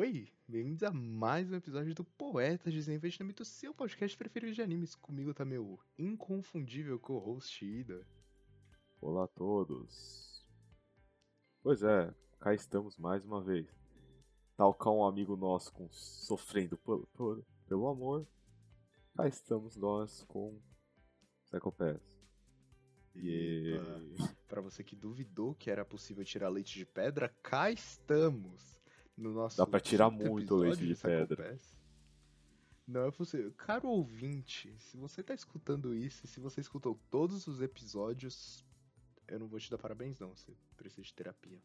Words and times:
Oi, 0.00 0.28
bem-vindos 0.46 0.84
a 0.84 0.92
mais 0.92 1.50
um 1.50 1.56
episódio 1.56 1.92
do 1.92 2.04
Poetas 2.04 2.72
de 2.72 2.78
Desinvestimento, 2.78 3.44
seu 3.44 3.74
podcast 3.74 4.16
preferido 4.16 4.52
de 4.52 4.62
animes. 4.62 4.94
Comigo 4.94 5.34
tá 5.34 5.44
meu 5.44 5.76
inconfundível 5.98 7.00
co-host 7.00 7.66
Ida. 7.66 8.06
Olá 9.00 9.24
a 9.24 9.26
todos. 9.26 10.46
Pois 11.64 11.82
é, 11.82 12.14
cá 12.38 12.54
estamos 12.54 12.96
mais 12.96 13.24
uma 13.24 13.42
vez. 13.42 13.66
Tal 14.56 14.72
qual 14.72 14.98
um 14.98 15.04
amigo 15.04 15.36
nosso 15.36 15.72
com, 15.72 15.90
sofrendo 15.90 16.78
por, 16.78 17.04
por, 17.08 17.44
pelo 17.66 17.88
amor, 17.88 18.24
cá 19.16 19.26
estamos 19.26 19.74
nós 19.74 20.22
com 20.28 20.60
Psycho 21.46 21.72
Pass. 21.72 22.22
E 23.16 23.74
para 24.46 24.60
você 24.60 24.84
que 24.84 24.94
duvidou 24.94 25.56
que 25.56 25.72
era 25.72 25.84
possível 25.84 26.24
tirar 26.24 26.50
leite 26.50 26.78
de 26.78 26.86
pedra, 26.86 27.34
cá 27.42 27.72
estamos 27.72 28.77
no 29.18 29.32
nosso 29.32 29.56
Dá 29.56 29.66
pra 29.66 29.80
tirar 29.80 30.10
muito 30.10 30.54
leite 30.56 30.78
de, 30.78 30.86
de 30.88 30.94
pedra. 30.94 31.58
Não 32.86 33.06
é 33.06 33.10
possível. 33.10 33.52
Caro 33.56 33.88
ouvinte, 33.88 34.74
se 34.78 34.96
você 34.96 35.22
tá 35.22 35.34
escutando 35.34 35.94
isso, 35.94 36.26
se 36.26 36.40
você 36.40 36.60
escutou 36.60 36.98
todos 37.10 37.46
os 37.46 37.60
episódios, 37.60 38.64
eu 39.26 39.38
não 39.38 39.46
vou 39.46 39.58
te 39.60 39.70
dar 39.70 39.76
parabéns 39.76 40.18
não, 40.18 40.34
você 40.34 40.52
precisa 40.76 41.02
de 41.02 41.12
terapia. 41.12 41.58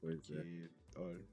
Pois 0.00 0.20
Porque, 0.26 0.68
é. 0.96 1.00
Olha, 1.00 1.24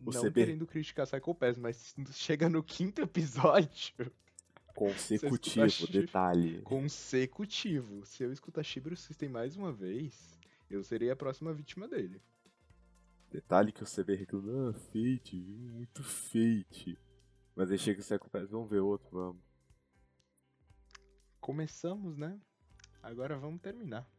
não 0.00 0.22
be- 0.24 0.32
querendo 0.32 0.66
criticar 0.66 1.06
Psycho 1.06 1.34
Pass, 1.34 1.56
mas 1.56 1.94
chega 2.12 2.48
no 2.48 2.62
quinto 2.62 3.00
episódio 3.00 4.10
Consecutivo, 4.74 5.86
detalhe. 5.86 6.60
consecutivo. 6.62 8.04
Se 8.04 8.24
eu 8.24 8.32
escutar 8.32 8.62
Shibiro 8.64 8.96
System 8.96 9.28
mais 9.28 9.56
uma 9.56 9.72
vez, 9.72 10.38
eu 10.68 10.82
serei 10.82 11.10
a 11.10 11.16
próxima 11.16 11.52
vítima 11.54 11.86
dele. 11.88 12.20
Detalhe 13.36 13.70
que 13.70 13.82
o 13.82 13.86
CB 13.86 14.14
reclama, 14.14 14.70
ah, 14.70 14.72
Fate, 14.72 15.38
viu? 15.38 15.68
muito 15.68 16.02
Fate. 16.02 16.98
Mas 17.54 17.70
aí 17.70 17.76
chega 17.76 18.00
o 18.00 18.02
Psycho 18.02 18.30
Pass, 18.30 18.48
vamos 18.48 18.70
ver 18.70 18.80
outro, 18.80 19.10
vamos. 19.10 19.42
Começamos, 21.38 22.16
né? 22.16 22.40
Agora 23.02 23.38
vamos 23.38 23.60
terminar. 23.60 24.10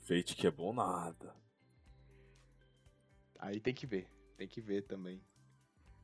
Fate 0.00 0.36
que 0.36 0.46
é 0.46 0.50
bom 0.50 0.70
nada. 0.74 1.34
Aí 3.38 3.58
tem 3.58 3.72
que 3.72 3.86
ver, 3.86 4.06
tem 4.36 4.46
que 4.46 4.60
ver 4.60 4.82
também. 4.82 5.24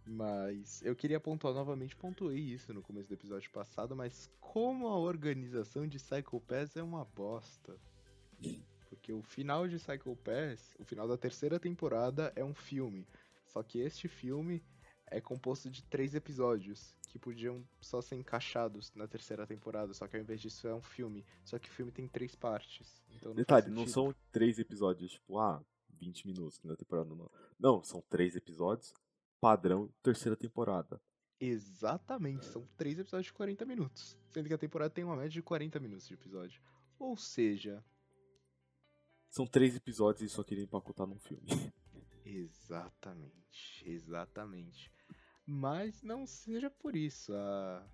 Mas 0.07 0.81
eu 0.81 0.97
queria 0.97 1.21
pontuar 1.21 1.53
novamente, 1.53 1.95
pontuei 1.95 2.41
isso 2.41 2.73
no 2.73 2.81
começo 2.81 3.11
do 3.11 3.15
episódio 3.15 3.51
passado, 3.51 3.95
mas 3.95 4.33
como 4.41 4.89
a 4.89 4.97
organização 4.97 5.87
de 5.87 5.99
Psycho 5.99 6.41
Pass 6.41 6.79
é 6.79 6.83
uma 6.83 7.05
bosta. 7.05 7.79
Porque 8.89 9.13
o 9.13 9.23
final 9.23 9.69
de 9.69 9.77
Psycho 9.77 10.17
Pass, 10.17 10.75
o 10.79 10.85
final 10.85 11.07
da 11.07 11.17
terceira 11.17 11.59
temporada 11.61 12.33
é 12.35 12.45
um 12.45 12.55
filme. 12.55 13.07
Só 13.47 13.63
que 13.63 13.79
este 13.79 14.09
filme 14.09 14.63
é 15.07 15.21
composto 15.21 15.71
de 15.71 15.83
três 15.85 16.15
episódios 16.15 16.95
que 17.09 17.19
podiam 17.19 17.65
só 17.81 18.01
ser 18.01 18.17
encaixados 18.17 18.93
na 18.95 19.07
terceira 19.07 19.47
temporada, 19.47 19.95
só 19.95 20.07
que 20.07 20.17
ao 20.17 20.23
invés 20.23 20.41
disso 20.41 20.69
é 20.69 20.75
um 20.75 20.83
filme. 20.83 21.25
Só 21.45 21.59
que 21.59 21.69
o 21.69 21.73
filme 21.73 21.91
tem 21.91 22.07
três 22.07 22.35
partes. 22.35 23.03
Então 23.17 23.31
não 23.31 23.37
Detalhe, 23.37 23.71
não 23.71 23.87
são 23.87 24.15
três 24.31 24.59
episódios, 24.59 25.13
tipo, 25.13 25.39
ah, 25.39 25.63
20 25.91 26.27
minutos 26.27 26.61
na 26.63 26.77
temporada 26.77 27.15
não. 27.15 27.31
Não, 27.59 27.83
são 27.83 28.03
três 28.09 28.37
episódios, 28.37 28.93
padrão, 29.41 29.91
terceira 30.03 30.37
temporada. 30.37 31.01
Exatamente, 31.41 32.47
são 32.47 32.67
três 32.77 32.99
episódios 32.99 33.27
de 33.27 33.33
40 33.33 33.65
minutos. 33.65 34.17
Sendo 34.33 34.49
que 34.49 34.55
a 34.55 34.59
temporada 34.59 34.91
tem 34.91 35.05
uma 35.05 35.17
média 35.17 35.31
de 35.31 35.43
40 35.43 35.79
minutos 35.81 36.07
de 36.07 36.15
episódio. 36.15 36.61
Ou 36.99 37.17
seja, 37.17 37.83
São 39.39 39.47
três 39.47 39.77
episódios 39.77 40.33
e 40.33 40.35
só 40.35 40.43
queria 40.43 40.65
empacotar 40.65 41.07
num 41.07 41.21
filme. 41.21 41.47
exatamente, 42.27 43.89
exatamente. 43.89 44.91
Mas 45.47 46.03
não 46.03 46.27
seja 46.27 46.69
por 46.69 46.97
isso. 46.97 47.33
ah, 47.33 47.87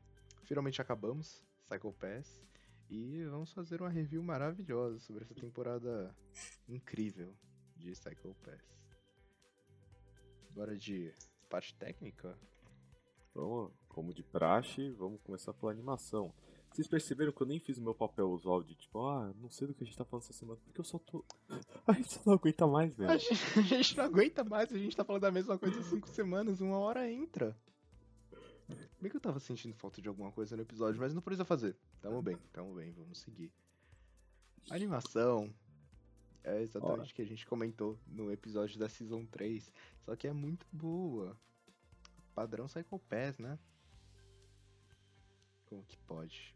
Finalmente 0.44 0.80
acabamos 0.80 1.44
Psycho 1.68 1.92
Pass 1.92 2.42
e 2.88 3.26
vamos 3.26 3.52
fazer 3.52 3.82
uma 3.82 3.90
review 3.90 4.22
maravilhosa 4.22 4.98
sobre 5.00 5.24
essa 5.24 5.34
temporada 5.34 6.16
incrível 6.66 7.36
de 7.76 7.92
Psycho 7.92 8.34
Pass. 8.42 8.62
Bora 10.48 10.74
de 10.78 11.12
parte 11.50 11.74
técnica? 11.74 12.38
Vamos, 13.34 13.70
como 13.86 14.14
de 14.14 14.22
praxe, 14.22 14.92
vamos 14.92 15.20
começar 15.20 15.52
pela 15.52 15.72
animação. 15.72 16.32
Vocês 16.74 16.88
perceberam 16.88 17.30
que 17.30 17.40
eu 17.40 17.46
nem 17.46 17.60
fiz 17.60 17.78
o 17.78 17.82
meu 17.82 17.94
papel 17.94 18.28
usual 18.28 18.60
de 18.60 18.74
tipo, 18.74 18.98
ah, 19.06 19.32
não 19.40 19.48
sei 19.48 19.68
do 19.68 19.72
que 19.72 19.84
a 19.84 19.86
gente 19.86 19.96
tá 19.96 20.04
falando 20.04 20.24
essa 20.24 20.32
semana, 20.32 20.58
porque 20.64 20.80
eu 20.80 20.84
só 20.84 20.98
tô. 20.98 21.24
A 21.86 21.92
gente 21.92 22.18
não 22.26 22.34
aguenta 22.34 22.66
mais, 22.66 22.96
velho. 22.96 23.10
A 23.10 23.16
gente, 23.16 23.58
a 23.58 23.62
gente 23.62 23.96
não 23.96 24.04
aguenta 24.04 24.42
mais, 24.42 24.72
a 24.72 24.78
gente 24.78 24.96
tá 24.96 25.04
falando 25.04 25.22
da 25.22 25.30
mesma 25.30 25.56
coisa 25.56 25.78
há 25.78 25.82
cinco 25.84 26.08
semanas, 26.08 26.60
uma 26.60 26.76
hora 26.78 27.08
entra. 27.08 27.56
Bem 29.00 29.08
que 29.08 29.16
eu 29.16 29.20
tava 29.20 29.38
sentindo 29.38 29.72
falta 29.76 30.02
de 30.02 30.08
alguma 30.08 30.32
coisa 30.32 30.56
no 30.56 30.62
episódio, 30.62 31.00
mas 31.00 31.14
não 31.14 31.22
precisa 31.22 31.44
fazer. 31.44 31.76
Tamo 32.02 32.20
bem, 32.20 32.36
tamo 32.52 32.74
bem, 32.74 32.90
vamos 32.90 33.18
seguir. 33.20 33.52
A 34.68 34.74
animação 34.74 35.54
é 36.42 36.60
exatamente 36.60 37.12
o 37.12 37.14
que 37.14 37.22
a 37.22 37.26
gente 37.26 37.46
comentou 37.46 38.00
no 38.04 38.32
episódio 38.32 38.80
da 38.80 38.88
Season 38.88 39.24
3, 39.26 39.72
só 40.00 40.16
que 40.16 40.26
é 40.26 40.32
muito 40.32 40.66
boa. 40.72 41.38
Padrão 42.34 42.66
Psycho 42.66 42.98
Pass, 42.98 43.38
né? 43.38 43.56
Como 45.66 45.84
que 45.84 45.96
pode? 45.98 46.53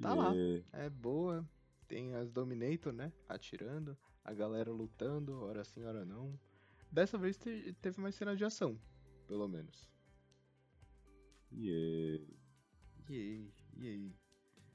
Tá 0.00 0.14
lá. 0.14 0.32
É 0.72 0.88
boa. 0.90 1.48
Tem 1.88 2.14
as 2.14 2.30
Dominator, 2.30 2.92
né? 2.92 3.12
Atirando. 3.28 3.96
A 4.24 4.32
galera 4.32 4.70
lutando, 4.72 5.42
hora 5.42 5.64
sim, 5.64 5.84
hora 5.84 6.04
não. 6.04 6.38
Dessa 6.90 7.18
vez 7.18 7.36
te- 7.36 7.74
teve 7.82 8.00
mais 8.00 8.14
cena 8.14 8.34
de 8.36 8.44
ação, 8.44 8.78
pelo 9.26 9.46
menos. 9.48 9.88
E 11.52 12.20
E 13.08 13.14
aí, 13.14 13.54
e 13.76 13.88
aí? 13.88 14.16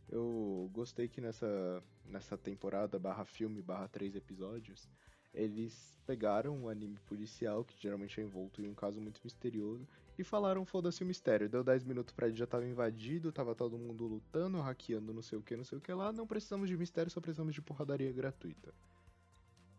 Eu 0.10 0.70
gostei 0.74 1.08
que 1.08 1.22
nessa, 1.22 1.84
nessa 2.06 2.38
temporada, 2.38 3.00
barra 3.00 3.26
filme, 3.26 3.62
barra 3.62 3.88
três 3.88 4.16
episódios, 4.16 4.90
eles 5.34 5.98
pegaram 6.06 6.56
um 6.58 6.70
anime 6.70 6.98
policial, 7.08 7.64
que 7.64 7.80
geralmente 7.82 8.20
é 8.20 8.24
envolto 8.24 8.62
em 8.62 8.68
um 8.70 8.74
caso 8.76 9.00
muito 9.02 9.22
misterioso, 9.24 9.88
e 10.20 10.24
falaram, 10.24 10.66
foda-se 10.66 11.02
o 11.02 11.06
mistério. 11.06 11.48
Deu 11.48 11.64
10 11.64 11.86
minutos 11.86 12.14
pra 12.14 12.28
ele, 12.28 12.36
já 12.36 12.46
tava 12.46 12.66
invadido, 12.66 13.32
tava 13.32 13.56
todo 13.56 13.78
mundo 13.78 14.06
lutando, 14.06 14.60
hackeando, 14.60 15.14
não 15.14 15.22
sei 15.22 15.40
o 15.40 15.42
que, 15.42 15.56
não 15.56 15.64
sei 15.64 15.78
o 15.78 15.82
que 15.82 15.94
lá. 15.94 16.12
Não 16.12 16.28
precisamos 16.28 16.68
de 16.68 16.76
mistério, 16.76 17.10
só 17.10 17.22
precisamos 17.22 17.56
de 17.56 17.62
porradaria 17.62 18.12
gratuita. 18.12 18.74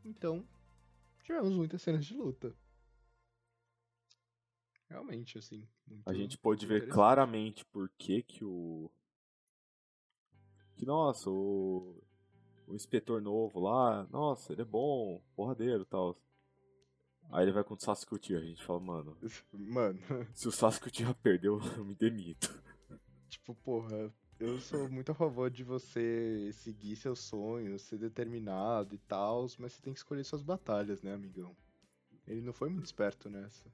Então, 0.03 0.43
tivemos 1.23 1.53
muitas 1.53 1.83
cenas 1.83 2.07
de 2.07 2.15
luta. 2.15 2.55
Realmente, 4.89 5.37
assim. 5.37 5.69
a 6.07 6.15
gente 6.15 6.39
pôde 6.39 6.67
ver 6.67 6.89
claramente 6.89 7.63
por 7.67 7.91
que 7.99 8.23
que 8.23 8.43
o. 8.43 8.91
Que, 10.75 10.87
nossa, 10.87 11.29
o. 11.29 12.03
O 12.67 12.75
inspetor 12.75 13.21
novo 13.21 13.59
lá, 13.59 14.07
nossa, 14.11 14.53
ele 14.53 14.63
é 14.63 14.65
bom, 14.65 15.21
porradeiro 15.35 15.83
e 15.83 15.87
tal. 15.87 16.17
Aí 17.33 17.45
ele 17.45 17.53
vai 17.53 17.63
contra 17.63 17.83
o 17.83 17.85
Sasuke 17.85 18.15
Uchiha, 18.15 18.39
a 18.39 18.45
gente 18.45 18.63
fala, 18.65 18.81
mano, 18.81 19.17
Mano, 19.53 20.01
se 20.35 20.49
o 20.49 20.53
Sasuke 20.53 20.89
Uchiha 20.89 21.15
perdeu, 21.15 21.61
eu 21.77 21.85
me 21.85 21.95
demito. 21.95 22.53
tipo, 23.29 23.55
porra, 23.55 24.13
eu 24.39 24.59
sou 24.61 24.89
muito 24.89 25.13
a 25.13 25.15
favor 25.15 25.49
de 25.51 25.63
você 25.63 26.51
seguir 26.53 26.97
seus 26.97 27.21
sonhos, 27.21 27.83
ser 27.83 27.99
determinado 27.99 28.95
e 28.95 28.99
tal, 28.99 29.47
mas 29.59 29.75
você 29.75 29.83
tem 29.83 29.93
que 29.93 29.99
escolher 30.01 30.25
suas 30.25 30.43
batalhas, 30.43 31.03
né, 31.03 31.13
amigão? 31.13 31.55
Ele 32.27 32.41
não 32.41 32.53
foi 32.53 32.69
muito 32.69 32.87
esperto 32.87 33.31
nessa. 33.31 33.71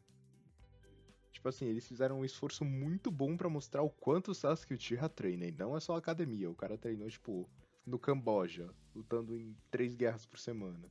Tipo 1.32 1.48
assim, 1.48 1.66
eles 1.66 1.86
fizeram 1.86 2.20
um 2.20 2.24
esforço 2.24 2.64
muito 2.64 3.10
bom 3.10 3.36
pra 3.36 3.48
mostrar 3.48 3.82
o 3.82 3.90
quanto 3.90 4.32
o 4.32 4.34
Sasuke 4.34 4.74
Uchiha 4.74 5.08
treina, 5.08 5.46
e 5.46 5.52
não 5.52 5.76
é 5.76 5.80
só 5.80 5.96
academia, 5.96 6.50
o 6.50 6.54
cara 6.54 6.76
treinou, 6.76 7.08
tipo, 7.08 7.48
no 7.86 7.98
Camboja, 7.98 8.68
lutando 8.94 9.38
em 9.38 9.56
três 9.70 9.94
guerras 9.94 10.26
por 10.26 10.38
semana. 10.38 10.91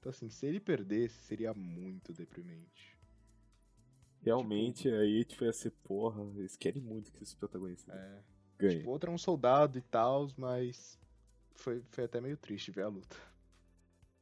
Então 0.00 0.10
assim, 0.10 0.30
se 0.30 0.46
ele 0.46 0.58
perdesse, 0.58 1.20
seria 1.22 1.52
muito 1.52 2.12
deprimente. 2.14 2.98
Realmente, 4.22 4.88
aí 4.88 5.24
tipo, 5.24 5.44
ia 5.44 5.52
ser, 5.52 5.70
porra, 5.84 6.22
eles 6.36 6.56
querem 6.56 6.82
muito 6.82 7.12
que 7.12 7.22
esses 7.22 7.34
protagonistas 7.34 7.94
É, 7.94 8.22
ganhem. 8.58 8.78
Tipo, 8.78 8.90
outro 8.90 9.10
é 9.10 9.14
um 9.14 9.18
soldado 9.18 9.78
e 9.78 9.82
tal, 9.82 10.28
mas 10.36 10.98
foi, 11.54 11.82
foi 11.90 12.04
até 12.04 12.20
meio 12.20 12.36
triste 12.36 12.70
ver 12.70 12.82
a 12.82 12.88
luta. 12.88 13.16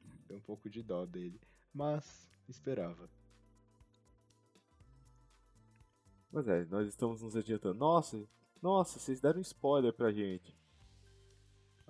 Deu 0.26 0.36
um 0.36 0.40
pouco 0.40 0.68
de 0.68 0.82
dó 0.82 1.06
dele. 1.06 1.40
Mas 1.72 2.28
esperava. 2.48 3.08
Mas 6.30 6.46
é, 6.48 6.64
nós 6.66 6.88
estamos 6.88 7.22
nos 7.22 7.36
adiantando. 7.36 7.78
Nossa, 7.78 8.28
nossa, 8.60 8.98
vocês 8.98 9.20
deram 9.20 9.40
spoiler 9.40 9.92
pra 9.92 10.12
gente. 10.12 10.56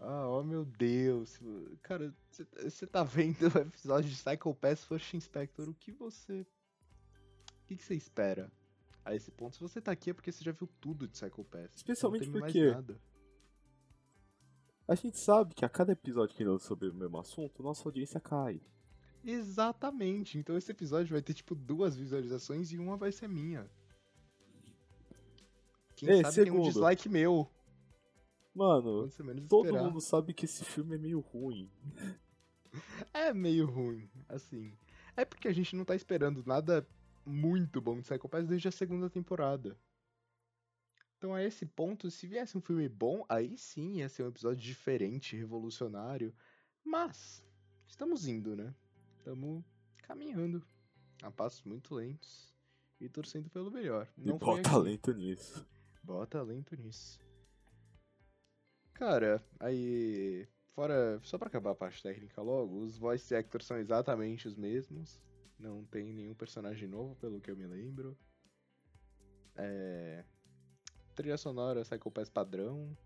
Ah, 0.00 0.29
oh 0.29 0.43
meu 0.43 0.65
Deus. 0.65 1.41
Cara, 1.83 2.15
você 2.62 2.87
tá 2.87 3.03
vendo 3.03 3.43
o 3.55 3.59
episódio 3.59 4.11
de 4.11 4.17
Psycho 4.17 4.55
Pass 4.55 4.85
First 4.85 5.15
Inspector, 5.15 5.69
o 5.69 5.75
que 5.75 5.93
você. 5.93 6.47
O 7.62 7.67
que 7.67 7.83
você 7.83 7.95
espera? 7.95 8.50
A 9.05 9.15
esse 9.15 9.31
ponto, 9.31 9.56
se 9.56 9.62
você 9.62 9.81
tá 9.81 9.91
aqui 9.93 10.11
é 10.11 10.15
porque 10.15 10.31
você 10.31 10.45
já 10.45 10.53
viu 10.53 10.69
tudo 10.81 11.06
de 11.06 11.15
Psycho 11.15 11.45
Pass. 11.45 11.71
Especialmente 11.75 12.31
tem 12.31 12.33
porque-. 12.33 12.75
A 14.87 14.95
gente 14.95 15.19
sabe 15.19 15.55
que 15.55 15.65
a 15.65 15.69
cada 15.69 15.93
episódio 15.93 16.35
que 16.35 16.44
nós 16.44 16.62
sobre 16.62 16.89
o 16.89 16.94
mesmo 16.94 17.19
assunto, 17.19 17.62
nossa 17.62 17.87
audiência 17.87 18.21
cai. 18.21 18.61
Exatamente. 19.25 20.39
Então 20.39 20.56
esse 20.56 20.71
episódio 20.71 21.12
vai 21.12 21.21
ter 21.21 21.35
tipo 21.35 21.55
duas 21.55 21.97
visualizações 21.97 22.73
e 22.73 22.79
uma 22.79 22.97
vai 22.97 23.12
ser 23.12 23.29
minha. 23.29 23.69
Quem 25.94 26.09
Ei, 26.09 26.23
sabe 26.23 26.35
tem 26.37 26.44
segundo. 26.44 26.62
um 26.62 26.69
dislike 26.69 27.09
meu. 27.09 27.51
Mano, 28.58 29.08
todo 29.49 29.66
esperar. 29.66 29.84
mundo 29.84 30.00
sabe 30.00 30.34
que 30.34 30.44
esse 30.44 30.64
filme 30.64 30.96
é 30.96 30.99
meio 30.99 31.20
ruim. 31.20 31.70
É 33.14 33.32
meio 33.32 33.66
ruim, 33.66 34.10
assim. 34.28 34.76
É 35.16 35.25
porque 35.25 35.46
a 35.46 35.52
gente 35.52 35.76
não 35.76 35.84
tá 35.84 35.94
esperando 35.94 36.44
nada 36.44 36.84
muito 37.25 37.81
bom 37.81 37.96
de 37.96 38.02
Psycho 38.02 38.28
Pass 38.28 38.49
desde 38.49 38.66
a 38.66 38.72
segunda 38.72 39.08
temporada. 39.08 39.78
Então 41.16 41.34
a 41.34 41.43
esse 41.43 41.64
ponto, 41.66 42.10
se 42.10 42.26
viesse 42.26 42.58
um 42.58 42.60
filme 42.60 42.88
bom, 42.88 43.25
aí 43.28 43.56
sim 43.56 43.99
ia 43.99 44.08
ser 44.08 44.25
um 44.25 44.28
episódio 44.28 44.60
diferente, 44.60 45.37
revolucionário. 45.37 46.34
Mas 46.84 47.44
estamos 47.87 48.26
indo, 48.26 48.56
né? 48.56 48.75
Estamos 49.19 49.64
caminhando 49.99 50.64
a 51.22 51.31
passos 51.31 51.62
muito 51.62 51.94
lentos 51.94 52.52
e 53.00 53.08
torcendo 53.08 53.49
pelo 53.50 53.70
melhor. 53.70 54.08
E 54.16 54.26
Não 54.26 54.37
foi 54.37 54.62
bota 54.62 54.78
lento 54.78 55.12
nisso. 55.12 55.64
Bota 56.02 56.43
lento 56.43 56.75
nisso. 56.75 57.20
Cara, 58.99 59.41
aí. 59.61 60.47
Fora. 60.75 61.21
Só 61.23 61.39
pra 61.39 61.47
acabar 61.47 61.71
a 61.71 61.75
parte 61.75 62.03
técnica 62.03 62.43
logo, 62.43 62.81
os 62.81 62.99
voice 62.99 63.35
actors 63.35 63.65
são 63.65 63.79
exatamente 63.79 64.49
os 64.49 64.56
mesmos. 64.56 65.21
Não 65.59 65.85
tem 65.85 66.12
nenhum 66.12 66.35
personagem 66.35 66.89
novo, 66.89 67.15
pelo 67.17 67.41
que 67.41 67.50
eu 67.50 67.56
me 67.56 67.67
lembro. 67.67 68.19
É. 69.55 70.25
Trilha 71.15 71.37
sonora 71.37 71.83
Psycho 71.83 72.11
Pass 72.11 72.29
padrão. 72.29 72.97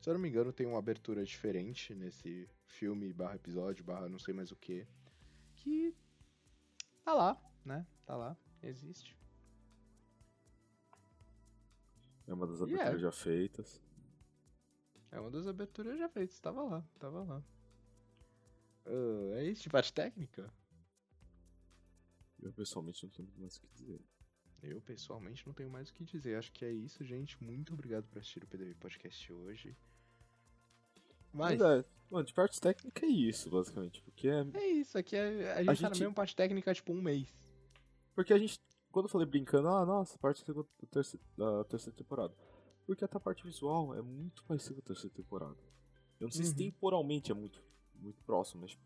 Se 0.00 0.10
eu 0.10 0.14
não 0.14 0.20
me 0.20 0.28
engano, 0.28 0.52
tem 0.52 0.66
uma 0.66 0.78
abertura 0.78 1.24
diferente 1.24 1.94
nesse 1.94 2.46
filme 2.66 3.10
barra 3.12 3.36
episódio, 3.36 3.82
barra 3.82 4.08
não 4.08 4.18
sei 4.18 4.34
mais 4.34 4.50
o 4.50 4.56
que. 4.56 4.86
Que. 5.56 5.94
Tá 7.02 7.14
lá, 7.14 7.42
né? 7.64 7.86
Tá 8.04 8.14
lá, 8.14 8.36
existe. 8.62 9.16
É 12.26 12.34
uma 12.34 12.46
das 12.46 12.60
é. 12.60 12.64
aberturas 12.64 13.00
já 13.00 13.12
feitas. 13.12 13.80
É 15.14 15.20
uma 15.20 15.30
das 15.30 15.46
aberturas 15.46 15.96
já 15.96 16.08
feitas, 16.08 16.40
tava 16.40 16.60
lá, 16.64 16.84
tava 16.98 17.22
lá. 17.22 17.40
Ah, 18.84 19.38
é 19.38 19.44
isso 19.44 19.62
de 19.62 19.70
parte 19.70 19.92
técnica? 19.92 20.52
Eu 22.42 22.52
pessoalmente 22.52 23.04
não 23.04 23.10
tenho 23.10 23.28
mais 23.36 23.56
o 23.56 23.60
que 23.60 23.68
dizer. 23.68 24.00
Eu 24.60 24.80
pessoalmente 24.80 25.46
não 25.46 25.54
tenho 25.54 25.70
mais 25.70 25.88
o 25.88 25.94
que 25.94 26.04
dizer. 26.04 26.36
Acho 26.36 26.50
que 26.50 26.64
é 26.64 26.72
isso, 26.72 27.04
gente. 27.04 27.40
Muito 27.40 27.72
obrigado 27.72 28.08
por 28.08 28.18
assistir 28.18 28.42
o 28.42 28.46
PDV 28.48 28.74
Podcast 28.74 29.32
hoje. 29.32 29.76
Mas 31.32 31.60
mano, 32.10 32.24
de 32.24 32.34
parte 32.34 32.60
técnica 32.60 33.06
é 33.06 33.08
isso, 33.08 33.48
basicamente. 33.48 34.02
Porque 34.02 34.26
é. 34.26 34.44
é 34.52 34.66
isso, 34.66 34.98
aqui 34.98 35.14
é, 35.14 35.52
a 35.52 35.62
gente 35.62 35.66
tá 35.80 35.88
na 35.88 35.88
gente- 35.90 36.00
mesma 36.00 36.14
parte 36.14 36.34
técnica 36.34 36.72
há 36.72 36.74
tipo 36.74 36.92
um 36.92 37.00
mês. 37.00 37.32
Porque 38.16 38.32
a 38.32 38.38
gente. 38.38 38.60
Quando 38.90 39.06
eu 39.06 39.10
falei 39.10 39.28
brincando, 39.28 39.68
ah, 39.68 39.86
nossa, 39.86 40.18
parte 40.18 40.44
da 40.44 40.64
terceira, 40.90 41.24
da 41.36 41.64
terceira 41.64 41.96
temporada. 41.96 42.34
Porque 42.86 43.04
até 43.04 43.16
a 43.16 43.20
parte 43.20 43.44
visual 43.44 43.94
é 43.94 44.02
muito 44.02 44.44
parecida 44.44 44.74
com 44.74 44.80
a 44.80 44.84
terceira 44.84 45.14
temporada. 45.14 45.56
Eu 46.20 46.26
não 46.26 46.30
sei 46.32 46.44
se 46.44 46.50
Uhum. 46.50 46.56
temporalmente 46.56 47.30
é 47.32 47.34
muito, 47.34 47.62
muito 47.94 48.22
próximo, 48.24 48.62
mas 48.62 48.70
tipo. 48.72 48.84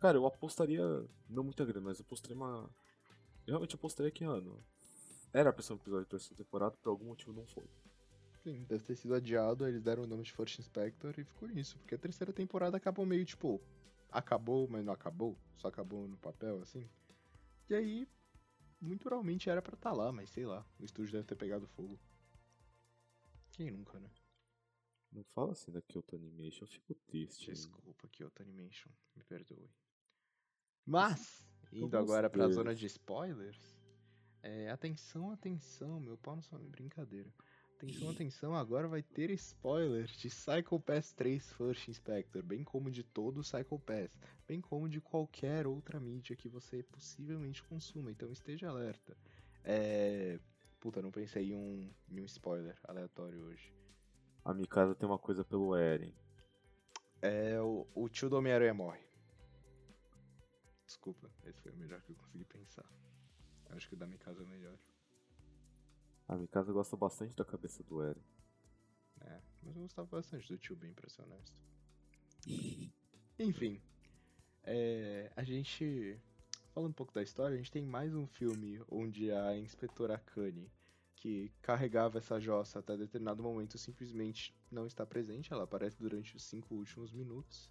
Cara, 0.00 0.16
eu 0.16 0.26
apostaria. 0.26 0.82
Não 1.28 1.42
muita 1.44 1.64
grana, 1.64 1.86
mas 1.86 1.98
eu 1.98 2.04
apostaria 2.04 2.36
uma. 2.36 2.68
Eu 3.46 3.52
realmente 3.52 3.74
apostaria 3.74 4.10
que 4.10 4.24
ano. 4.24 4.62
Era 5.32 5.52
pra 5.52 5.62
ser 5.62 5.72
um 5.74 5.76
episódio 5.76 6.04
da 6.04 6.10
terceira 6.10 6.36
temporada, 6.36 6.76
por 6.82 6.90
algum 6.90 7.06
motivo 7.06 7.32
não 7.32 7.46
foi. 7.46 7.64
Sim, 8.42 8.64
deve 8.68 8.82
ter 8.84 8.96
sido 8.96 9.14
adiado, 9.14 9.66
eles 9.66 9.82
deram 9.82 10.04
o 10.04 10.06
nome 10.06 10.22
de 10.22 10.32
First 10.32 10.58
Inspector 10.58 11.12
e 11.18 11.24
ficou 11.24 11.48
nisso. 11.48 11.78
Porque 11.78 11.94
a 11.94 11.98
terceira 11.98 12.32
temporada 12.32 12.76
acabou 12.76 13.04
meio 13.04 13.24
tipo. 13.24 13.60
Acabou, 14.10 14.66
mas 14.68 14.84
não 14.84 14.92
acabou. 14.92 15.36
Só 15.56 15.68
acabou 15.68 16.08
no 16.08 16.16
papel, 16.16 16.60
assim. 16.62 16.88
E 17.68 17.74
aí, 17.74 18.08
muito 18.80 19.02
provavelmente 19.02 19.50
era 19.50 19.60
pra 19.60 19.74
estar 19.74 19.92
lá, 19.92 20.10
mas 20.12 20.30
sei 20.30 20.46
lá. 20.46 20.64
O 20.78 20.84
estúdio 20.84 21.12
deve 21.12 21.24
ter 21.26 21.34
pegado 21.34 21.66
fogo. 21.68 21.98
Quem 23.58 23.72
nunca, 23.72 23.98
né? 23.98 24.08
Não 25.10 25.24
fala 25.24 25.50
assim 25.50 25.72
da 25.72 25.82
Kyoto 25.82 26.14
Animation, 26.14 26.62
eu 26.62 26.68
fico 26.68 26.94
triste. 26.94 27.50
Desculpa, 27.50 28.06
Kyoto 28.06 28.40
Animation, 28.40 28.88
me 29.16 29.24
perdoe. 29.24 29.68
Mas, 30.86 31.44
indo 31.72 31.98
agora 31.98 32.30
pra 32.30 32.46
ver. 32.46 32.52
zona 32.52 32.72
de 32.72 32.86
spoilers, 32.86 33.58
é, 34.44 34.70
atenção, 34.70 35.32
atenção, 35.32 35.98
meu 35.98 36.16
pau 36.16 36.36
não 36.36 36.42
só 36.42 36.56
brincadeira. 36.56 37.34
Atenção, 37.74 38.10
atenção, 38.10 38.54
agora 38.54 38.86
vai 38.86 39.02
ter 39.02 39.28
spoilers 39.32 40.12
de 40.12 40.28
Psycho 40.28 40.78
Pass 40.78 41.12
3 41.14 41.52
First 41.54 41.88
Inspector, 41.88 42.44
bem 42.44 42.62
como 42.62 42.92
de 42.92 43.02
todo 43.02 43.38
o 43.38 43.42
Psycho 43.42 43.80
Pass, 43.80 44.16
bem 44.46 44.60
como 44.60 44.88
de 44.88 45.00
qualquer 45.00 45.66
outra 45.66 45.98
mídia 45.98 46.36
que 46.36 46.48
você 46.48 46.84
possivelmente 46.84 47.60
consuma, 47.64 48.12
então 48.12 48.30
esteja 48.30 48.68
alerta. 48.68 49.16
É... 49.64 50.38
Puta, 50.80 51.02
não 51.02 51.10
pensei 51.10 51.52
em 51.52 51.56
um, 51.56 51.90
em 52.08 52.20
um 52.20 52.24
spoiler 52.24 52.78
aleatório 52.84 53.40
hoje. 53.44 53.72
A 54.44 54.54
Mikasa 54.54 54.94
tem 54.94 55.08
uma 55.08 55.18
coisa 55.18 55.44
pelo 55.44 55.74
Eren. 55.74 56.14
É, 57.20 57.60
o, 57.60 57.86
o 57.94 58.08
tio 58.08 58.30
do 58.30 58.36
Homem-Aranha 58.36 58.72
morre. 58.72 59.00
Desculpa, 60.86 61.30
esse 61.44 61.60
foi 61.60 61.72
o 61.72 61.76
melhor 61.76 62.00
que 62.02 62.12
eu 62.12 62.16
consegui 62.16 62.44
pensar. 62.44 62.86
Acho 63.70 63.88
que 63.88 63.94
o 63.94 63.98
da 63.98 64.06
minha 64.06 64.18
casa 64.18 64.40
é 64.40 64.44
o 64.44 64.48
melhor. 64.48 64.78
A 66.28 66.36
Mikasa 66.36 66.72
gosta 66.72 66.96
bastante 66.96 67.34
da 67.34 67.44
cabeça 67.44 67.82
do 67.82 68.02
Eren. 68.02 68.22
É, 69.20 69.40
mas 69.62 69.74
eu 69.74 69.82
gostava 69.82 70.08
bastante 70.08 70.48
do 70.48 70.58
tio 70.58 70.76
Ben, 70.76 70.94
pra 70.94 71.08
ser 71.08 71.22
honesto. 71.22 71.56
Enfim, 73.38 73.80
é, 74.62 75.32
a 75.34 75.42
gente. 75.42 76.20
Falando 76.78 76.92
um 76.92 76.94
pouco 76.94 77.12
da 77.12 77.24
história, 77.24 77.54
a 77.54 77.56
gente 77.56 77.72
tem 77.72 77.84
mais 77.84 78.14
um 78.14 78.24
filme 78.24 78.80
onde 78.88 79.32
a 79.32 79.58
inspetora 79.58 80.16
Kanye, 80.16 80.70
que 81.16 81.50
carregava 81.60 82.18
essa 82.18 82.38
jossa 82.38 82.78
até 82.78 82.96
determinado 82.96 83.42
momento, 83.42 83.76
simplesmente 83.76 84.54
não 84.70 84.86
está 84.86 85.04
presente. 85.04 85.52
Ela 85.52 85.64
aparece 85.64 85.98
durante 85.98 86.36
os 86.36 86.44
cinco 86.44 86.76
últimos 86.76 87.12
minutos. 87.12 87.68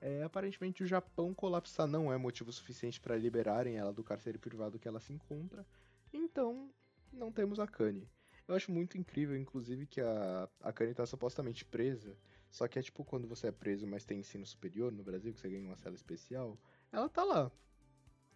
É, 0.00 0.22
aparentemente, 0.22 0.84
o 0.84 0.86
Japão 0.86 1.34
colapsar 1.34 1.88
não 1.88 2.12
é 2.12 2.16
motivo 2.16 2.52
suficiente 2.52 3.00
para 3.00 3.16
liberarem 3.16 3.78
ela 3.78 3.92
do 3.92 4.04
cárcere 4.04 4.38
privado 4.38 4.78
que 4.78 4.86
ela 4.86 5.00
se 5.00 5.12
encontra. 5.12 5.66
Então, 6.12 6.70
não 7.12 7.32
temos 7.32 7.58
a 7.58 7.66
Kanye. 7.66 8.08
Eu 8.46 8.54
acho 8.54 8.70
muito 8.70 8.96
incrível, 8.96 9.36
inclusive, 9.36 9.88
que 9.88 10.00
a, 10.00 10.48
a 10.60 10.72
Kanye 10.72 10.94
tá 10.94 11.04
supostamente 11.04 11.64
presa. 11.64 12.16
Só 12.48 12.68
que 12.68 12.78
é 12.78 12.82
tipo 12.82 13.04
quando 13.04 13.26
você 13.26 13.48
é 13.48 13.52
preso, 13.52 13.88
mas 13.88 14.04
tem 14.04 14.20
ensino 14.20 14.46
superior 14.46 14.92
no 14.92 15.02
Brasil, 15.02 15.34
que 15.34 15.40
você 15.40 15.48
ganha 15.48 15.66
uma 15.66 15.76
cela 15.76 15.96
especial. 15.96 16.56
Ela 16.92 17.08
tá 17.08 17.24
lá. 17.24 17.50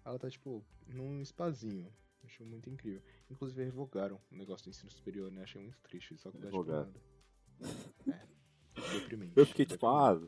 Ela 0.04 0.18
tá, 0.18 0.30
tipo, 0.30 0.64
num 0.86 1.20
espazinho. 1.20 1.92
Acho 2.24 2.44
muito 2.44 2.68
incrível. 2.68 3.02
Inclusive, 3.30 3.64
revogaram 3.64 4.20
o 4.30 4.36
negócio 4.36 4.64
do 4.64 4.70
ensino 4.70 4.90
superior, 4.90 5.30
né? 5.30 5.42
Achei 5.42 5.60
muito 5.60 5.78
triste. 5.80 6.16
Só 6.18 6.30
que 6.30 6.38
Revogaram. 6.38 6.92
É. 8.06 8.30
Deprimente. 8.92 9.32
Eu 9.36 9.46
fiquei 9.46 9.66
tipo, 9.66 9.86
ah, 9.86 10.20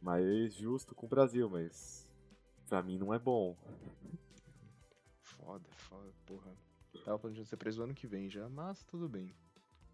mais 0.00 0.54
justo 0.54 0.94
com 0.94 1.06
o 1.06 1.08
Brasil, 1.08 1.48
mas 1.48 2.08
pra 2.68 2.82
mim 2.82 2.98
não 2.98 3.12
é 3.12 3.18
bom. 3.18 3.56
Foda, 5.22 5.68
foda, 5.70 6.12
porra. 6.26 6.52
Tava 7.04 7.18
planejando 7.18 7.48
ser 7.48 7.56
preso 7.56 7.82
ano 7.82 7.94
que 7.94 8.06
vem 8.06 8.28
já, 8.28 8.48
mas 8.48 8.82
tudo 8.84 9.08
bem. 9.08 9.34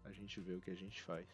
A 0.03 0.11
gente 0.11 0.39
vê 0.39 0.53
o 0.53 0.61
que 0.61 0.71
a 0.71 0.75
gente 0.75 1.01
faz. 1.01 1.27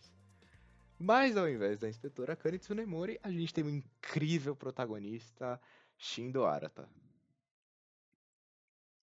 Mas 0.97 1.35
ao 1.35 1.49
invés 1.49 1.79
da 1.79 1.89
inspetora 1.89 2.35
Kane 2.35 2.59
Tsunemori, 2.59 3.19
a 3.21 3.29
gente 3.31 3.53
tem 3.53 3.63
um 3.63 3.69
incrível 3.69 4.55
protagonista, 4.55 5.59
Shindo 5.97 6.45
Arata. 6.45 6.87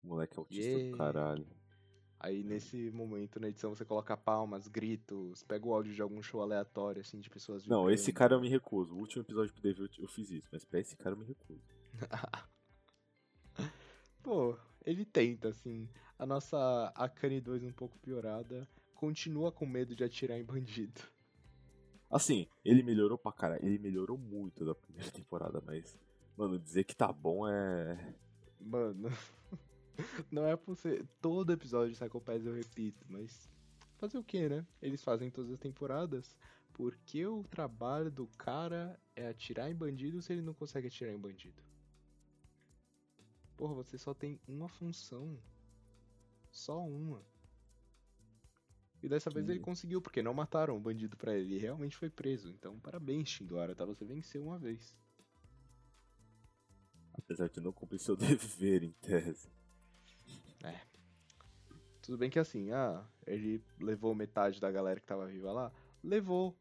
Moleque 0.03 0.38
é 0.38 0.39
autista 0.39 0.72
Yay. 0.72 0.91
do 0.91 0.98
caralho. 0.98 1.48
Aí 2.20 2.44
nesse 2.44 2.91
momento 2.91 3.39
na 3.39 3.48
edição 3.48 3.74
você 3.74 3.86
coloca 3.86 4.18
palmas, 4.18 4.68
gritos, 4.68 5.41
pega 5.44 5.65
o 5.65 5.74
áudio 5.74 5.94
de 5.94 6.01
algum 6.01 6.22
show 6.22 6.41
aleatório, 6.41 7.00
assim, 7.00 7.20
de 7.20 7.29
pessoas 7.29 7.65
Não, 7.65 7.89
esse 7.89 8.12
cara 8.12 8.36
eu 8.36 8.41
me 8.41 8.50
recuso. 8.50 8.94
O 8.94 8.98
último 8.98 9.24
episódio 9.24 9.53
que 9.53 9.62
teve 9.62 9.82
eu, 9.84 9.89
eu 10.00 10.08
fiz 10.08 10.29
isso, 10.29 10.50
mas 10.51 10.65
pra 10.65 10.79
esse 10.82 10.98
cara 10.98 11.15
eu 11.15 11.20
me 11.20 11.25
recuso. 11.25 11.63
Pô, 14.22 14.58
ele 14.86 15.06
tenta, 15.06 15.48
assim. 15.50 15.89
A 16.18 16.25
nossa 16.25 16.91
Akane 16.96 17.39
2 17.39 17.63
um 17.63 17.72
pouco 17.72 17.98
piorada 18.00 18.68
continua 18.94 19.51
com 19.51 19.65
medo 19.65 19.96
de 19.96 20.03
atirar 20.03 20.38
em 20.38 20.44
bandido. 20.44 21.01
Assim, 22.10 22.48
ele 22.65 22.84
melhorou 22.84 23.18
pra 23.18 23.32
caralho. 23.32 23.63
Ele 23.65 23.79
melhorou 23.79 24.18
muito 24.18 24.65
da 24.65 24.75
primeira 24.75 25.10
temporada, 25.12 25.62
mas. 25.65 25.98
Mano, 26.36 26.60
dizer 26.60 26.84
que 26.84 26.96
tá 26.96 27.12
bom 27.12 27.48
é. 27.48 28.13
Mano, 28.60 29.10
não 30.32 30.46
é 30.46 30.56
por 30.56 30.75
ser. 30.75 31.06
Todo 31.22 31.53
episódio 31.53 31.94
de 31.94 32.00
Psycho 32.00 32.22
Pass 32.22 32.46
eu 32.46 32.53
repito, 32.53 33.06
mas. 33.08 33.50
Fazer 33.98 34.18
o 34.18 34.24
que, 34.24 34.48
né? 34.48 34.65
Eles 34.82 35.03
fazem 35.03 35.29
todas 35.29 35.51
as 35.51 35.60
temporadas 35.60 36.36
porque 36.79 37.25
o 37.25 37.44
trabalho 37.44 38.10
do 38.10 38.25
cara 38.38 38.98
é 39.13 39.27
atirar 39.27 39.70
em 39.70 39.75
bandido 39.75 40.22
se 40.22 40.32
ele 40.32 40.41
não 40.41 40.53
consegue 40.53 40.88
atirar 40.88 41.13
em 41.13 41.20
bandido. 41.20 41.62
Porra, 43.58 43.74
você 43.74 43.98
só 43.98 44.13
tem 44.13 44.39
uma 44.48 44.70
função. 44.70 45.38
Só 46.50 46.79
uma. 46.82 47.22
E 49.03 49.10
dessa 49.10 49.29
vez 49.29 49.50
ele 49.50 49.60
conseguiu, 49.60 50.01
porque 50.01 50.24
não 50.24 50.34
mataram 50.34 50.77
o 50.77 50.79
bandido 50.79 51.18
pra 51.18 51.36
ele. 51.36 51.56
Ele 51.56 51.60
realmente 51.60 51.98
foi 51.98 52.10
preso. 52.10 52.50
Então, 52.50 52.79
parabéns, 52.79 53.27
Shindora, 53.27 53.75
tá? 53.75 53.84
Você 53.84 54.06
venceu 54.06 54.41
uma 54.44 54.58
vez. 54.58 54.96
Apesar 57.13 57.50
de 57.50 57.60
não 57.60 57.74
cumprir 57.74 58.00
seu 58.00 58.15
dever, 58.18 58.84
em 58.84 58.91
tese. 59.01 59.51
Tudo 62.01 62.18
bem 62.18 62.30
que 62.30 62.39
assim, 62.39 62.72
ah, 62.72 63.06
ele 63.28 63.63
levou 63.80 64.16
metade 64.16 64.60
da 64.60 64.72
galera 64.72 65.00
que 65.00 65.06
tava 65.06 65.28
viva 65.28 65.51
lá? 65.51 65.72
Levou. 66.04 66.58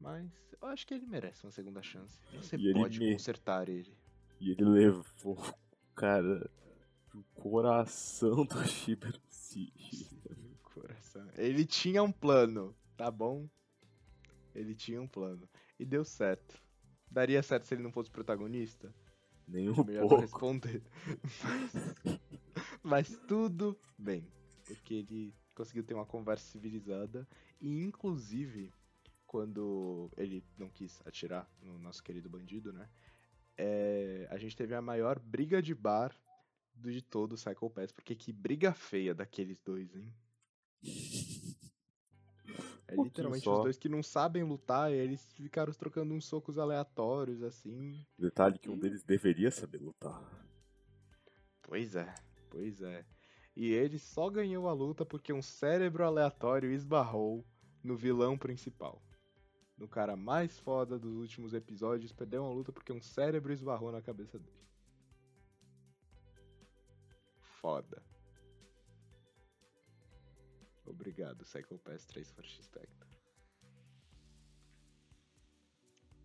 Mas 0.00 0.30
eu 0.60 0.68
acho 0.68 0.86
que 0.86 0.94
ele 0.94 1.04
merece 1.06 1.44
uma 1.44 1.50
segunda 1.52 1.82
chance. 1.82 2.18
Você 2.32 2.56
E 2.56 2.68
ele 2.68 2.72
pode 2.80 2.98
me- 2.98 3.12
consertar 3.12 3.68
ele. 3.68 3.94
E 4.40 4.50
ele 4.50 4.64
levou, 4.64 5.36
cara, 5.94 6.50
pro 7.10 7.22
coração 7.34 8.46
do 8.46 8.58
System. 9.28 10.56
Coração. 10.62 11.28
Ele 11.36 11.66
tinha 11.66 12.02
um 12.02 12.10
plano, 12.10 12.74
tá 12.96 13.10
bom? 13.10 13.46
Ele 14.54 14.74
tinha 14.74 15.00
um 15.02 15.06
plano. 15.06 15.46
E 15.78 15.84
deu 15.84 16.04
certo. 16.04 16.60
Daria 17.10 17.42
certo 17.42 17.64
se 17.66 17.74
ele 17.74 17.82
não 17.82 17.92
fosse 17.92 18.10
protagonista? 18.10 18.92
Nem 19.46 19.68
um 19.68 19.74
pouco. 19.74 20.16
responder. 20.16 20.82
Mas, 21.44 22.20
mas 22.82 23.08
tudo 23.26 23.78
bem. 23.98 24.26
Porque 24.66 24.94
ele 24.94 25.34
conseguiu 25.54 25.84
ter 25.84 25.94
uma 25.94 26.06
conversa 26.06 26.46
civilizada. 26.46 27.28
E 27.60 27.82
inclusive, 27.82 28.72
quando 29.26 30.10
ele 30.16 30.44
não 30.58 30.68
quis 30.68 31.00
atirar 31.06 31.48
no 31.62 31.78
nosso 31.78 32.02
querido 32.02 32.28
bandido, 32.28 32.72
né? 32.72 32.88
é, 33.56 34.26
a 34.30 34.36
gente 34.36 34.56
teve 34.56 34.74
a 34.74 34.82
maior 34.82 35.18
briga 35.18 35.62
de 35.62 35.74
bar 35.74 36.14
de 36.74 37.02
todo 37.02 37.34
o 37.34 37.36
Cycle 37.36 37.70
Pass. 37.70 37.92
Porque 37.92 38.14
que 38.14 38.32
briga 38.32 38.72
feia 38.72 39.14
daqueles 39.14 39.60
dois, 39.60 39.94
hein? 39.94 40.12
É 42.88 42.94
literalmente 42.94 43.48
os 43.48 43.62
dois 43.62 43.78
que 43.78 43.88
não 43.88 44.02
sabem 44.02 44.42
lutar, 44.42 44.92
e 44.92 44.96
eles 44.96 45.32
ficaram 45.32 45.72
trocando 45.72 46.12
uns 46.12 46.26
socos 46.26 46.58
aleatórios, 46.58 47.42
assim. 47.42 48.04
Detalhe 48.18 48.58
que 48.58 48.68
um 48.68 48.78
deles 48.78 49.02
deveria 49.02 49.50
saber 49.50 49.78
lutar. 49.78 50.20
Pois 51.62 51.94
é, 51.96 52.14
pois 52.52 52.82
é. 52.82 53.04
E 53.56 53.72
ele 53.72 53.98
só 53.98 54.28
ganhou 54.28 54.68
a 54.68 54.72
luta 54.72 55.04
porque 55.04 55.32
um 55.32 55.42
cérebro 55.42 56.04
aleatório 56.04 56.70
esbarrou 56.70 57.44
no 57.82 57.96
vilão 57.96 58.38
principal. 58.38 59.02
No 59.76 59.88
cara 59.88 60.14
mais 60.16 60.58
foda 60.58 60.98
dos 60.98 61.16
últimos 61.16 61.54
episódios, 61.54 62.12
perdeu 62.12 62.44
uma 62.44 62.52
luta 62.52 62.70
porque 62.70 62.92
um 62.92 63.00
cérebro 63.00 63.52
esbarrou 63.52 63.90
na 63.90 64.02
cabeça 64.02 64.38
dele. 64.38 64.62
Foda. 67.60 68.02
Obrigado, 70.84 71.44
Cycle 71.44 71.78
Pass 71.78 72.04
3 72.04 72.30
First 72.32 72.62
Spectre. 72.62 73.08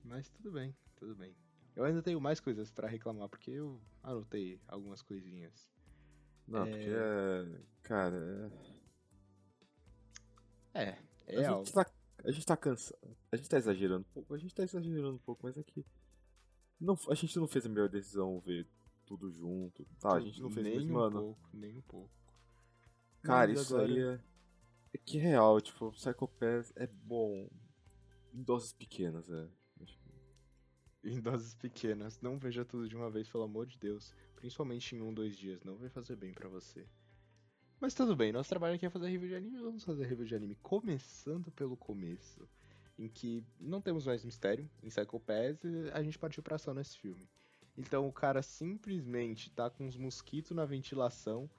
Mas 0.03 0.29
tudo 0.29 0.51
bem, 0.51 0.75
tudo 0.97 1.15
bem. 1.15 1.35
Eu 1.75 1.85
ainda 1.85 2.01
tenho 2.01 2.19
mais 2.19 2.39
coisas 2.39 2.71
pra 2.71 2.87
reclamar, 2.87 3.29
porque 3.29 3.51
eu 3.51 3.79
anotei 4.01 4.59
algumas 4.67 5.01
coisinhas. 5.01 5.69
Não, 6.47 6.63
É. 6.65 6.69
porque 6.69 6.89
é. 6.89 7.61
Cara, 7.83 8.51
É, 10.73 10.81
é. 10.81 10.97
é 11.27 11.45
a, 11.45 11.49
algo. 11.51 11.65
gente 11.65 11.73
tá, 11.73 11.91
a 12.23 12.31
gente 12.31 12.45
tá 12.45 12.57
cansado. 12.57 12.99
A 13.31 13.35
gente 13.35 13.49
tá 13.49 13.57
exagerando 13.57 14.01
um 14.01 14.13
pouco. 14.13 14.33
A 14.33 14.37
gente 14.37 14.53
tá 14.55 14.63
exagerando 14.63 15.15
um 15.15 15.19
pouco, 15.19 15.41
mas 15.45 15.57
é 15.57 15.63
que. 15.63 15.85
Não, 16.79 16.97
a 17.09 17.15
gente 17.15 17.37
não 17.39 17.47
fez 17.47 17.65
a 17.65 17.69
melhor 17.69 17.89
decisão 17.89 18.39
ver 18.39 18.67
tudo 19.05 19.31
junto. 19.31 19.85
Tá, 19.99 20.15
a 20.15 20.19
gente 20.19 20.41
não 20.41 20.49
fez, 20.49 20.65
nem 20.65 20.75
mas, 20.75 20.89
um 20.89 20.93
mano. 20.93 21.19
pouco, 21.21 21.49
nem 21.53 21.77
um 21.77 21.81
pouco. 21.81 22.11
Cara, 23.23 23.47
Mas 23.51 23.61
isso 23.61 23.75
agora- 23.75 23.91
aí 23.91 23.99
é. 23.99 24.19
É 24.93 24.97
que 24.97 25.17
é 25.17 25.21
real, 25.21 25.59
tipo, 25.59 25.91
Psycho 25.91 26.27
Pass 26.27 26.71
é 26.75 26.87
bom. 26.87 27.49
Em 28.33 28.41
doses 28.43 28.71
pequenas, 28.73 29.29
é. 29.29 29.47
Em 31.17 31.21
doses 31.21 31.55
pequenas, 31.55 32.19
não 32.21 32.37
veja 32.37 32.65
tudo 32.65 32.89
de 32.89 32.95
uma 32.95 33.09
vez, 33.09 33.29
pelo 33.29 33.45
amor 33.45 33.65
de 33.65 33.77
Deus. 33.77 34.13
Principalmente 34.35 34.93
em 34.93 35.01
um, 35.01 35.13
dois 35.13 35.37
dias, 35.37 35.63
não 35.63 35.77
vai 35.77 35.87
fazer 35.87 36.17
bem 36.17 36.33
pra 36.33 36.49
você. 36.49 36.85
Mas 37.79 37.93
tudo 37.93 38.13
bem, 38.13 38.33
nosso 38.33 38.49
trabalho 38.49 38.75
aqui 38.75 38.85
é 38.85 38.89
fazer 38.89 39.07
review 39.07 39.29
de 39.29 39.35
anime, 39.35 39.59
vamos 39.59 39.83
fazer 39.85 40.05
review 40.05 40.25
de 40.25 40.35
anime 40.35 40.55
começando 40.55 41.49
pelo 41.51 41.77
começo. 41.77 42.45
Em 42.99 43.07
que 43.07 43.41
não 43.59 43.79
temos 43.79 44.05
mais 44.05 44.25
mistério, 44.25 44.69
em 44.83 44.89
Psycho 44.89 45.19
Pass 45.19 45.59
a 45.93 46.03
gente 46.03 46.19
partiu 46.19 46.43
pra 46.43 46.55
ação 46.55 46.73
nesse 46.73 46.97
filme. 46.97 47.29
Então 47.77 48.07
o 48.07 48.11
cara 48.11 48.41
simplesmente 48.41 49.49
tá 49.51 49.69
com 49.69 49.87
os 49.87 49.95
mosquitos 49.95 50.51
na 50.51 50.65
ventilação 50.65 51.49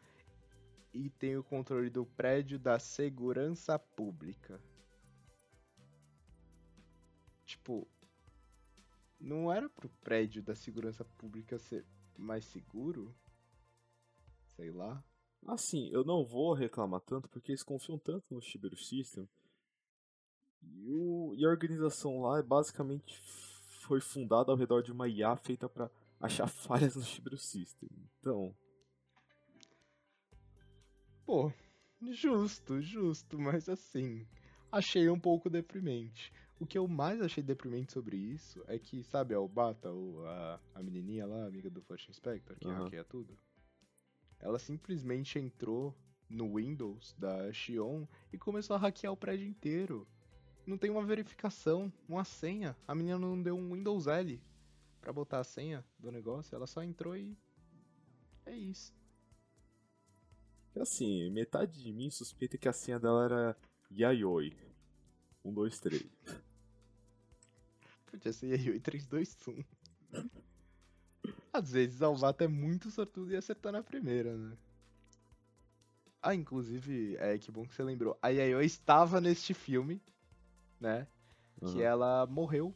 e 0.92 1.08
tem 1.08 1.36
o 1.36 1.44
controle 1.44 1.88
do 1.88 2.04
prédio 2.04 2.58
da 2.58 2.78
segurança 2.78 3.78
pública. 3.78 4.60
Tipo, 7.46 7.86
não 9.20 9.52
era 9.52 9.68
pro 9.68 9.88
prédio 10.02 10.42
da 10.42 10.54
segurança 10.54 11.04
pública 11.04 11.58
ser 11.58 11.84
mais 12.16 12.44
seguro? 12.46 13.14
Sei 14.56 14.70
lá. 14.70 15.02
Assim, 15.46 15.88
eu 15.90 16.04
não 16.04 16.24
vou 16.24 16.52
reclamar 16.52 17.00
tanto 17.00 17.28
porque 17.28 17.52
eles 17.52 17.62
confiam 17.62 17.98
tanto 17.98 18.34
no 18.34 18.40
Shiberu 18.42 18.76
System. 18.76 19.28
E, 20.62 20.92
o- 20.92 21.34
e 21.36 21.44
a 21.44 21.48
organização 21.48 22.20
lá 22.20 22.38
é 22.38 22.42
basicamente 22.42 23.18
foi 23.82 24.00
fundada 24.00 24.50
ao 24.52 24.56
redor 24.58 24.82
de 24.82 24.92
uma 24.92 25.08
IA 25.08 25.36
feita 25.36 25.68
pra 25.68 25.90
achar 26.20 26.48
falhas 26.48 26.96
no 26.96 27.02
Shiberu 27.02 27.38
System. 27.38 27.88
Então, 28.20 28.54
Pô, 31.24 31.52
justo, 32.10 32.80
justo, 32.80 33.38
mas 33.38 33.68
assim, 33.68 34.26
achei 34.72 35.08
um 35.08 35.18
pouco 35.20 35.50
deprimente. 35.50 36.32
O 36.60 36.66
que 36.66 36.76
eu 36.76 36.88
mais 36.88 37.20
achei 37.20 37.42
deprimente 37.42 37.92
sobre 37.92 38.16
isso 38.16 38.64
é 38.66 38.78
que, 38.78 39.04
sabe, 39.04 39.32
a 39.34 39.40
Obata, 39.40 39.92
o- 39.92 40.24
a, 40.26 40.60
a 40.74 40.82
menininha 40.82 41.24
lá, 41.26 41.46
amiga 41.46 41.70
do 41.70 41.80
First 41.82 42.08
Inspector, 42.08 42.56
que 42.58 42.66
Aham. 42.66 42.84
hackeia 42.84 43.04
tudo, 43.04 43.38
ela 44.40 44.58
simplesmente 44.58 45.38
entrou 45.38 45.94
no 46.28 46.56
Windows 46.56 47.14
da 47.16 47.52
Xion 47.52 48.06
e 48.32 48.38
começou 48.38 48.74
a 48.74 48.78
hackear 48.78 49.12
o 49.12 49.16
prédio 49.16 49.46
inteiro. 49.46 50.06
Não 50.66 50.76
tem 50.76 50.90
uma 50.90 51.04
verificação, 51.04 51.92
uma 52.08 52.24
senha. 52.24 52.76
A 52.86 52.94
menina 52.94 53.18
não 53.18 53.40
deu 53.40 53.56
um 53.56 53.72
Windows 53.74 54.06
L 54.06 54.40
pra 55.00 55.12
botar 55.12 55.38
a 55.38 55.44
senha 55.44 55.84
do 55.98 56.10
negócio, 56.10 56.54
ela 56.54 56.66
só 56.66 56.82
entrou 56.82 57.16
e. 57.16 57.36
É 58.44 58.56
isso. 58.56 58.92
assim, 60.76 61.28
metade 61.30 61.82
de 61.82 61.92
mim 61.92 62.10
suspeita 62.10 62.56
que 62.58 62.68
a 62.68 62.72
senha 62.72 62.98
dela 63.00 63.24
era 63.24 63.56
Yayoi. 63.90 64.56
1, 65.44 65.52
2, 65.52 65.78
3. 65.80 66.04
Podia 68.10 68.32
ser 68.32 68.48
Yayoi 68.48 68.80
321. 68.80 69.64
Às 71.52 71.72
vezes 71.72 72.02
a 72.02 72.06
Alvata 72.06 72.44
é 72.44 72.48
muito 72.48 72.90
sortudo 72.90 73.32
e 73.32 73.36
acertar 73.36 73.72
na 73.72 73.82
primeira, 73.82 74.36
né? 74.36 74.56
Ah, 76.20 76.34
inclusive, 76.34 77.16
é 77.16 77.38
que 77.38 77.50
bom 77.50 77.66
que 77.66 77.74
você 77.74 77.82
lembrou. 77.82 78.18
A 78.20 78.28
Yayoi 78.28 78.64
estava 78.64 79.20
neste 79.20 79.54
filme, 79.54 80.02
né? 80.80 81.06
Que 81.60 81.82
ela 81.82 82.26
morreu 82.26 82.74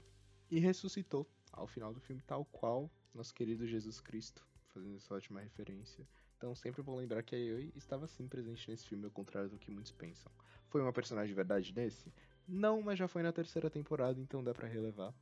e 0.50 0.58
ressuscitou 0.58 1.28
ao 1.52 1.66
final 1.66 1.92
do 1.92 2.00
filme, 2.00 2.22
tal 2.22 2.44
qual 2.46 2.90
nosso 3.14 3.34
querido 3.34 3.66
Jesus 3.66 4.00
Cristo, 4.00 4.46
fazendo 4.68 4.96
essa 4.96 5.14
ótima 5.14 5.40
referência. 5.40 6.06
Então 6.36 6.54
sempre 6.54 6.82
bom 6.82 6.96
lembrar 6.96 7.22
que 7.22 7.34
a 7.34 7.38
Yayoi 7.38 7.72
estava 7.76 8.06
sim 8.06 8.26
presente 8.26 8.68
nesse 8.70 8.86
filme, 8.86 9.04
ao 9.04 9.10
contrário 9.10 9.48
do 9.48 9.58
que 9.58 9.70
muitos 9.70 9.92
pensam. 9.92 10.30
Foi 10.68 10.80
uma 10.80 10.92
personagem 10.92 11.28
de 11.28 11.34
verdade 11.34 11.72
nesse? 11.74 12.12
Não, 12.46 12.82
mas 12.82 12.98
já 12.98 13.08
foi 13.08 13.22
na 13.22 13.32
terceira 13.32 13.70
temporada, 13.70 14.20
então 14.20 14.42
dá 14.42 14.52
pra 14.52 14.68
relevar, 14.68 15.14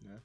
né? 0.00 0.22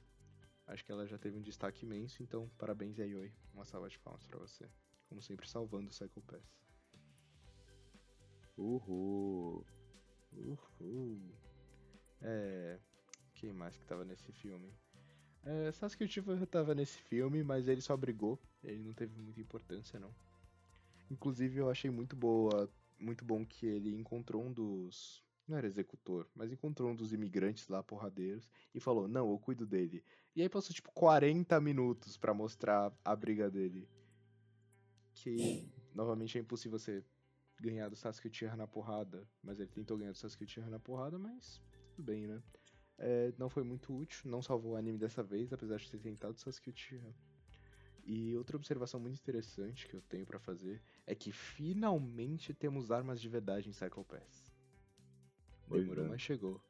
Acho 0.66 0.84
que 0.84 0.92
ela 0.92 1.06
já 1.06 1.18
teve 1.18 1.36
um 1.36 1.42
destaque 1.42 1.84
imenso, 1.84 2.22
então 2.22 2.48
parabéns 2.56 2.96
Yayoi. 2.98 3.32
Uma 3.52 3.64
salva 3.64 3.88
de 3.88 3.98
palmas 3.98 4.24
pra 4.26 4.38
você. 4.38 4.68
Como 5.08 5.20
sempre, 5.20 5.48
salvando 5.48 5.88
o 5.88 5.90
Psycho 5.90 6.20
Pass. 6.22 6.42
Uhul. 8.56 9.66
Uhul. 10.32 11.34
É. 12.22 12.78
Quem 13.34 13.52
mais 13.52 13.76
que 13.76 13.84
tava 13.86 14.04
nesse 14.04 14.30
filme? 14.32 14.72
É, 15.42 15.72
Sasuke 15.72 16.04
Uchiha 16.04 16.46
tava 16.46 16.74
nesse 16.74 16.98
filme, 16.98 17.42
mas 17.42 17.66
ele 17.66 17.80
só 17.80 17.96
brigou. 17.96 18.38
Ele 18.62 18.78
não 18.78 18.92
teve 18.92 19.18
muita 19.20 19.40
importância, 19.40 19.98
não. 19.98 20.14
Inclusive, 21.10 21.58
eu 21.58 21.70
achei 21.70 21.90
muito 21.90 22.14
boa, 22.14 22.70
muito 22.98 23.24
bom 23.24 23.44
que 23.44 23.66
ele 23.66 23.94
encontrou 23.96 24.44
um 24.44 24.52
dos. 24.52 25.24
Não 25.50 25.56
era 25.58 25.66
executor, 25.66 26.28
mas 26.32 26.52
encontrou 26.52 26.92
um 26.92 26.94
dos 26.94 27.12
imigrantes 27.12 27.66
lá, 27.66 27.82
porradeiros, 27.82 28.48
e 28.72 28.78
falou: 28.78 29.08
Não, 29.08 29.28
eu 29.28 29.36
cuido 29.36 29.66
dele. 29.66 30.04
E 30.36 30.40
aí 30.40 30.48
passou 30.48 30.72
tipo 30.72 30.92
40 30.92 31.60
minutos 31.60 32.16
pra 32.16 32.32
mostrar 32.32 32.96
a 33.04 33.16
briga 33.16 33.50
dele. 33.50 33.88
Que, 35.12 35.68
novamente, 35.92 36.38
é 36.38 36.40
impossível 36.40 36.78
você 36.78 37.04
ganhar 37.60 37.88
do 37.88 37.96
Sasuke 37.96 38.28
Uchiha 38.28 38.54
na 38.54 38.68
porrada, 38.68 39.28
mas 39.42 39.58
ele 39.58 39.68
tentou 39.70 39.98
ganhar 39.98 40.12
do 40.12 40.16
Sasuke 40.16 40.44
Uchiha 40.44 40.70
na 40.70 40.78
porrada, 40.78 41.18
mas 41.18 41.60
tudo 41.96 42.04
bem, 42.04 42.28
né? 42.28 42.40
É, 42.96 43.34
não 43.36 43.50
foi 43.50 43.64
muito 43.64 43.92
útil, 43.92 44.30
não 44.30 44.40
salvou 44.40 44.74
o 44.74 44.76
anime 44.76 44.98
dessa 44.98 45.20
vez, 45.20 45.52
apesar 45.52 45.78
de 45.78 45.90
ter 45.90 45.98
tentado 45.98 46.36
o 46.36 46.38
Sasuke 46.38 46.70
Uchiha. 46.70 47.12
E 48.04 48.36
outra 48.36 48.56
observação 48.56 49.00
muito 49.00 49.18
interessante 49.18 49.88
que 49.88 49.94
eu 49.94 50.00
tenho 50.02 50.24
pra 50.24 50.38
fazer 50.38 50.80
é 51.04 51.12
que 51.12 51.32
finalmente 51.32 52.54
temos 52.54 52.92
armas 52.92 53.20
de 53.20 53.28
verdade 53.28 53.68
em 53.68 53.72
Cycle 53.72 54.04
Pass. 54.04 54.49
Demorou, 55.78 56.04
é. 56.06 56.08
mas 56.08 56.20
chegou. 56.22 56.60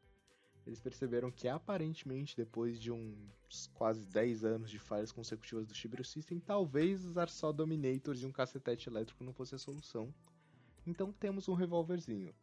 eles 0.67 0.81
perceberam 0.81 1.31
que 1.31 1.49
aparentemente, 1.49 2.37
depois 2.37 2.79
de 2.81 2.93
uns 2.93 3.67
quase 3.75 4.05
10 4.07 4.45
anos 4.45 4.71
de 4.71 4.79
falhas 4.79 5.11
consecutivas 5.11 5.67
do 5.67 5.75
Shibiru 5.75 6.05
System, 6.05 6.39
talvez 6.39 7.05
usar 7.05 7.29
só 7.29 7.51
Dominators 7.53 8.23
e 8.23 8.27
um 8.27 8.33
cacetete 8.33 8.89
elétrico 8.89 9.25
não 9.25 9.33
fosse 9.33 9.55
a 9.55 9.59
solução. 9.59 10.13
Então 10.87 11.13
temos 11.13 11.49
um 11.49 11.55
revólverzinho. 11.55 12.35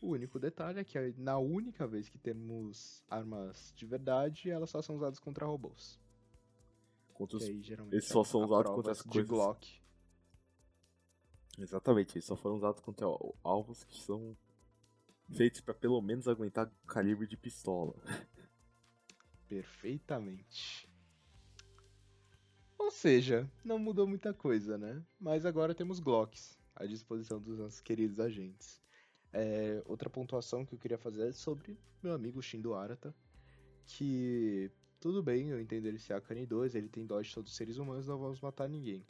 O 0.00 0.08
único 0.10 0.38
detalhe 0.38 0.78
é 0.78 0.84
que 0.84 1.14
na 1.16 1.38
única 1.38 1.86
vez 1.86 2.08
que 2.08 2.18
temos 2.18 3.02
armas 3.08 3.72
de 3.74 3.86
verdade, 3.86 4.50
elas 4.50 4.68
só 4.70 4.82
são 4.82 4.94
usadas 4.96 5.18
contra 5.18 5.46
robôs. 5.46 5.98
Contra 7.14 7.38
os... 7.38 7.44
Aí, 7.44 7.62
geralmente, 7.62 7.94
Eles 7.94 8.06
só 8.08 8.20
é 8.20 8.24
são 8.24 8.42
usados 8.44 8.70
contra 8.72 8.92
as 8.92 8.98
de 8.98 9.04
coisas. 9.04 9.28
Glock. 9.28 9.80
Exatamente, 11.58 12.14
eles 12.16 12.26
só 12.26 12.36
foram 12.36 12.56
usados 12.56 12.80
contra 12.82 13.06
al- 13.06 13.34
alvos 13.42 13.82
que 13.84 13.96
são 14.02 14.36
feitos 15.32 15.60
pra 15.60 15.74
pelo 15.74 16.00
menos 16.00 16.28
aguentar 16.28 16.70
calibre 16.86 17.26
de 17.26 17.36
pistola. 17.36 17.94
Perfeitamente. 19.48 20.88
Ou 22.78 22.90
seja, 22.90 23.50
não 23.64 23.78
mudou 23.78 24.06
muita 24.06 24.32
coisa, 24.32 24.76
né? 24.76 25.02
Mas 25.18 25.46
agora 25.46 25.74
temos 25.74 25.98
Glocks 25.98 26.58
à 26.74 26.84
disposição 26.84 27.40
dos 27.40 27.58
nossos 27.58 27.80
queridos 27.80 28.20
agentes. 28.20 28.80
É, 29.32 29.82
outra 29.86 30.08
pontuação 30.08 30.64
que 30.64 30.74
eu 30.74 30.78
queria 30.78 30.98
fazer 30.98 31.28
é 31.28 31.32
sobre 31.32 31.78
meu 32.02 32.14
amigo 32.14 32.40
Shindo 32.42 32.74
Arata, 32.74 33.14
que 33.86 34.70
tudo 35.00 35.22
bem, 35.22 35.50
eu 35.50 35.60
entendo 35.60 35.86
ele 35.86 35.98
ser 35.98 36.14
a 36.14 36.20
Kanye 36.20 36.46
2, 36.46 36.74
ele 36.74 36.88
tem 36.88 37.06
dó 37.06 37.20
de 37.20 37.32
todos 37.32 37.50
os 37.50 37.56
seres 37.56 37.76
humanos, 37.76 38.06
não 38.06 38.18
vamos 38.18 38.40
matar 38.40 38.68
ninguém. 38.68 39.06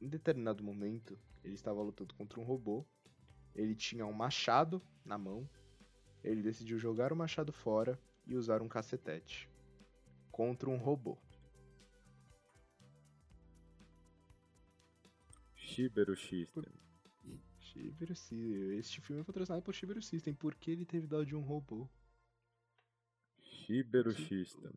Em 0.00 0.08
determinado 0.08 0.62
momento, 0.62 1.18
ele 1.44 1.54
estava 1.54 1.80
lutando 1.82 2.14
contra 2.14 2.40
um 2.40 2.44
robô, 2.44 2.84
ele 3.54 3.74
tinha 3.74 4.06
um 4.06 4.12
machado 4.12 4.82
na 5.04 5.18
mão, 5.18 5.48
ele 6.22 6.42
decidiu 6.42 6.78
jogar 6.78 7.12
o 7.12 7.16
machado 7.16 7.52
fora 7.52 8.00
e 8.26 8.36
usar 8.36 8.62
um 8.62 8.68
cacetete 8.68 9.48
contra 10.30 10.70
um 10.70 10.76
robô. 10.76 11.18
Shiberu 15.54 16.16
System. 16.16 16.64
Shibiru 17.58 18.14
System. 18.14 18.78
Este 18.78 19.00
filme 19.00 19.22
é 19.22 19.24
patrocinado 19.24 19.62
por 19.62 19.74
Shibiru 19.74 20.02
System. 20.02 20.34
Por 20.34 20.54
que 20.54 20.70
ele 20.70 20.84
teve 20.84 21.06
dó 21.06 21.22
de 21.22 21.34
um 21.34 21.40
robô? 21.40 21.88
Shiberu 23.40 24.12
Sim. 24.12 24.26
System. 24.26 24.72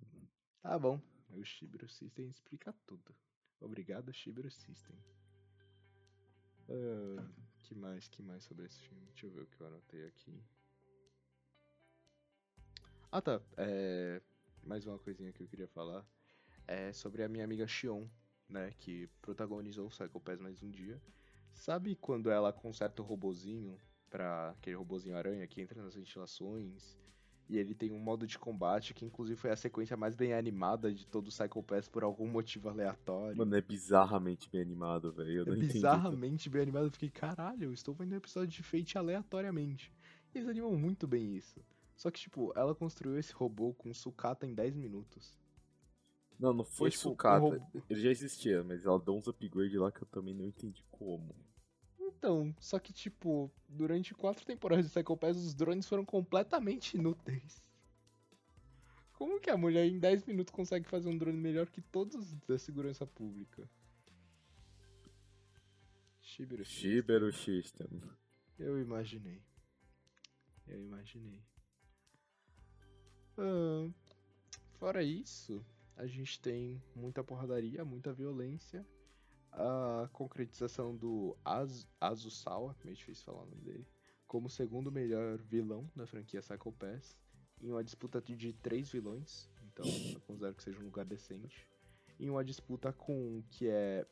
Tá 0.62 0.80
bom. 0.80 1.02
O 1.30 1.44
Shibiru 1.44 1.90
System 1.90 2.30
explica 2.30 2.74
tudo. 2.86 3.16
Obrigado, 3.60 4.14
Shibiru 4.14 4.50
System. 4.50 4.96
Ah, 6.70 7.30
que 7.66 7.74
mais, 7.74 8.08
que 8.08 8.22
mais 8.22 8.44
sobre 8.44 8.66
esse 8.66 8.80
filme? 8.80 9.04
Deixa 9.08 9.26
eu 9.26 9.32
ver 9.32 9.42
o 9.42 9.48
que 9.48 9.60
eu 9.60 9.68
anotei 9.68 10.06
aqui. 10.06 10.40
Ah 13.12 13.22
tá, 13.22 13.42
é... 13.58 14.22
mais 14.64 14.86
uma 14.86 15.00
coisinha 15.00 15.34
que 15.34 15.42
eu 15.42 15.48
queria 15.48 15.68
falar. 15.68 16.06
É 16.68 16.94
sobre 16.94 17.24
a 17.24 17.30
minha 17.30 17.44
amiga 17.44 17.68
Xion, 17.68 18.08
né, 18.48 18.72
que 18.78 19.08
protagonizou 19.22 19.88
o 19.88 19.90
Psycho 19.90 20.20
Pass 20.20 20.40
mais 20.40 20.62
um 20.62 20.70
dia. 20.70 21.02
Sabe 21.54 21.96
quando 21.96 22.30
ela 22.30 22.54
conserta 22.54 23.02
o 23.02 23.06
robozinho, 23.06 23.80
pra 24.10 24.52
aquele 24.52 24.76
robozinho 24.76 25.18
aranha 25.18 25.48
que 25.48 25.62
entra 25.62 25.82
nas 25.82 25.96
ventilações, 25.96 26.98
e 27.50 27.58
ele 27.58 27.76
tem 27.76 27.92
um 27.92 28.00
modo 28.00 28.26
de 28.26 28.40
combate 28.40 28.94
que 28.94 29.06
inclusive 29.06 29.40
foi 29.40 29.52
a 29.52 29.56
sequência 29.56 29.96
mais 29.96 30.16
bem 30.16 30.34
animada 30.34 30.92
de 30.94 31.06
todo 31.06 31.26
o 31.28 31.30
Psycho 31.30 31.62
Pass 31.64 31.88
por 31.88 32.04
algum 32.04 32.28
motivo 32.28 32.70
aleatório. 32.70 33.38
Mano, 33.38 33.56
é 33.56 33.62
bizarramente 33.62 34.50
bem 34.50 34.62
animado, 34.62 35.12
velho. 35.12 35.42
É 35.42 35.56
bizarramente 35.56 36.50
bem 36.50 36.62
animado. 36.64 36.86
Eu 36.86 36.92
fiquei, 36.92 37.10
caralho, 37.10 37.66
eu 37.66 37.74
estou 37.74 37.94
vendo 37.94 38.14
um 38.14 38.18
episódio 38.18 38.50
de 38.50 38.64
Fate 38.64 38.98
aleatoriamente. 38.98 39.94
Eles 40.34 40.48
animam 40.50 40.76
muito 40.76 41.08
bem 41.08 41.36
isso. 41.36 41.60
Só 41.96 42.12
que, 42.12 42.20
tipo, 42.20 42.52
ela 42.58 42.76
construiu 42.76 43.18
esse 43.18 43.32
robô 43.32 43.74
com 43.74 43.94
sucata 43.94 44.46
em 44.46 44.54
10 44.54 44.76
minutos. 44.76 45.38
Não, 46.38 46.52
não 46.52 46.66
foi 46.66 46.90
E, 46.90 46.92
tipo, 46.92 47.04
sucata. 47.04 47.46
o 47.46 47.50
robô- 47.52 47.82
Ele 47.90 48.02
já 48.02 48.10
existia, 48.10 48.62
mas 48.64 48.86
ela 48.86 49.00
deu 49.00 49.16
uns 49.16 49.28
upgrades 49.28 49.80
lá 49.80 49.90
que 49.92 50.02
eu 50.02 50.08
também 50.08 50.34
não 50.34 50.44
entendi 50.46 50.84
como. 50.92 51.34
Então, 52.26 52.56
só 52.60 52.80
que, 52.80 52.92
tipo, 52.92 53.52
durante 53.70 54.16
quatro 54.16 54.44
temporadas 54.44 54.88
de 54.88 54.92
Psycho 54.92 55.16
Pass, 55.16 55.38
os 55.38 55.54
drones 55.54 55.88
foram 55.88 56.04
completamente 56.04 56.98
inúteis. 56.98 57.64
Como 59.14 59.40
que 59.40 59.52
a 59.52 59.56
mulher 59.56 59.86
em 59.86 60.00
10 60.00 60.26
minutos 60.26 60.52
consegue 60.52 60.90
fazer 60.90 61.08
um 61.08 61.16
drone 61.20 61.38
melhor 61.38 61.70
que 61.70 61.82
todos 61.82 62.34
da 62.48 62.58
segurança 62.58 63.06
pública? 63.06 63.70
Shiberu 66.20 67.32
System. 67.32 68.02
Eu 68.58 68.80
imaginei. 68.80 69.44
Eu 70.66 70.82
imaginei. 70.82 71.44
Ah, 73.38 73.88
fora 74.80 75.04
isso, 75.04 75.64
a 75.96 76.08
gente 76.08 76.40
tem 76.40 76.82
muita 76.96 77.24
porradaria, 77.24 77.86
muita 77.86 78.12
violência. 78.12 78.84
A 79.58 80.10
concretização 80.12 80.96
do 80.96 81.38
Az 81.44 81.88
Azusawa, 82.00 82.76
meio 82.84 82.98
difícil 82.98 83.24
falar 83.24 83.44
o 83.44 83.46
nome 83.46 83.62
dele, 83.62 83.88
como 84.28 84.50
segundo 84.50 84.92
melhor 84.92 85.38
vilão 85.38 85.90
da 85.96 86.06
franquia 86.06 86.42
Psycho 86.42 86.74
Pass, 86.74 87.18
em 87.62 87.72
uma 87.72 87.84
disputa 87.84 88.22
de 88.22 88.52
três 88.54 88.92
vilões, 88.92 89.50
então 89.64 89.86
eu 89.86 90.20
considero 90.22 90.54
que 90.56 90.64
seja 90.64 90.80
um 90.80 90.84
lugar 90.86 91.06
decente. 91.06 91.66
Em 92.20 92.30
uma 92.30 92.44
disputa 92.44 92.92
com 92.92 93.40
o 93.40 93.44
que 93.44 93.70
é 93.70 94.06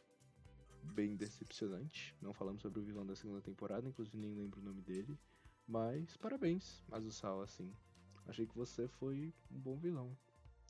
bem 0.82 1.16
decepcionante. 1.16 2.16
Não 2.22 2.34
falamos 2.34 2.62
sobre 2.62 2.80
o 2.80 2.84
vilão 2.84 3.06
da 3.06 3.16
segunda 3.16 3.42
temporada, 3.42 3.88
inclusive 3.88 4.18
nem 4.18 4.34
lembro 4.34 4.62
o 4.62 4.64
nome 4.64 4.82
dele. 4.82 5.20
Mas 5.68 6.18
parabéns, 6.18 6.84
Azusawa, 6.92 7.44
assim. 7.44 7.74
Achei 8.26 8.46
que 8.46 8.56
você 8.56 8.88
foi 8.88 9.34
um 9.52 9.60
bom 9.60 9.78
vilão. 9.78 10.18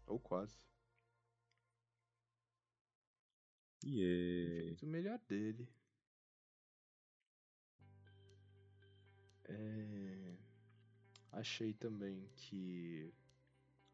Ou 0.07 0.19
quase. 0.19 0.59
Yeah. 3.83 4.65
Fez 4.67 4.81
o 4.83 4.87
melhor 4.87 5.19
dele. 5.27 5.67
É... 9.45 10.35
Achei 11.31 11.73
também 11.73 12.29
que 12.35 13.11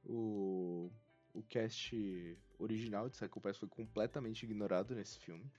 o, 0.04 0.91
o 1.34 1.41
cast 1.43 2.38
original 2.58 3.10
de 3.10 3.15
Psycho 3.15 3.41
Pass 3.41 3.58
foi 3.58 3.69
completamente 3.69 4.43
ignorado 4.43 4.93
nesse 4.93 5.19
filme. 5.19 5.49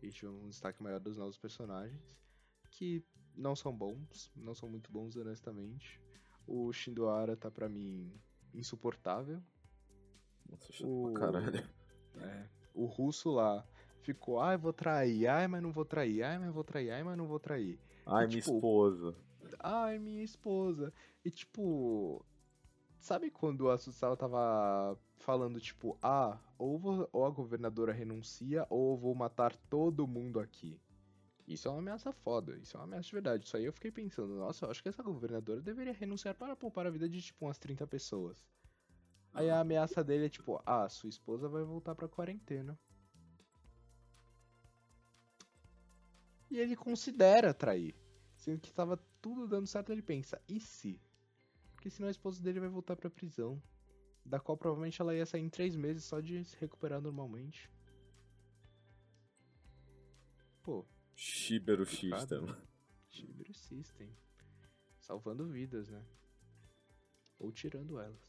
E 0.00 0.10
tinha 0.10 0.30
um 0.30 0.48
destaque 0.48 0.82
maior 0.82 1.00
dos 1.00 1.16
novos 1.16 1.36
personagens, 1.36 2.00
que 2.70 3.04
não 3.34 3.56
são 3.56 3.76
bons, 3.76 4.30
não 4.36 4.54
são 4.54 4.68
muito 4.68 4.90
bons, 4.92 5.16
honestamente. 5.16 6.00
O 6.46 6.72
Shindoara 6.72 7.36
tá 7.36 7.50
pra 7.50 7.68
mim 7.68 8.12
insuportável. 8.54 9.42
Nossa, 10.48 10.72
chato 10.72 10.88
O- 10.88 11.12
pra 11.12 11.20
caralho. 11.32 11.68
É, 12.14 12.48
o 12.78 12.86
russo 12.86 13.30
lá 13.32 13.64
ficou, 14.02 14.40
ai, 14.40 14.56
vou 14.56 14.72
trair, 14.72 15.26
ai, 15.26 15.48
mas 15.48 15.62
não 15.62 15.72
vou 15.72 15.84
trair, 15.84 16.22
ai, 16.22 16.38
mas 16.38 16.52
vou 16.52 16.64
trair, 16.64 16.90
ai, 16.90 17.02
mas 17.02 17.16
não 17.16 17.26
vou 17.26 17.38
trair. 17.40 17.78
Ai, 18.06 18.26
minha 18.26 18.40
tipo, 18.40 18.54
esposa. 18.56 19.14
Ai, 19.60 19.98
minha 19.98 20.22
esposa. 20.22 20.92
E 21.24 21.30
tipo, 21.30 22.24
sabe 23.00 23.30
quando 23.30 23.68
a 23.68 23.76
Susawa 23.76 24.16
tava 24.16 24.98
falando, 25.16 25.60
tipo, 25.60 25.98
ah, 26.00 26.38
ou, 26.56 26.78
vo- 26.78 27.08
ou 27.12 27.26
a 27.26 27.30
governadora 27.30 27.92
renuncia, 27.92 28.66
ou 28.70 28.92
eu 28.92 28.96
vou 28.96 29.14
matar 29.14 29.54
todo 29.68 30.06
mundo 30.06 30.38
aqui. 30.40 30.80
Isso 31.46 31.66
é 31.66 31.70
uma 31.70 31.78
ameaça 31.80 32.12
foda, 32.12 32.56
isso 32.58 32.76
é 32.76 32.80
uma 32.80 32.84
ameaça 32.84 33.06
de 33.08 33.12
verdade. 33.12 33.44
Isso 33.46 33.56
aí 33.56 33.64
eu 33.64 33.72
fiquei 33.72 33.90
pensando, 33.90 34.34
nossa, 34.36 34.66
eu 34.66 34.70
acho 34.70 34.82
que 34.82 34.88
essa 34.88 35.02
governadora 35.02 35.60
deveria 35.62 35.92
renunciar 35.94 36.34
para 36.34 36.54
poupar 36.54 36.86
a 36.86 36.90
vida 36.90 37.08
de, 37.08 37.20
tipo, 37.22 37.46
umas 37.46 37.58
30 37.58 37.86
pessoas. 37.86 38.46
Aí 39.38 39.48
a 39.50 39.60
ameaça 39.60 40.02
dele 40.02 40.26
é 40.26 40.28
tipo, 40.28 40.60
ah, 40.66 40.88
sua 40.88 41.08
esposa 41.08 41.48
vai 41.48 41.62
voltar 41.62 41.94
pra 41.94 42.08
quarentena. 42.08 42.76
E 46.50 46.58
ele 46.58 46.74
considera 46.74 47.54
trair. 47.54 47.94
Sendo 48.34 48.58
que 48.58 48.72
tava 48.72 48.96
tudo 49.22 49.46
dando 49.46 49.68
certo, 49.68 49.92
ele 49.92 50.02
pensa, 50.02 50.42
e 50.48 50.58
se? 50.58 51.00
Porque 51.72 51.88
senão 51.88 52.08
a 52.08 52.10
esposa 52.10 52.42
dele 52.42 52.58
vai 52.58 52.68
voltar 52.68 52.96
pra 52.96 53.08
prisão. 53.08 53.62
Da 54.24 54.40
qual 54.40 54.58
provavelmente 54.58 55.00
ela 55.00 55.14
ia 55.14 55.24
sair 55.24 55.42
em 55.42 55.48
três 55.48 55.76
meses 55.76 56.02
só 56.02 56.18
de 56.18 56.44
se 56.44 56.56
recuperar 56.56 57.00
normalmente. 57.00 57.70
Pô, 60.64 60.84
Shiberu 61.14 61.86
Complicado, 61.86 62.18
System. 62.18 62.56
Shibiru 63.08 63.54
System. 63.54 64.16
Salvando 64.98 65.46
vidas, 65.46 65.88
né? 65.88 66.04
Ou 67.38 67.52
tirando 67.52 68.00
elas. 68.00 68.27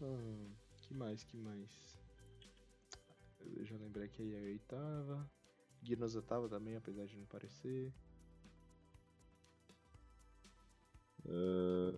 Ah, 0.00 0.50
que 0.82 0.94
mais, 0.94 1.24
que 1.24 1.36
mais? 1.36 1.98
Eu 3.40 3.64
já 3.64 3.76
lembrei 3.76 4.08
que 4.08 4.22
a 4.22 4.24
Yayoi 4.24 4.58
tava. 4.60 5.30
Guinosa 5.82 6.22
tava 6.22 6.48
também, 6.48 6.76
apesar 6.76 7.06
de 7.06 7.16
não 7.16 7.26
parecer. 7.26 7.92
Ah, 11.26 11.92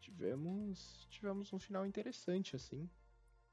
Tivemos, 0.00 1.06
tivemos 1.10 1.52
um 1.52 1.58
final 1.58 1.86
interessante, 1.86 2.54
assim. 2.56 2.88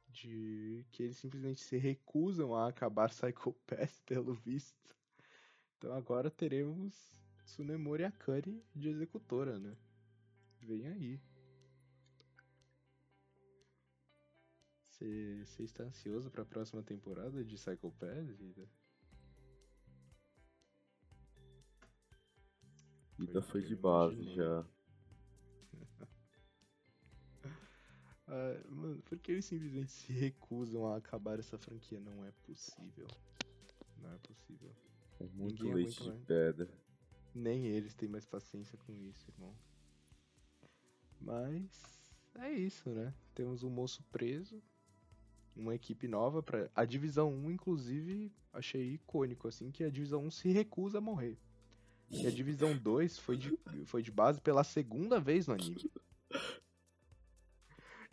De 0.09 0.85
que 0.91 1.03
eles 1.03 1.17
simplesmente 1.17 1.61
se 1.61 1.77
recusam 1.77 2.53
a 2.55 2.67
acabar 2.67 3.09
Psycho 3.11 3.53
Pass, 3.65 4.01
pelo 4.05 4.33
visto. 4.33 4.95
Então 5.77 5.93
agora 5.93 6.29
teremos 6.31 7.13
Tsunemori 7.45 8.03
Akari 8.03 8.63
de 8.75 8.89
executora, 8.89 9.59
né? 9.59 9.75
Vem 10.61 10.87
aí. 10.87 11.19
Você 15.01 15.63
está 15.63 15.83
ansioso 15.83 16.29
para 16.29 16.43
a 16.43 16.45
próxima 16.45 16.83
temporada 16.83 17.43
de 17.43 17.55
Psycho 17.55 17.91
Pass, 17.93 18.39
Ida? 18.39 18.69
Ida 23.17 23.41
foi 23.41 23.63
de 23.63 23.75
base 23.75 24.23
já. 24.35 24.63
ah, 28.27 28.63
mano, 28.69 29.01
por 29.01 29.17
que 29.17 29.31
eles 29.31 29.45
simplesmente 29.45 29.91
se 29.91 30.13
recusam 30.13 30.85
a 30.85 30.97
acabar 30.97 31.39
essa 31.39 31.57
franquia? 31.57 31.99
Não 31.99 32.23
é 32.23 32.31
possível. 32.43 33.07
Não 33.97 34.13
é 34.13 34.17
possível. 34.19 34.71
É 35.19 35.25
muito 35.29 35.63
Ninguém 35.63 35.83
leite 35.83 36.03
de 36.03 36.11
pedra. 36.25 36.69
Nem 37.33 37.65
eles 37.65 37.95
têm 37.95 38.07
mais 38.07 38.27
paciência 38.27 38.77
com 38.77 38.95
isso, 38.95 39.31
irmão. 39.31 39.55
Mas 41.19 42.15
é 42.35 42.51
isso, 42.51 42.91
né? 42.91 43.11
Temos 43.33 43.63
um 43.63 43.69
moço 43.71 44.03
preso, 44.11 44.61
uma 45.55 45.75
equipe 45.75 46.07
nova 46.07 46.41
para 46.41 46.69
a 46.75 46.85
divisão 46.85 47.33
1, 47.33 47.51
inclusive, 47.51 48.31
achei 48.53 48.93
icônico 48.93 49.47
assim 49.47 49.71
que 49.71 49.83
a 49.83 49.89
divisão 49.89 50.23
1 50.25 50.31
se 50.31 50.49
recusa 50.49 50.97
a 50.97 51.01
morrer. 51.01 51.37
E 52.09 52.27
a 52.27 52.31
divisão 52.31 52.77
2 52.77 53.19
foi 53.19 53.37
de, 53.37 53.57
foi 53.85 54.01
de 54.01 54.11
base 54.11 54.41
pela 54.41 54.63
segunda 54.63 55.19
vez 55.19 55.47
no 55.47 55.53
anime. 55.53 55.89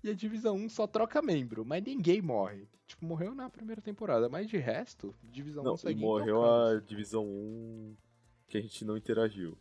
E 0.02 0.10
a 0.10 0.14
divisão 0.14 0.56
1 0.56 0.68
só 0.68 0.86
troca 0.86 1.20
membro, 1.20 1.64
mas 1.64 1.82
ninguém 1.82 2.22
morre. 2.22 2.68
Tipo, 2.86 3.04
morreu 3.04 3.34
na 3.34 3.50
primeira 3.50 3.82
temporada, 3.82 4.28
mas 4.28 4.48
de 4.48 4.56
resto, 4.56 5.14
divisão 5.24 5.64
não, 5.64 5.74
1 5.74 5.76
segue 5.76 6.00
morreu 6.00 6.44
a 6.44 6.80
divisão 6.80 7.26
1 7.26 7.96
que 8.46 8.58
a 8.58 8.60
gente 8.60 8.84
não 8.84 8.96
interagiu. 8.96 9.58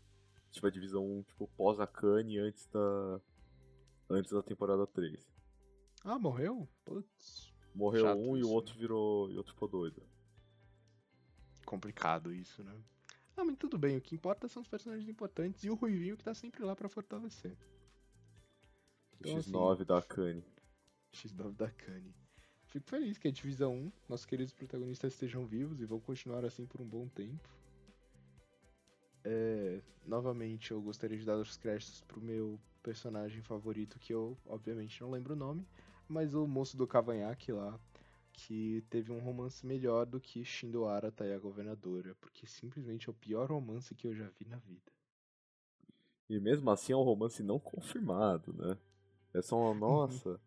Tipo, 0.52 0.68
a 0.68 0.70
divisão 0.70 1.04
1, 1.04 1.24
tipo, 1.24 1.48
pós 1.58 1.80
a 1.80 1.88
Kanye 1.88 2.40
antes 2.40 2.68
da 2.68 3.20
antes 4.10 4.32
da 4.32 4.42
temporada 4.42 4.88
3. 4.88 5.30
Ah, 6.04 6.18
morreu? 6.18 6.68
Putz. 6.86 7.52
Morreu 7.78 8.06
Chato 8.06 8.18
um 8.18 8.36
isso, 8.36 8.48
e 8.48 8.50
o 8.50 8.52
outro 8.52 8.74
né? 8.74 8.80
virou. 8.80 9.30
e 9.30 9.36
o 9.36 9.38
outro 9.38 9.54
ficou 9.54 9.68
doido. 9.68 10.02
Complicado 11.63 12.34
isso, 12.34 12.63
né? 12.63 12.74
Ah, 13.36 13.46
mas 13.46 13.56
tudo 13.56 13.78
bem, 13.78 13.96
o 13.96 14.02
que 14.02 14.16
importa 14.16 14.48
são 14.48 14.63
os 14.63 14.68
personagens 14.68 15.08
importantes 15.08 15.63
e 15.63 15.70
o 15.70 15.76
Ruivinho 15.76 16.18
que 16.18 16.24
tá 16.24 16.34
sempre 16.34 16.63
lá 16.63 16.76
para 16.76 16.90
fortalecer. 16.90 17.56
Então, 19.20 19.38
X9 19.38 19.74
assim, 19.74 19.84
da 19.86 20.02
Kanye. 20.02 20.44
X9 21.13 21.56
da 21.56 21.70
Kanye. 21.70 22.16
Fico 22.66 22.90
feliz 22.90 23.20
que 23.20 23.28
a 23.28 23.32
Divisão 23.32 23.76
1, 23.76 23.92
nossos 24.10 24.26
queridos 24.26 24.54
protagonistas 24.54 25.13
estejam 25.13 25.46
vivos 25.46 25.80
e 25.80 25.86
vão 25.86 26.00
continuar 26.00 26.44
assim 26.46 26.66
por 26.66 26.82
um 26.82 26.88
bom 26.88 27.08
tempo. 27.08 27.48
É, 29.24 29.82
novamente, 30.04 30.72
eu 30.72 30.82
gostaria 30.82 31.18
de 31.18 31.26
dar 31.26 31.38
os 31.38 31.58
créditos 31.58 32.02
pro 32.02 32.20
meu 32.20 32.60
personagem 32.82 33.42
favorito, 33.42 34.00
que 34.00 34.13
eu, 34.13 34.36
obviamente, 34.48 35.00
não 35.00 35.12
lembro 35.12 35.34
o 35.34 35.38
nome, 35.38 35.68
mas 36.08 36.34
o 36.34 36.48
moço 36.48 36.78
do 36.78 36.88
cavanhaque 36.88 37.52
lá, 37.52 37.80
que 38.34 38.84
teve 38.89 39.12
um 39.12 39.20
romance 39.20 39.65
melhor 39.65 40.06
do 40.06 40.20
que 40.20 40.46
Shindo 40.46 40.86
Arata 40.86 41.26
e 41.26 41.34
a 41.34 41.39
governadora, 41.39 42.15
porque 42.22 42.46
simplesmente 42.46 43.10
é 43.10 43.12
o 43.12 43.15
pior 43.15 43.50
romance 43.50 43.96
que 43.96 44.08
eu 44.08 44.15
já 44.15 44.30
vi 44.30 44.46
na 44.46 44.58
vida. 44.58 44.91
E 46.30 46.39
mesmo 46.39 46.70
assim 46.70 46.93
é 46.93 46.96
um 46.96 47.04
romance 47.04 47.41
não 47.41 47.60
confirmado, 47.60 48.54
né? 48.54 48.78
É 49.34 49.41
só 49.41 49.58
uma, 49.58 49.72
uhum. 49.72 49.78
nossa, 49.78 50.39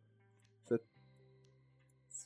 você... 0.62 0.80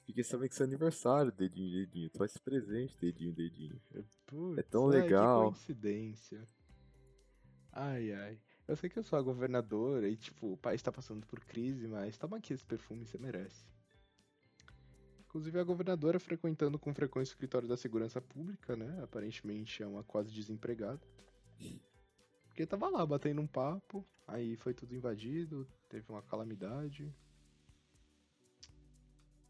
Fiquei 0.06 0.24
sabendo 0.24 0.48
que 0.48 0.54
é 0.54 0.56
seu 0.56 0.66
aniversário, 0.66 1.32
dedinho, 1.32 1.72
dedinho. 1.72 2.10
Tu 2.10 2.18
faz 2.18 2.36
presente, 2.36 2.96
dedinho, 3.00 3.32
dedinho. 3.32 3.80
Putz, 4.26 4.58
é 4.58 4.62
tão 4.62 4.86
legal. 4.86 5.52
que 5.52 5.58
coincidência. 5.58 6.46
Ai, 7.72 8.12
ai. 8.12 8.38
Eu 8.66 8.76
sei 8.76 8.88
que 8.88 8.98
eu 8.98 9.02
sou 9.02 9.18
a 9.18 9.22
governadora 9.22 10.08
e, 10.08 10.16
tipo, 10.16 10.52
o 10.52 10.56
país 10.56 10.80
tá 10.80 10.90
passando 10.90 11.26
por 11.26 11.40
crise, 11.44 11.86
mas 11.86 12.16
toma 12.16 12.38
aqui 12.38 12.54
esse 12.54 12.64
perfume, 12.64 13.04
você 13.04 13.18
merece. 13.18 13.66
Inclusive, 15.20 15.58
a 15.58 15.64
governadora 15.64 16.18
frequentando 16.18 16.78
com 16.78 16.94
frequência 16.94 17.32
o 17.32 17.34
escritório 17.34 17.68
da 17.68 17.76
segurança 17.76 18.20
pública, 18.20 18.74
né? 18.74 19.02
Aparentemente 19.02 19.82
é 19.82 19.86
uma 19.86 20.02
quase 20.02 20.32
desempregada. 20.32 21.00
Porque 22.46 22.64
tava 22.64 22.88
lá 22.88 23.04
batendo 23.04 23.40
um 23.40 23.46
papo, 23.46 24.06
aí 24.26 24.56
foi 24.56 24.72
tudo 24.72 24.94
invadido, 24.94 25.68
teve 25.88 26.06
uma 26.08 26.22
calamidade. 26.22 27.12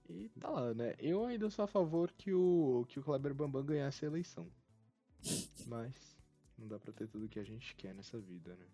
E 0.08 0.28
tá 0.40 0.50
lá, 0.50 0.74
né? 0.74 0.94
Eu 0.98 1.24
ainda 1.24 1.48
sou 1.50 1.64
a 1.64 1.68
favor 1.68 2.10
que 2.12 2.32
o, 2.32 2.84
que 2.88 2.98
o 2.98 3.02
Kleber 3.02 3.34
Bambam 3.34 3.64
ganhasse 3.64 4.04
a 4.04 4.08
eleição. 4.08 4.50
Mas 5.66 5.94
não 6.58 6.66
dá 6.66 6.78
pra 6.78 6.92
ter 6.92 7.06
tudo 7.06 7.28
que 7.28 7.38
a 7.38 7.44
gente 7.44 7.76
quer 7.76 7.94
nessa 7.94 8.18
vida, 8.18 8.56
né? 8.56 8.66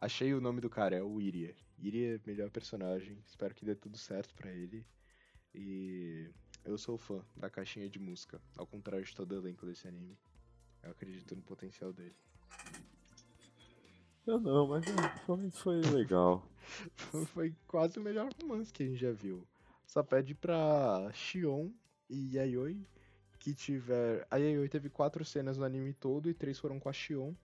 Achei 0.00 0.32
o 0.32 0.40
nome 0.40 0.60
do 0.60 0.70
cara, 0.70 0.96
é 0.96 1.02
o 1.02 1.20
Iria. 1.20 1.54
Iria 1.78 2.16
é 2.16 2.20
melhor 2.26 2.50
personagem, 2.50 3.18
espero 3.26 3.54
que 3.54 3.64
dê 3.64 3.74
tudo 3.74 3.98
certo 3.98 4.34
para 4.34 4.50
ele. 4.50 4.86
E 5.54 6.30
eu 6.64 6.78
sou 6.78 6.96
fã 6.96 7.24
da 7.36 7.50
caixinha 7.50 7.88
de 7.88 7.98
música, 7.98 8.40
ao 8.56 8.66
contrário 8.66 9.04
de 9.04 9.14
todo 9.14 9.32
o 9.32 9.36
elenco 9.36 9.66
desse 9.66 9.88
anime. 9.88 10.16
Eu 10.82 10.90
acredito 10.90 11.34
no 11.36 11.42
potencial 11.42 11.92
dele. 11.92 12.16
Eu 14.26 14.38
não, 14.38 14.68
mas 14.68 14.84
realmente 15.26 15.56
foi 15.56 15.80
legal. 15.80 16.46
foi 17.34 17.54
quase 17.66 17.98
o 17.98 18.02
melhor 18.02 18.30
romance 18.40 18.72
que 18.72 18.82
a 18.82 18.86
gente 18.86 19.00
já 19.00 19.12
viu. 19.12 19.46
Só 19.86 20.02
pede 20.02 20.34
pra 20.34 21.10
Shion 21.12 21.70
e 22.08 22.36
Yayoi 22.36 22.86
que 23.40 23.54
tiver. 23.54 24.26
A 24.30 24.36
Yayoi 24.36 24.68
teve 24.68 24.88
quatro 24.88 25.24
cenas 25.24 25.56
no 25.56 25.64
anime 25.64 25.92
todo 25.94 26.30
e 26.30 26.34
três 26.34 26.58
foram 26.58 26.78
com 26.78 26.88
a 26.88 26.92
Shion. 26.92 27.34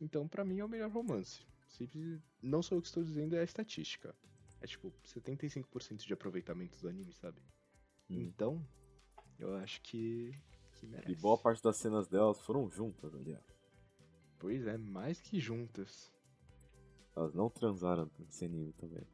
Então, 0.00 0.28
para 0.28 0.44
mim, 0.44 0.58
é 0.58 0.64
o 0.64 0.68
melhor 0.68 0.90
romance. 0.90 1.40
Simples, 1.76 2.22
não 2.40 2.62
sou 2.62 2.78
eu 2.78 2.82
que 2.82 2.86
estou 2.86 3.02
dizendo, 3.02 3.34
é 3.34 3.40
a 3.40 3.44
estatística. 3.44 4.14
É 4.60 4.66
tipo, 4.66 4.92
75% 5.04 6.06
de 6.06 6.12
aproveitamento 6.12 6.78
do 6.78 6.88
anime, 6.88 7.12
sabe? 7.12 7.40
Hum. 8.08 8.20
Então, 8.20 8.66
eu 9.40 9.56
acho 9.56 9.82
que, 9.82 10.32
que 10.74 10.86
merece. 10.86 11.10
E 11.10 11.16
boa 11.16 11.36
parte 11.36 11.62
das 11.62 11.76
cenas 11.76 12.06
delas 12.06 12.40
foram 12.40 12.70
juntas, 12.70 13.12
aliás. 13.12 13.44
Pois 14.38 14.64
é, 14.66 14.78
mais 14.78 15.20
que 15.20 15.40
juntas. 15.40 16.12
Elas 17.16 17.34
não 17.34 17.50
transaram 17.50 18.08
nesse 18.20 18.44
anime 18.44 18.72
também. 18.74 19.06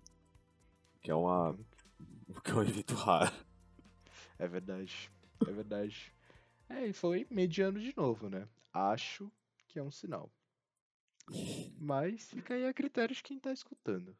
Que 1.01 1.11
é 1.11 1.14
uma. 1.14 1.59
O 2.29 2.40
que 2.40 2.53
é 2.53 2.55
um 2.55 2.62
evento 2.62 2.94
raro. 2.94 3.35
É 4.38 4.46
verdade. 4.46 5.11
É 5.46 5.51
verdade. 5.51 6.14
É, 6.68 6.87
e 6.87 6.92
foi 6.92 7.27
mediano 7.29 7.81
de 7.81 7.92
novo, 7.96 8.31
né? 8.31 8.49
Acho 8.73 9.31
que 9.66 9.81
é 9.81 9.83
um 9.83 9.90
sinal. 9.90 10.31
Mas 11.78 12.30
fica 12.30 12.54
aí 12.54 12.66
a 12.66 12.74
critério 12.74 13.14
de 13.14 13.22
quem 13.22 13.38
tá 13.38 13.52
escutando. 13.52 14.16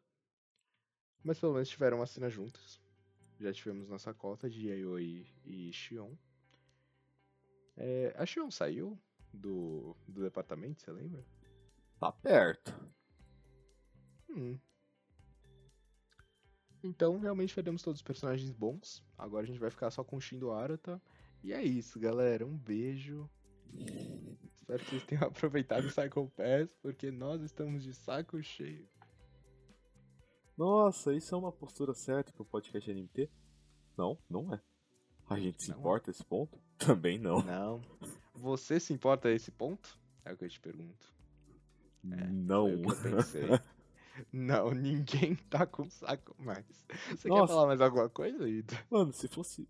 Mas 1.22 1.38
pelo 1.38 1.52
menos 1.52 1.68
tiveram 1.68 1.98
uma 1.98 2.06
cena 2.06 2.30
juntas. 2.30 2.80
Já 3.38 3.52
tivemos 3.52 3.88
nossa 3.88 4.12
cota 4.14 4.48
de 4.48 4.68
Yayoi 4.68 5.26
e 5.44 5.72
Xion. 5.72 6.14
É, 7.76 8.14
a 8.16 8.26
Xion 8.26 8.50
saiu 8.50 8.98
do, 9.32 9.96
do 10.06 10.22
departamento, 10.22 10.80
você 10.80 10.92
lembra? 10.92 11.24
Tá 11.98 12.12
perto. 12.12 12.74
Hum. 14.28 14.58
Então, 16.82 17.18
realmente 17.18 17.52
faremos 17.52 17.82
todos 17.82 18.00
os 18.00 18.04
personagens 18.04 18.50
bons. 18.50 19.04
Agora 19.18 19.44
a 19.44 19.46
gente 19.46 19.58
vai 19.58 19.70
ficar 19.70 19.90
só 19.90 20.02
com 20.02 20.16
o 20.16 20.20
Shindo 20.20 20.50
Arata. 20.50 21.00
E 21.42 21.52
é 21.52 21.62
isso, 21.62 22.00
galera. 22.00 22.46
Um 22.46 22.56
beijo. 22.56 23.28
Espero 24.70 24.85
que 24.85 24.90
vocês 24.90 25.04
tenham 25.04 25.24
aproveitado 25.26 25.85
o 25.85 25.90
Cycle 25.90 26.28
Pass, 26.37 26.72
porque 26.80 27.11
nós 27.11 27.42
estamos 27.42 27.83
de 27.83 27.92
saco 27.92 28.40
cheio. 28.40 28.88
Nossa, 30.56 31.12
isso 31.12 31.35
é 31.35 31.38
uma 31.38 31.50
postura 31.50 31.92
certa 31.92 32.33
pro 32.33 32.44
podcast 32.44 32.88
NMT? 32.88 33.28
Não, 33.96 34.16
não 34.28 34.54
é. 34.54 34.61
A 35.28 35.40
gente 35.40 35.64
se 35.64 35.70
não 35.70 35.78
importa 35.78 36.11
esse 36.11 36.24
ponto? 36.24 36.56
Também 36.78 37.18
não. 37.18 37.42
Não. 37.42 37.83
Você 38.35 38.78
se 38.78 38.92
importa 38.92 39.28
a 39.28 39.33
esse 39.33 39.50
ponto? 39.50 39.98
É 40.24 40.33
o 40.33 40.37
que 40.37 40.44
eu 40.44 40.48
te 40.48 40.61
pergunto. 40.61 41.12
É, 42.04 42.26
não. 42.28 42.68
não, 44.33 44.70
ninguém 44.70 45.35
tá 45.35 45.66
com 45.66 45.90
saco 45.90 46.37
mais. 46.40 46.64
Você 47.11 47.28
nossa. 47.28 47.42
quer 47.42 47.48
falar 47.48 47.66
mais 47.66 47.80
alguma 47.80 48.09
coisa, 48.09 48.48
Ida? 48.48 48.74
Mano, 48.88 49.12
se 49.12 49.26
fosse. 49.26 49.68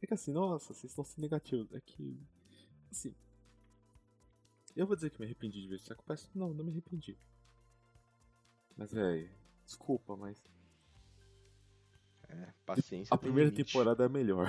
É 0.00 0.06
que 0.06 0.14
assim, 0.14 0.32
nossa, 0.32 0.72
vocês 0.72 0.92
estão 0.92 1.04
sendo 1.04 1.22
negativos. 1.22 1.72
É 1.74 1.80
que. 1.80 2.20
Assim, 2.90 3.14
eu 4.76 4.86
vou 4.86 4.94
dizer 4.94 5.10
que 5.10 5.18
me 5.18 5.24
arrependi 5.24 5.60
de 5.60 5.68
ver 5.68 5.78
Psycho 5.78 6.04
Pass? 6.04 6.30
Não, 6.34 6.52
não 6.52 6.64
me 6.64 6.70
arrependi. 6.70 7.18
Mas, 8.76 8.92
velho, 8.92 9.30
desculpa, 9.64 10.16
mas. 10.16 10.42
É, 12.28 12.52
paciência. 12.66 13.14
A 13.14 13.18
primeira 13.18 13.50
limite. 13.50 13.72
temporada 13.72 14.04
é 14.04 14.08
melhor. 14.08 14.46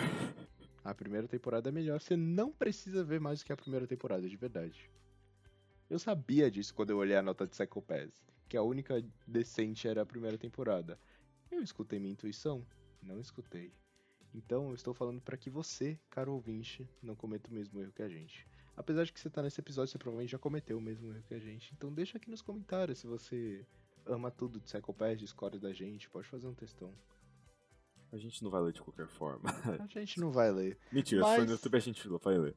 A 0.83 0.93
primeira 0.93 1.27
temporada 1.27 1.69
é 1.69 1.71
melhor. 1.71 1.99
Você 1.99 2.15
não 2.15 2.51
precisa 2.51 3.03
ver 3.03 3.19
mais 3.19 3.39
do 3.39 3.45
que 3.45 3.53
a 3.53 3.57
primeira 3.57 3.87
temporada, 3.87 4.27
de 4.27 4.35
verdade. 4.35 4.89
Eu 5.89 5.99
sabia 5.99 6.51
disso 6.51 6.73
quando 6.73 6.89
eu 6.89 6.97
olhei 6.97 7.15
a 7.15 7.21
nota 7.21 7.45
de 7.45 7.51
Psycho 7.51 7.81
Pass, 7.81 8.25
que 8.49 8.57
a 8.57 8.61
única 8.61 9.01
decente 9.25 9.87
era 9.87 10.01
a 10.01 10.05
primeira 10.05 10.37
temporada. 10.37 10.99
Eu 11.49 11.61
escutei 11.61 11.99
minha 11.99 12.11
intuição? 12.11 12.65
Não 13.01 13.19
escutei. 13.21 13.73
Então 14.33 14.69
eu 14.69 14.75
estou 14.75 14.93
falando 14.93 15.21
para 15.21 15.37
que 15.37 15.49
você, 15.49 15.97
caro 16.09 16.33
ouvinte, 16.33 16.89
não 17.01 17.15
cometa 17.15 17.49
o 17.49 17.53
mesmo 17.53 17.81
erro 17.81 17.93
que 17.93 18.03
a 18.03 18.09
gente. 18.09 18.45
Apesar 18.77 19.03
de 19.03 19.11
que 19.11 19.19
você 19.19 19.27
tá 19.27 19.41
nesse 19.41 19.59
episódio, 19.59 19.91
você 19.91 19.97
provavelmente 19.97 20.29
já 20.31 20.37
cometeu 20.37 20.77
o 20.77 20.81
mesmo 20.81 21.11
erro 21.11 21.23
que 21.23 21.33
a 21.33 21.39
gente. 21.39 21.73
Então 21.75 21.91
deixa 21.91 22.17
aqui 22.17 22.29
nos 22.29 22.43
comentários 22.43 22.99
se 22.99 23.07
você 23.07 23.65
ama 24.05 24.29
tudo 24.29 24.59
de 24.59 24.65
Psycho 24.65 24.93
Pass, 24.93 25.19
discorda 25.19 25.59
da 25.59 25.73
gente, 25.73 26.07
pode 26.09 26.27
fazer 26.27 26.45
um 26.45 26.53
textão. 26.53 26.93
A 28.11 28.17
gente 28.17 28.41
não 28.43 28.51
vai 28.51 28.61
ler 28.61 28.73
de 28.73 28.81
qualquer 28.81 29.07
forma. 29.07 29.49
A 29.81 29.87
gente 29.87 30.19
não 30.19 30.31
vai 30.31 30.51
ler. 30.51 30.77
Mentira, 30.91 31.21
Mas- 31.21 31.31
se 31.31 31.37
for 31.39 31.45
no 31.45 31.51
YouTube 31.53 31.75
a 31.75 31.79
gente 31.79 32.07
vai 32.07 32.37
ler. 32.37 32.55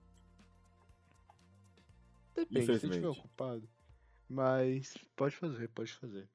Depende, 2.35 2.78
se 2.78 2.87
estiver 2.87 3.09
ocupado. 3.09 3.68
Mas 4.28 4.96
pode 5.16 5.35
fazer, 5.35 5.68
pode 5.68 5.92
fazer. 5.94 6.28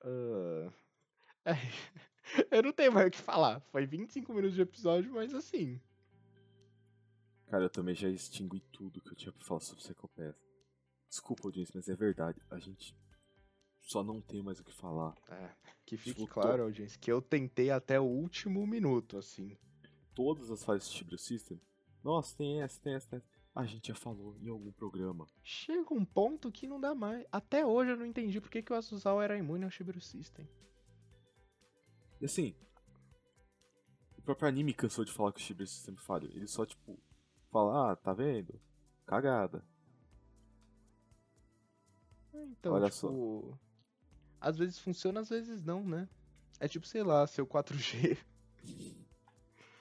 É, 1.44 1.56
eu 2.58 2.62
não 2.62 2.72
tenho 2.74 2.92
mais 2.92 3.06
o 3.06 3.10
que 3.10 3.16
falar. 3.16 3.58
Foi 3.72 3.86
25 3.86 4.34
minutos 4.34 4.54
de 4.54 4.60
episódio, 4.60 5.10
mas 5.14 5.32
assim. 5.32 5.80
Cara, 7.48 7.64
eu 7.64 7.70
também 7.70 7.94
já 7.94 8.08
extingui 8.08 8.60
tudo 8.72 9.00
que 9.00 9.10
eu 9.10 9.16
tinha 9.16 9.32
pra 9.32 9.44
falar 9.44 9.60
sobre 9.60 9.82
Psychopath. 9.82 10.36
Desculpa, 11.08 11.48
audiência, 11.48 11.72
mas 11.74 11.88
é 11.88 11.96
verdade. 11.96 12.40
A 12.50 12.58
gente 12.58 12.94
só 13.80 14.04
não 14.04 14.20
tem 14.20 14.42
mais 14.42 14.60
o 14.60 14.64
que 14.64 14.72
falar. 14.72 15.16
é, 15.30 15.50
que 15.86 15.96
fique 15.96 16.26
claro, 16.26 16.64
audiência, 16.64 16.98
que 17.00 17.10
eu 17.10 17.22
tentei 17.22 17.70
até 17.70 17.98
o 17.98 18.04
último 18.04 18.66
minuto, 18.66 19.16
assim. 19.16 19.56
Todas 20.14 20.50
as 20.50 20.62
fases 20.62 20.88
do 20.88 20.94
Shibrio 20.94 21.18
System. 21.18 21.58
Nossa, 22.04 22.36
tem 22.36 22.60
essa, 22.60 22.78
tem 22.80 22.94
essa, 22.94 23.08
tem 23.08 23.16
essa. 23.18 23.28
A 23.54 23.64
gente 23.64 23.88
já 23.88 23.94
falou 23.94 24.36
em 24.38 24.48
algum 24.48 24.70
programa. 24.70 25.26
Chega 25.42 25.94
um 25.94 26.04
ponto 26.04 26.52
que 26.52 26.68
não 26.68 26.78
dá 26.78 26.94
mais. 26.94 27.26
Até 27.32 27.64
hoje 27.64 27.92
eu 27.92 27.96
não 27.96 28.04
entendi 28.04 28.40
por 28.40 28.50
que, 28.50 28.62
que 28.62 28.72
o 28.72 28.76
Asusal 28.76 29.22
era 29.22 29.38
imune 29.38 29.64
ao 29.64 29.70
Shibiru 29.70 30.00
System. 30.00 30.46
E 32.20 32.26
assim, 32.26 32.54
o 34.18 34.22
próprio 34.22 34.48
anime 34.48 34.74
cansou 34.74 35.04
de 35.04 35.12
falar 35.12 35.32
que 35.32 35.40
o 35.40 35.42
Shibrio 35.42 35.66
System 35.66 35.96
falha. 35.96 36.26
Ele 36.26 36.46
só, 36.46 36.66
tipo, 36.66 37.00
fala, 37.50 37.92
ah, 37.92 37.96
tá 37.96 38.12
vendo? 38.12 38.60
Cagada. 39.06 39.64
Então, 42.34 42.72
Olha 42.74 42.90
tipo. 42.90 43.58
Às 44.40 44.56
vezes 44.56 44.78
funciona, 44.78 45.20
às 45.20 45.28
vezes 45.28 45.64
não, 45.64 45.84
né? 45.84 46.08
É 46.60 46.68
tipo, 46.68 46.86
sei 46.86 47.02
lá, 47.02 47.26
seu 47.26 47.46
4G. 47.46 48.16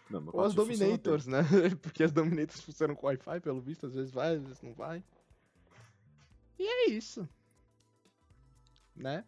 Não, 0.10 0.30
Ou 0.32 0.44
as 0.44 0.54
4G 0.54 0.66
funciona 0.66 0.98
bem. 1.04 1.14
Dominators, 1.18 1.28
né? 1.28 1.42
Porque 1.82 2.04
as 2.04 2.12
Dominators 2.12 2.62
funcionam 2.62 2.96
com 2.96 3.08
Wi-Fi, 3.08 3.40
pelo 3.42 3.62
visto, 3.62 3.86
às 3.86 3.94
vezes 3.96 4.12
vai, 4.12 4.36
às 4.36 4.44
vezes 4.44 4.62
não 4.62 4.74
vai. 4.74 5.04
E 6.60 6.64
é 6.64 6.90
isso. 6.90 7.28
Né? 8.96 9.24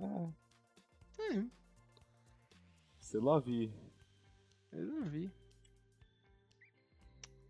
Ah, 0.00 0.30
É, 1.18 1.44
sei 3.00 3.20
lá, 3.20 3.38
vi. 3.40 3.72
eu 4.72 4.86
não 4.86 5.02
vi. 5.04 5.30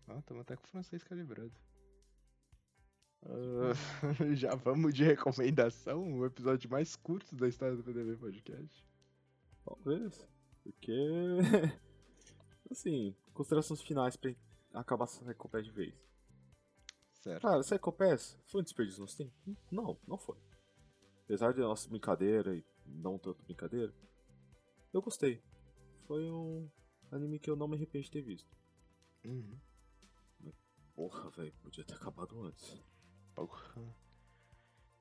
Ó, 0.09 0.21
tamo 0.21 0.41
até 0.41 0.55
com 0.55 0.63
o 0.63 0.67
francês 0.67 1.03
calibrado. 1.03 1.53
Ah, 3.23 3.73
já 4.35 4.55
vamos 4.55 4.93
de 4.93 5.03
recomendação, 5.03 6.19
o 6.19 6.25
episódio 6.25 6.69
mais 6.69 6.95
curto 6.95 7.35
da 7.35 7.47
história 7.47 7.75
do 7.75 7.83
PDV 7.83 8.17
Podcast. 8.17 8.85
Talvez. 9.63 10.27
Porque. 10.63 10.91
assim, 12.71 13.15
considerações 13.33 13.81
finais 13.81 14.15
pra 14.15 14.33
acabar 14.73 15.05
essa 15.05 15.23
Psychopath 15.23 15.63
de 15.63 15.71
vez. 15.71 15.93
Certo. 17.13 17.41
Cara, 17.41 17.61
Psychopath 17.61 18.37
foi 18.45 18.61
um 18.61 18.63
desperdício 18.63 18.99
no 18.99 19.05
nosso 19.05 19.17
tempo? 19.17 19.33
Não, 19.71 19.99
não 20.07 20.17
foi. 20.17 20.37
Apesar 21.25 21.53
de 21.53 21.59
nossa 21.59 21.87
brincadeira 21.89 22.55
e 22.55 22.65
não 22.85 23.19
tanto 23.19 23.43
brincadeira, 23.43 23.93
eu 24.91 25.01
gostei. 25.01 25.43
Foi 26.07 26.23
um 26.31 26.67
anime 27.11 27.37
que 27.37 27.49
eu 27.49 27.55
não 27.55 27.67
me 27.67 27.75
arrependo 27.75 28.05
de 28.05 28.11
ter 28.11 28.21
visto. 28.21 28.49
Uhum. 29.23 29.59
Porra, 30.99 31.29
velho, 31.29 31.53
podia 31.63 31.85
ter 31.85 31.93
acabado 31.93 32.41
antes. 32.43 32.77
Porra. 33.33 33.95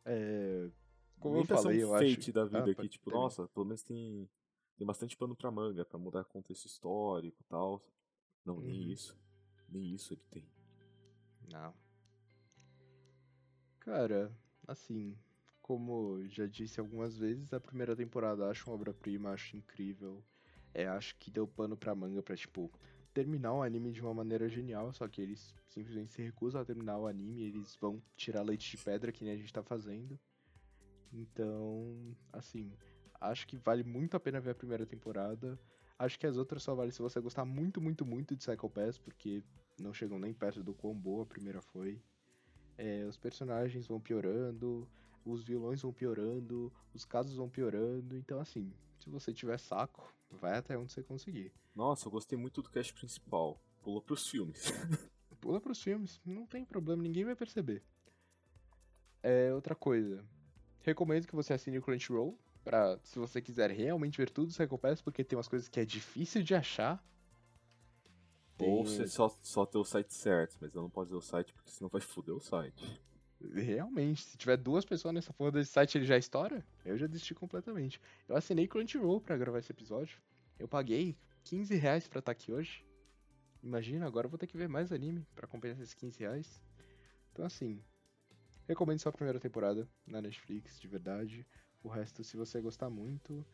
É, 0.05 0.71
como 1.19 1.35
Nem 1.35 1.43
eu 1.43 1.47
falei, 1.49 1.83
eu 1.83 1.89
fate 1.89 2.19
acho... 2.21 2.33
da 2.33 2.45
vida 2.45 2.59
Ah, 2.69 2.71
aqui, 2.71 2.89
tipo, 2.89 3.07
terminar. 3.07 3.25
nossa, 3.25 3.49
pelo 3.49 3.67
menos 3.67 3.83
tem, 3.83 4.31
tem 4.77 4.87
bastante 4.87 5.17
pano 5.17 5.35
pra 5.35 5.51
manga, 5.51 5.85
pra 5.85 5.99
mudar 5.99 6.23
contexto 6.23 6.67
histórico 6.67 7.37
e 7.41 7.45
tal. 7.47 7.85
Não, 8.45 8.61
nem 8.61 8.81
Uhum. 8.85 8.93
isso. 8.93 9.19
Nem 9.69 9.93
isso 9.93 10.15
ele 10.15 10.23
tem. 10.31 10.49
Não. 11.53 11.75
Cara, 13.81 14.33
assim, 14.69 15.19
como 15.61 16.25
já 16.29 16.47
disse 16.47 16.79
algumas 16.79 17.19
vezes, 17.19 17.53
a 17.53 17.59
primeira 17.59 17.97
temporada 17.97 18.49
acho 18.49 18.71
uma 18.71 18.77
obra-prima, 18.77 19.31
acho 19.33 19.57
incrível. 19.57 20.25
É, 20.73 20.87
acho 20.87 21.17
que 21.17 21.29
deu 21.29 21.49
pano 21.49 21.77
pra 21.77 21.93
manga 21.93 22.23
pra, 22.23 22.37
tipo, 22.37 22.71
terminar 23.19 23.53
o 23.53 23.65
anime 23.65 23.91
de 23.91 24.01
uma 24.01 24.15
maneira 24.15 24.49
genial, 24.49 24.93
só 24.93 25.09
que 25.09 25.21
eles 25.21 25.53
simplesmente 25.67 26.13
se 26.13 26.23
recusam 26.23 26.61
a 26.61 26.65
terminar 26.65 26.99
o 26.99 27.09
anime, 27.09 27.43
eles 27.43 27.77
vão 27.81 28.01
tirar 28.17 28.43
leite 28.43 28.71
de 28.71 28.85
pedra, 28.85 29.11
que 29.11 29.25
nem 29.25 29.35
a 29.35 29.37
gente 29.37 29.53
tá 29.53 29.61
fazendo. 29.61 30.17
Então, 31.13 32.17
assim, 32.33 32.71
acho 33.21 33.45
que 33.49 33.57
vale 33.57 33.83
muito 33.83 34.17
a 34.17 34.21
pena 34.21 34.41
ver 34.41 34.51
a 34.51 34.55
primeira 34.55 34.87
temporada. 34.87 35.59
Acho 35.99 36.17
que 36.17 36.29
as 36.29 36.37
outras 36.37 36.63
só 36.63 36.77
vale 36.77 36.93
se 36.93 37.03
você 37.03 37.21
gostar 37.21 37.45
muito, 37.45 37.81
muito, 37.81 38.07
muito 38.07 38.37
de 38.37 38.47
Psycho 38.47 38.71
Pass, 38.71 38.99
porque 38.99 39.43
não 39.81 39.93
chegam 39.93 40.17
nem 40.21 40.33
perto 40.33 40.63
do 40.63 40.73
quão 40.73 40.95
boa 40.95 41.25
a 41.25 41.27
primeira 41.27 41.61
foi. 41.61 42.01
É, 42.77 43.05
os 43.05 43.17
personagens 43.17 43.89
vão 43.89 44.01
piorando, 44.01 44.89
os 45.25 45.43
vilões 45.43 45.83
vão 45.83 45.93
piorando, 45.93 46.73
os 46.95 47.05
casos 47.05 47.35
vão 47.35 47.49
piorando. 47.49 48.17
Então, 48.17 48.39
assim, 48.39 48.73
se 48.99 49.11
você 49.11 49.33
tiver 49.33 49.59
saco, 49.59 50.13
vai 50.31 50.59
até 50.59 50.77
onde 50.77 50.93
você 50.93 51.03
conseguir. 51.03 51.53
Nossa, 51.75 52.07
eu 52.07 52.13
gostei 52.13 52.39
muito 52.39 52.63
do 52.63 52.71
cast 52.71 52.93
principal. 52.93 53.61
Pulou 53.83 54.03
pros 54.03 54.29
filmes. 54.29 54.65
Pula 55.41 55.61
pros 55.61 55.81
filmes, 55.81 56.21
não 56.25 56.45
tem 56.47 56.65
problema, 56.65 57.03
ninguém 57.03 57.25
vai 57.25 57.37
perceber. 57.37 57.85
É, 59.23 59.55
outra 59.55 59.75
coisa. 59.75 60.25
Recomendo 60.83 61.27
que 61.27 61.35
você 61.35 61.53
assine 61.53 61.79
o 61.79 61.83
Crunchyroll, 61.83 62.37
pra, 62.65 62.99
se 63.05 63.19
você 63.19 63.41
quiser 63.41 63.71
realmente 63.71 64.19
ver 64.19 64.31
tudo 64.31 64.49
do 64.49 64.53
Psycho 64.53 64.79
Pass, 64.79 65.01
porque 65.01 65.23
tem 65.23 65.37
umas 65.37 65.49
coisas 65.49 65.69
que 65.69 65.79
é 65.79 65.85
difícil 65.85 66.43
de 66.43 66.55
achar. 66.55 67.03
Ou 68.59 68.85
Tem- 68.85 68.85
você 68.85 69.07
só, 69.07 69.29
só 69.43 69.65
ter 69.65 69.79
o 69.79 69.85
site 69.85 70.13
certo, 70.13 70.57
mas 70.61 70.75
eu 70.75 70.83
não 70.83 70.91
posso 70.91 71.07
dizer 71.07 71.19
o 71.19 71.23
site 71.23 71.53
porque 71.53 71.71
senão 71.71 71.89
vai 71.89 72.01
foder 72.01 72.35
o 72.35 72.41
site. 72.41 73.01
Realmente, 73.41 74.23
se 74.23 74.37
tiver 74.37 74.57
duas 74.57 74.85
pessoas 74.85 75.15
nessa 75.15 75.33
porra 75.33 75.53
desse 75.53 75.71
site, 75.71 75.97
ele 75.97 76.05
já 76.05 76.19
estoura? 76.19 76.67
Eu 76.85 76.99
já 76.99 77.07
desisti 77.07 77.35
completamente. 77.35 78.01
Eu 78.29 78.37
assinei 78.37 78.67
Crunchyroll 78.67 79.21
pra 79.21 79.37
gravar 79.37 79.61
esse 79.61 79.71
episódio. 79.71 80.21
Eu 80.59 80.67
paguei 80.67 81.17
15 81.45 81.75
reais 81.77 82.09
pra 82.09 82.19
estar 82.19 82.33
aqui 82.33 82.53
hoje. 82.53 82.85
Imagina, 83.63 84.07
agora 84.07 84.27
eu 84.27 84.31
vou 84.31 84.39
ter 84.39 84.47
que 84.47 84.57
ver 84.57 84.69
mais 84.69 84.93
anime 84.93 85.25
pra 85.35 85.47
compensar 85.47 85.83
esses 85.83 85.95
15 85.95 86.19
reais. 86.19 86.61
Então 87.33 87.45
assim, 87.45 87.81
recomendo 88.67 88.99
só 88.99 89.09
a 89.09 89.13
primeira 89.13 89.39
temporada 89.39 89.89
na 90.07 90.21
Netflix, 90.21 90.81
de 90.81 90.89
verdade. 90.89 91.47
O 91.83 91.89
resto, 91.89 92.25
se 92.25 92.37
você 92.37 92.61
gostar 92.61 92.91
muito. 92.91 93.47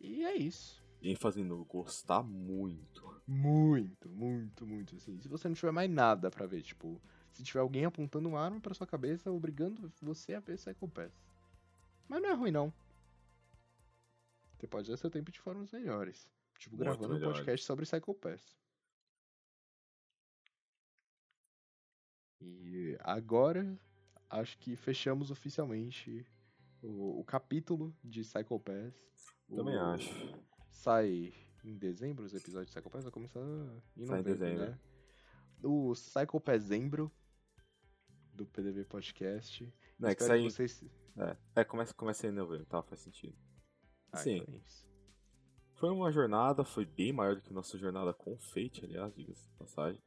E 0.00 0.24
é 0.24 0.34
isso. 0.34 0.82
ênfase 1.02 1.44
no 1.44 1.64
gostar 1.64 2.22
muito. 2.22 3.20
Muito, 3.26 4.08
muito, 4.08 4.66
muito, 4.66 4.96
assim. 4.96 5.20
Se 5.20 5.28
você 5.28 5.46
não 5.46 5.54
tiver 5.54 5.72
mais 5.72 5.90
nada 5.90 6.30
pra 6.30 6.46
ver, 6.46 6.62
tipo, 6.62 7.00
se 7.36 7.42
tiver 7.44 7.60
alguém 7.60 7.84
apontando 7.84 8.28
uma 8.28 8.40
arma 8.40 8.60
pra 8.60 8.74
sua 8.74 8.86
cabeça, 8.86 9.30
obrigando 9.30 9.92
você 10.00 10.34
a 10.34 10.40
ver 10.40 10.56
Psycho 10.56 10.88
Pass. 10.88 11.12
Mas 12.08 12.22
não 12.22 12.28
é 12.30 12.32
ruim, 12.34 12.50
não. 12.50 12.72
Você 14.56 14.66
pode 14.66 14.88
usar 14.88 14.96
seu 14.96 15.10
tempo 15.10 15.30
de 15.30 15.38
formas 15.40 15.70
melhores. 15.72 16.30
Tipo, 16.58 16.76
Muito 16.76 16.84
gravando 16.88 17.14
um 17.14 17.16
melhores. 17.18 17.38
podcast 17.38 17.66
sobre 17.66 17.84
Psycho 17.84 18.14
Pass. 18.14 18.56
E 22.40 22.96
agora, 23.00 23.78
acho 24.30 24.58
que 24.58 24.76
fechamos 24.76 25.30
oficialmente 25.30 26.26
o, 26.82 27.20
o 27.20 27.24
capítulo 27.24 27.94
de 28.04 28.22
Psycho 28.22 28.58
Pass. 28.60 28.94
Também 29.48 29.76
O- 29.76 29.80
acho. 29.80 30.38
sai 30.70 31.32
em 31.64 31.76
dezembro 31.76 32.24
os 32.24 32.34
episódios 32.34 32.68
de 32.70 32.74
Psycho 32.74 32.90
Pass, 32.90 33.04
vai 33.04 33.12
começar 33.12 33.40
em 33.96 34.06
Sai 34.06 34.20
em 34.20 34.22
novembro, 34.22 34.38
dezembro. 34.38 34.66
né? 34.70 34.78
O 35.62 35.92
Psycho 35.94 36.40
Passembro 36.40 37.10
do 38.36 38.46
PDV 38.46 38.84
Podcast. 38.84 39.72
Não, 39.98 40.08
é 40.08 40.14
que 40.14 40.22
sai. 40.22 40.42
vocês... 40.42 40.84
É, 41.16 41.36
é 41.56 41.64
começa, 41.64 41.94
começa 41.94 42.26
em 42.26 42.30
novembro, 42.30 42.66
tá? 42.66 42.82
Faz 42.82 43.00
sentido. 43.00 43.34
Ah, 44.12 44.18
Sim. 44.18 44.36
então 44.36 44.54
é 44.54 44.58
isso. 44.58 44.86
Foi 45.74 45.90
uma 45.90 46.10
jornada, 46.10 46.64
foi 46.64 46.86
bem 46.86 47.12
maior 47.12 47.34
do 47.34 47.42
que 47.42 47.52
nossa 47.52 47.76
jornada 47.76 48.12
com 48.14 48.36
Fate, 48.38 48.84
aliás, 48.84 49.14
diga-se 49.14 49.46
de 49.46 49.54
passagem. 49.54 50.02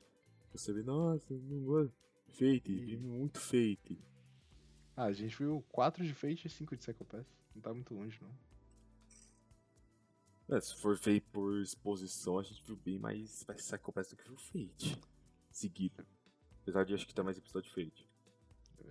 Você 0.52 0.74
vê, 0.74 0.82
nossa, 0.82 1.34
não 1.34 1.64
gosto. 1.64 1.96
Fate, 2.30 2.76
vi 2.76 2.98
muito 2.98 3.40
Fate. 3.40 4.02
Ah, 4.96 5.06
a 5.06 5.12
gente 5.12 5.38
viu 5.38 5.64
4 5.70 6.04
de 6.04 6.14
Fate 6.14 6.48
e 6.48 6.50
5 6.50 6.76
de 6.76 6.82
Psycho 6.82 7.06
Pass. 7.06 7.26
Não 7.54 7.62
tá 7.62 7.74
muito 7.74 7.94
longe, 7.94 8.20
não. 8.22 8.36
É, 10.50 10.60
se 10.60 10.76
for 10.76 10.98
ver 10.98 11.22
por 11.32 11.62
exposição, 11.62 12.40
a 12.40 12.44
gente 12.44 12.64
viu 12.66 12.76
bem 12.76 12.98
mais, 12.98 13.46
mais 13.48 13.62
Psychopath 13.62 14.10
do 14.10 14.16
que 14.16 14.28
viu 14.28 14.38
Fate. 14.38 15.00
Seguido. 15.52 16.06
Apesar 16.64 16.84
de 16.84 16.96
acho 16.96 17.06
que 17.06 17.14
tá 17.14 17.24
mais 17.24 17.38
episódio 17.38 17.70
de 17.70 17.76
Fate. 17.76 18.09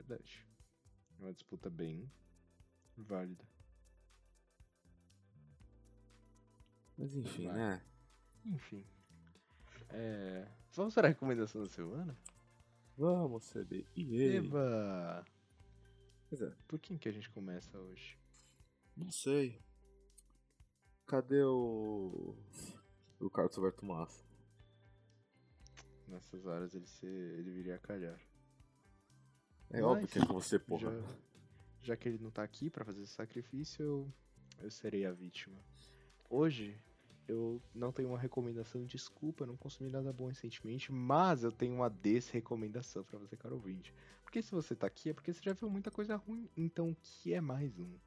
É 0.08 0.16
verdade. 0.16 0.46
É 1.18 1.22
uma 1.22 1.32
disputa 1.34 1.68
bem 1.68 2.10
válida. 2.96 3.44
Mas 6.96 7.14
enfim, 7.14 7.46
Vai. 7.46 7.56
né? 7.56 7.84
Enfim. 8.46 8.86
É... 9.90 10.48
Vamos 10.72 10.94
para 10.94 11.08
a 11.08 11.10
recomendação 11.10 11.62
da 11.62 11.68
semana? 11.68 12.16
Vamos, 12.96 13.50
CB. 13.52 13.86
E 13.94 14.22
Eba! 14.22 15.24
Pois 16.28 16.40
é. 16.40 16.50
Por 16.66 16.78
quem 16.78 16.96
que 16.96 17.08
a 17.08 17.12
gente 17.12 17.30
começa 17.30 17.78
hoje? 17.78 18.18
Não 18.96 19.10
sei. 19.10 19.62
Cadê 21.06 21.42
o. 21.42 22.34
O 23.20 23.30
Carlos 23.30 23.56
Alberto 23.56 23.84
Massa? 23.84 24.24
Nessas 26.06 26.46
horas 26.46 26.74
ele, 26.74 26.86
se... 26.86 27.06
ele 27.06 27.50
viria 27.50 27.76
a 27.76 27.78
calhar. 27.78 28.27
É 29.70 29.80
Mas, 29.80 29.84
óbvio 29.84 30.08
que 30.08 30.18
é 30.18 30.26
com 30.26 30.32
você, 30.32 30.58
porra. 30.58 30.90
Já, 30.90 31.16
já 31.82 31.96
que 31.96 32.08
ele 32.08 32.18
não 32.18 32.30
tá 32.30 32.42
aqui 32.42 32.70
pra 32.70 32.84
fazer 32.84 33.02
esse 33.02 33.12
sacrifício, 33.12 33.82
eu, 33.84 34.12
eu 34.62 34.70
serei 34.70 35.04
a 35.04 35.12
vítima. 35.12 35.56
Hoje, 36.30 36.76
eu 37.26 37.62
não 37.74 37.92
tenho 37.92 38.08
uma 38.08 38.18
recomendação, 38.18 38.84
desculpa, 38.84 39.44
eu 39.44 39.48
não 39.48 39.56
consumi 39.56 39.90
nada 39.90 40.12
bom 40.12 40.28
recentemente, 40.28 40.90
mas 40.90 41.44
eu 41.44 41.52
tenho 41.52 41.74
uma 41.74 41.90
desrecomendação 41.90 43.04
pra 43.04 43.18
você, 43.18 43.36
caro 43.36 43.56
ouvinte. 43.56 43.94
Porque 44.22 44.42
se 44.42 44.50
você 44.50 44.74
tá 44.74 44.86
aqui 44.86 45.10
é 45.10 45.14
porque 45.14 45.32
você 45.32 45.40
já 45.42 45.52
viu 45.52 45.70
muita 45.70 45.90
coisa 45.90 46.16
ruim, 46.16 46.48
então 46.56 46.90
o 46.90 46.96
que 46.96 47.32
é 47.32 47.40
mais 47.40 47.78
um? 47.78 47.98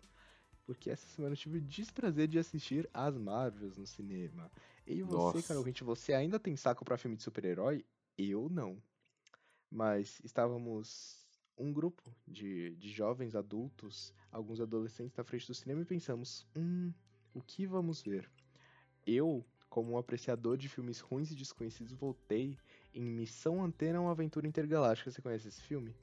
Porque 0.66 0.90
essa 0.90 1.08
semana 1.08 1.34
eu 1.34 1.38
tive 1.38 1.58
o 1.58 1.62
desprazer 1.62 2.28
de 2.28 2.40
assistir 2.40 2.90
as 2.94 3.18
Marvels 3.18 3.78
no 3.78 3.86
cinema. 3.86 4.52
E 4.86 5.02
você, 5.02 5.38
Nossa. 5.38 5.48
caro 5.48 5.60
ouvinte, 5.60 5.84
você 5.84 6.14
ainda 6.14 6.40
tem 6.40 6.56
saco 6.56 6.86
pra 6.86 6.98
filme 6.98 7.18
de 7.18 7.24
super-herói? 7.24 7.86
Eu 8.18 8.48
não. 8.50 8.82
Mas 9.70 10.20
estávamos 10.24 11.21
um 11.58 11.72
grupo 11.72 12.04
de, 12.28 12.76
de 12.76 12.90
jovens 12.92 13.36
adultos, 13.36 14.14
alguns 14.32 14.60
adolescentes 14.60 15.16
na 15.16 15.24
frente 15.24 15.48
do 15.48 15.54
cinema 15.54 15.82
e 15.82 15.86
pensamos: 15.86 16.48
hum, 16.56 16.94
o 17.34 17.42
que 17.42 17.66
vamos 17.66 18.02
ver? 18.02 18.30
Eu, 19.06 19.46
como 19.70 19.94
um 19.94 19.98
apreciador 19.98 20.58
de 20.58 20.70
filmes 20.70 21.00
ruins 21.00 21.32
e 21.32 21.36
desconhecidos, 21.36 21.94
voltei 21.94 22.58
em 22.94 23.04
Missão 23.04 23.64
Antena 23.64 24.02
uma 24.02 24.12
aventura 24.12 24.48
intergaláctica. 24.48 25.12
Você 25.12 25.22
conhece 25.22 25.48
esse 25.48 25.62
filme? 25.64 25.96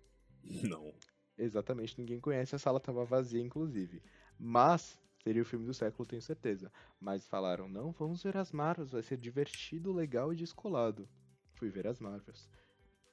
Não. 0.62 0.92
Exatamente, 1.37 1.98
ninguém 1.98 2.20
conhece, 2.20 2.54
a 2.56 2.58
sala 2.58 2.80
tava 2.80 3.04
vazia, 3.04 3.40
inclusive. 3.40 4.02
Mas 4.38 5.00
seria 5.22 5.42
o 5.42 5.44
filme 5.44 5.64
do 5.66 5.74
século, 5.74 6.06
tenho 6.06 6.22
certeza. 6.22 6.72
Mas 7.00 7.26
falaram: 7.28 7.68
não, 7.68 7.92
vamos 7.92 8.22
ver 8.22 8.37
as 8.37 8.50
Marvels, 8.52 8.90
vai 8.90 9.02
ser 9.02 9.16
divertido, 9.16 9.92
legal 9.92 10.32
e 10.32 10.37
descolado. 10.37 11.08
Fui 11.54 11.68
ver 11.70 11.87
as 11.87 12.00
Marvels. 12.00 12.48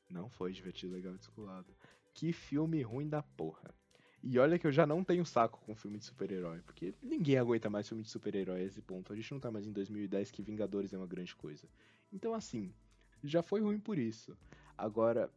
Não 0.09 0.29
foi 0.29 0.51
divertido, 0.51 0.93
legal 0.93 1.13
e 1.15 1.17
descolado. 1.17 1.75
Que 2.15 2.33
filme 2.33 2.81
ruim 2.81 3.07
da 3.07 3.21
porra. 3.21 3.75
E 4.23 4.39
olha 4.39 4.57
que 4.57 4.65
eu 4.65 4.71
já 4.71 4.87
não 4.87 5.03
tenho 5.03 5.25
saco 5.25 5.61
com 5.65 5.75
filme 5.75 5.99
de 5.99 6.05
super-herói, 6.05 6.61
porque 6.61 6.95
ninguém 7.03 7.37
aguenta 7.37 7.69
mais 7.69 7.87
filme 7.87 8.01
de 8.01 8.09
super-herói 8.09 8.61
a 8.61 8.63
esse 8.63 8.81
ponto. 8.81 9.13
A 9.13 9.15
gente 9.15 9.31
não 9.31 9.39
tá 9.39 9.51
mais 9.51 9.67
em 9.67 9.71
2010 9.71 10.31
que 10.31 10.41
Vingadores 10.41 10.93
é 10.93 10.97
uma 10.97 11.05
grande 11.05 11.35
coisa. 11.35 11.67
Então, 12.11 12.33
assim, 12.33 12.73
já 13.23 13.43
foi 13.43 13.61
ruim 13.61 13.77
por 13.77 13.99
isso. 13.99 14.35
Agora, 14.77 15.29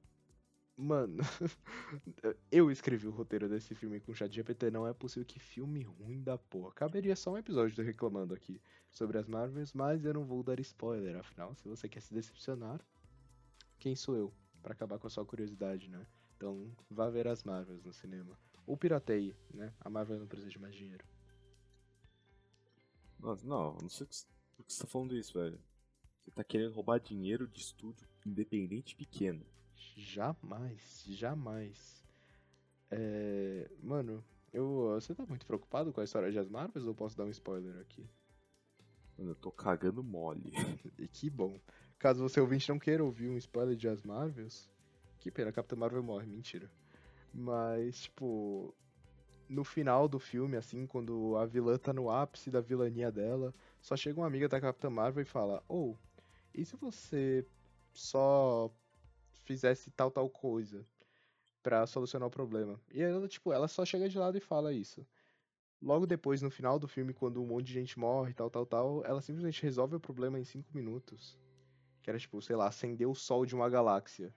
mano, 0.76 1.18
eu 2.50 2.70
escrevi 2.70 3.06
o 3.08 3.10
roteiro 3.10 3.48
desse 3.48 3.74
filme 3.74 4.00
com 4.00 4.14
chat 4.14 4.32
GPT, 4.32 4.70
não 4.70 4.86
é 4.86 4.94
possível 4.94 5.26
que 5.26 5.40
filme 5.40 5.82
ruim 5.82 6.22
da 6.22 6.38
porra. 6.38 6.72
Caberia 6.72 7.16
só 7.16 7.32
um 7.32 7.38
episódio 7.38 7.84
reclamando 7.84 8.32
aqui 8.32 8.58
sobre 8.90 9.18
as 9.18 9.26
Marvels, 9.26 9.74
mas 9.74 10.04
eu 10.04 10.14
não 10.14 10.24
vou 10.24 10.42
dar 10.42 10.58
spoiler, 10.60 11.16
afinal, 11.16 11.54
se 11.56 11.68
você 11.68 11.88
quer 11.88 12.00
se 12.00 12.14
decepcionar, 12.14 12.80
quem 13.78 13.94
sou 13.94 14.16
eu 14.16 14.32
Pra 14.62 14.72
acabar 14.72 14.98
com 14.98 15.06
a 15.06 15.10
sua 15.10 15.24
curiosidade, 15.24 15.88
né? 15.88 16.04
Então, 16.38 16.70
vá 16.88 17.10
ver 17.10 17.26
as 17.26 17.42
Marvels 17.42 17.82
no 17.82 17.92
cinema. 17.92 18.38
Ou 18.64 18.76
pirateie, 18.76 19.34
né? 19.52 19.74
A 19.80 19.90
Marvel 19.90 20.20
não 20.20 20.26
precisa 20.28 20.48
de 20.48 20.58
mais 20.58 20.72
dinheiro. 20.72 21.04
Nossa, 23.18 23.44
não, 23.44 23.76
não 23.82 23.88
sei 23.88 24.06
por 24.56 24.64
que 24.64 24.72
você 24.72 24.82
tá 24.82 24.86
falando 24.86 25.16
isso, 25.16 25.36
velho. 25.36 25.60
Você 26.20 26.30
tá 26.30 26.44
querendo 26.44 26.74
roubar 26.74 27.00
dinheiro 27.00 27.48
de 27.48 27.60
estúdio 27.60 28.08
independente 28.24 28.94
pequeno. 28.94 29.44
Jamais, 29.74 31.04
jamais. 31.08 32.04
É... 32.88 33.68
Mano, 33.82 34.24
eu... 34.52 34.92
você 34.94 35.16
tá 35.16 35.26
muito 35.26 35.44
preocupado 35.44 35.92
com 35.92 36.00
a 36.00 36.04
história 36.04 36.30
de 36.30 36.38
as 36.38 36.48
Marvels 36.48 36.86
ou 36.86 36.94
posso 36.94 37.16
dar 37.16 37.24
um 37.24 37.30
spoiler 37.30 37.80
aqui? 37.80 38.08
Mano, 39.16 39.32
eu 39.32 39.34
tô 39.34 39.50
cagando 39.50 40.04
mole. 40.04 40.52
E 40.96 41.08
que 41.08 41.28
bom. 41.28 41.60
Caso 41.98 42.22
você 42.22 42.40
ouvinte 42.40 42.68
não 42.68 42.78
queira 42.78 43.02
ouvir 43.02 43.28
um 43.28 43.36
spoiler 43.36 43.74
de 43.74 43.88
As 43.88 44.04
Marvels, 44.04 44.70
que 45.18 45.30
pena, 45.30 45.50
a 45.50 45.52
Capitã 45.52 45.76
Marvel 45.76 46.02
morre, 46.02 46.26
mentira. 46.26 46.70
Mas, 47.32 48.02
tipo, 48.02 48.74
no 49.48 49.64
final 49.64 50.08
do 50.08 50.18
filme, 50.18 50.56
assim, 50.56 50.86
quando 50.86 51.36
a 51.36 51.46
vilã 51.46 51.78
tá 51.78 51.92
no 51.92 52.10
ápice 52.10 52.50
da 52.50 52.60
vilania 52.60 53.10
dela, 53.10 53.54
só 53.80 53.96
chega 53.96 54.20
uma 54.20 54.26
amiga 54.26 54.48
da 54.48 54.60
Capitã 54.60 54.90
Marvel 54.90 55.22
e 55.22 55.26
fala: 55.26 55.62
Ou, 55.68 55.92
oh, 55.92 56.08
e 56.54 56.64
se 56.64 56.76
você 56.76 57.46
só 57.92 58.70
fizesse 59.44 59.90
tal, 59.90 60.10
tal 60.10 60.28
coisa 60.28 60.84
pra 61.62 61.86
solucionar 61.86 62.28
o 62.28 62.30
problema? 62.30 62.80
E 62.92 63.02
ela, 63.02 63.26
tipo, 63.28 63.52
ela 63.52 63.68
só 63.68 63.84
chega 63.84 64.08
de 64.08 64.18
lado 64.18 64.36
e 64.36 64.40
fala 64.40 64.72
isso. 64.72 65.06
Logo 65.80 66.06
depois, 66.06 66.42
no 66.42 66.50
final 66.50 66.78
do 66.78 66.88
filme, 66.88 67.14
quando 67.14 67.40
um 67.40 67.46
monte 67.46 67.66
de 67.66 67.74
gente 67.74 67.98
morre, 67.98 68.34
tal, 68.34 68.50
tal, 68.50 68.66
tal, 68.66 69.04
ela 69.04 69.20
simplesmente 69.20 69.62
resolve 69.62 69.94
o 69.96 70.00
problema 70.00 70.38
em 70.38 70.44
5 70.44 70.68
minutos. 70.74 71.38
Que 72.02 72.10
era, 72.10 72.18
tipo, 72.18 72.42
sei 72.42 72.56
lá, 72.56 72.66
acender 72.66 73.08
o 73.08 73.14
sol 73.14 73.46
de 73.46 73.54
uma 73.54 73.68
galáxia. 73.68 74.34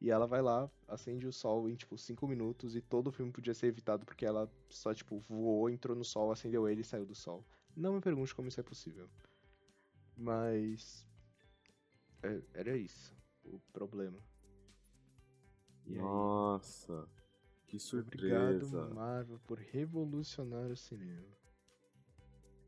E 0.00 0.10
ela 0.10 0.26
vai 0.26 0.40
lá, 0.40 0.70
acende 0.86 1.26
o 1.26 1.32
sol 1.32 1.68
em, 1.68 1.74
tipo, 1.74 1.98
5 1.98 2.26
minutos 2.28 2.76
e 2.76 2.80
todo 2.80 3.08
o 3.08 3.12
filme 3.12 3.32
podia 3.32 3.52
ser 3.52 3.66
evitado 3.66 4.06
porque 4.06 4.24
ela 4.24 4.50
só, 4.68 4.94
tipo, 4.94 5.18
voou, 5.28 5.68
entrou 5.68 5.96
no 5.96 6.04
sol, 6.04 6.30
acendeu 6.30 6.68
ele 6.68 6.82
e 6.82 6.84
saiu 6.84 7.04
do 7.04 7.16
sol. 7.16 7.44
Não 7.76 7.94
me 7.94 8.00
pergunte 8.00 8.34
como 8.34 8.48
isso 8.48 8.60
é 8.60 8.62
possível. 8.62 9.08
Mas. 10.16 11.06
É, 12.22 12.40
era 12.54 12.76
isso. 12.76 13.16
O 13.44 13.58
problema. 13.72 14.18
Nossa, 15.86 17.08
que 17.66 17.78
surpresa. 17.78 18.66
Obrigado, 18.66 18.94
Marvel, 18.94 19.38
por 19.40 19.58
revolucionar 19.58 20.70
o 20.70 20.76
cinema. 20.76 21.38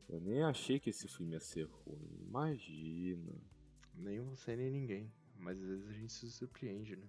Eu 0.09 0.19
nem 0.19 0.43
achei 0.43 0.79
que 0.79 0.89
esse 0.89 1.07
filme 1.07 1.33
ia 1.33 1.39
ser 1.39 1.63
ruim. 1.63 2.17
Imagina. 2.27 3.33
Nem 3.93 4.19
você 4.19 4.55
nem 4.55 4.71
ninguém. 4.71 5.13
Mas 5.37 5.57
às 5.61 5.67
vezes 5.67 5.87
a 5.87 5.93
gente 5.93 6.11
se 6.11 6.29
surpreende, 6.31 6.95
né? 6.95 7.07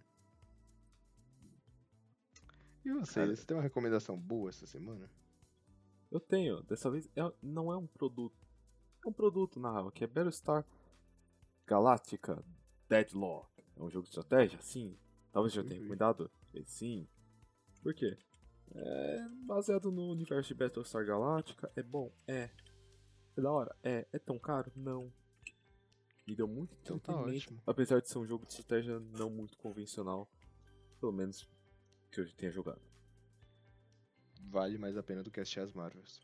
E 2.85 2.91
você? 2.93 3.15
Cara- 3.21 3.37
Você 3.37 3.45
tem 3.47 3.57
uma 3.57 3.63
recomendação 3.63 4.19
boa 4.19 4.51
essa 4.51 4.67
semana? 4.67 5.09
Eu 6.11 6.21
tenho, 6.21 6.63
dessa 6.65 6.91
vez 6.91 7.09
é- 7.17 7.33
não 7.43 7.73
é 7.73 7.77
um 7.77 7.87
produto. 7.87 8.37
É 9.05 9.09
um 9.09 9.13
produto, 9.13 9.59
na 9.59 9.73
real, 9.73 9.91
que 9.91 10.05
é 10.05 10.07
Battlestar 10.07 10.65
Galactica 11.67 12.43
Deadlock. 12.89 13.49
É 13.77 13.83
um 13.83 13.91
jogo 13.91 14.05
de 14.05 14.11
estratégia? 14.11 14.61
Sim. 14.61 14.97
Talvez 15.33 15.53
já 15.53 15.63
tenha 15.65 15.77
recomendado? 15.81 16.31
Eh, 16.55 16.63
Sim. 16.67 17.09
Por 17.83 17.95
quê? 17.95 18.17
É 18.75 19.29
baseado 19.47 19.91
no 19.91 20.11
universo 20.11 20.49
de 20.49 20.55
Battlestar 20.55 21.05
Galactica. 21.07 21.71
É 21.75 21.83
bom? 21.83 22.13
É. 22.27 22.51
É 23.37 23.41
da 23.41 23.51
hora? 23.51 23.75
É. 23.83 24.07
É 24.13 24.19
tão 24.19 24.39
caro? 24.39 24.71
Não. 24.77 25.13
Me 26.27 26.37
deu 26.37 26.47
muito 26.47 26.77
Então 26.83 26.99
tá 26.99 27.17
ótimo. 27.17 27.61
apesar 27.67 28.01
de 28.01 28.09
ser 28.09 28.19
um 28.19 28.27
jogo 28.27 28.47
de 28.47 28.53
estratégia 28.53 29.01
não 29.01 29.29
muito 29.31 29.57
convencional. 29.59 30.29
Pelo 31.01 31.13
menos 31.13 31.49
que 32.13 32.21
eu 32.21 32.31
tenha 32.35 32.53
jogado. 32.53 32.81
Vale 34.43 34.77
mais 34.77 34.97
a 34.97 35.03
pena 35.03 35.23
do 35.23 35.31
que 35.31 35.41
assistir 35.41 35.61
as 35.61 35.73
Marvels. 35.73 36.21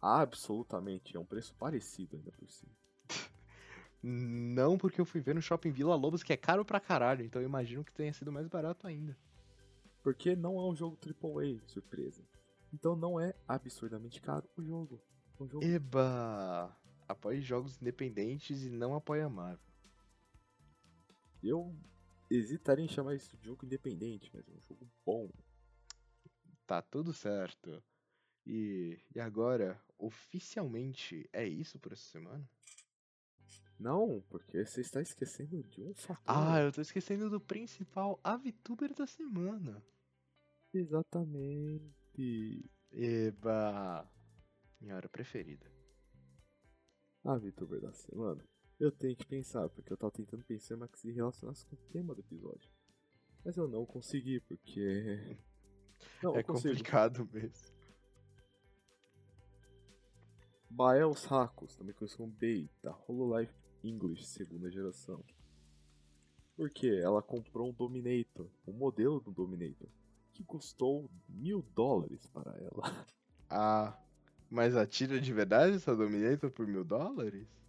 Absolutamente, 0.00 1.16
é 1.16 1.20
um 1.20 1.24
preço 1.24 1.54
parecido 1.54 2.16
ainda 2.16 2.32
por 2.32 2.48
cima. 2.48 2.72
Não 4.02 4.78
porque 4.78 5.00
eu 5.00 5.04
fui 5.04 5.20
ver 5.20 5.34
no 5.34 5.42
Shopping 5.42 5.70
Vila 5.70 5.94
Lobos, 5.94 6.22
que 6.22 6.32
é 6.32 6.36
caro 6.36 6.64
pra 6.64 6.80
caralho, 6.80 7.24
então 7.24 7.40
eu 7.40 7.46
imagino 7.46 7.84
que 7.84 7.92
tenha 7.92 8.12
sido 8.12 8.32
mais 8.32 8.48
barato 8.48 8.86
ainda. 8.86 9.16
Porque 10.02 10.36
não 10.36 10.58
é 10.58 10.62
um 10.62 10.76
jogo 10.76 10.98
AAA, 11.02 11.66
surpresa. 11.66 12.22
Então 12.70 12.94
não 12.94 13.18
é 13.18 13.34
absurdamente 13.48 14.20
caro 14.20 14.46
o 14.54 14.62
jogo. 14.62 15.00
É 15.40 15.42
um 15.42 15.48
jogo 15.48 15.64
Eba! 15.64 16.76
Apoie 17.08 17.40
jogos 17.40 17.80
independentes 17.80 18.62
e 18.62 18.68
não 18.68 18.94
apoie 18.94 19.22
a 19.22 19.28
Marvel. 19.30 19.64
Eu 21.42 21.74
hesitaria 22.36 22.84
em 22.84 22.88
chamar 22.88 23.14
isso 23.14 23.36
de 23.36 23.44
jogo 23.44 23.64
independente, 23.64 24.30
mas 24.32 24.48
é 24.48 24.52
um 24.52 24.60
jogo 24.60 24.88
bom. 25.04 25.30
Tá 26.66 26.80
tudo 26.80 27.12
certo. 27.12 27.82
E, 28.46 28.98
e 29.14 29.20
agora, 29.20 29.80
oficialmente, 29.98 31.28
é 31.32 31.46
isso 31.46 31.78
por 31.78 31.92
essa 31.92 32.04
semana? 32.04 32.48
Não, 33.78 34.22
porque 34.28 34.64
você 34.64 34.80
está 34.80 35.00
esquecendo 35.00 35.62
de 35.64 35.82
um 35.82 35.94
fator. 35.94 36.22
Ah, 36.26 36.60
eu 36.60 36.72
tô 36.72 36.80
esquecendo 36.80 37.28
do 37.28 37.40
principal, 37.40 38.20
a 38.22 38.36
VTuber 38.36 38.94
da 38.94 39.06
semana. 39.06 39.84
Exatamente. 40.72 42.70
Eba! 42.90 44.08
Minha 44.80 44.96
hora 44.96 45.08
preferida. 45.08 45.66
VTuber 47.24 47.80
da 47.80 47.92
semana. 47.92 48.44
Eu 48.84 48.92
tenho 48.92 49.16
que 49.16 49.24
pensar, 49.24 49.66
porque 49.70 49.90
eu 49.90 49.96
tava 49.96 50.12
tentando 50.12 50.44
pensar 50.44 50.76
mas 50.76 50.90
que 50.90 50.98
se 50.98 51.10
relacionasse 51.10 51.64
com 51.64 51.74
o 51.74 51.78
tema 51.90 52.14
do 52.14 52.20
episódio. 52.20 52.70
Mas 53.42 53.56
eu 53.56 53.66
não 53.66 53.86
consegui, 53.86 54.40
porque. 54.40 55.38
Não, 56.22 56.36
é 56.36 56.42
complicado 56.42 57.26
mesmo. 57.32 57.74
Bael 60.68 61.14
Sakos, 61.14 61.74
também 61.74 61.94
conhecido 61.94 62.18
como 62.18 62.32
Beta, 62.32 62.94
Hololive 63.08 63.54
English, 63.82 64.26
segunda 64.26 64.70
geração. 64.70 65.24
Porque 66.54 66.88
ela 66.88 67.22
comprou 67.22 67.70
um 67.70 67.72
Dominator, 67.72 68.50
um 68.66 68.72
modelo 68.74 69.18
do 69.18 69.30
Dominator, 69.30 69.88
que 70.34 70.44
custou 70.44 71.10
mil 71.26 71.62
dólares 71.74 72.26
para 72.26 72.54
ela. 72.58 73.06
Ah, 73.48 73.98
mas 74.50 74.76
atira 74.76 75.18
de 75.18 75.32
verdade 75.32 75.76
essa 75.76 75.96
Dominator 75.96 76.50
por 76.50 76.66
mil 76.66 76.84
dólares? 76.84 77.63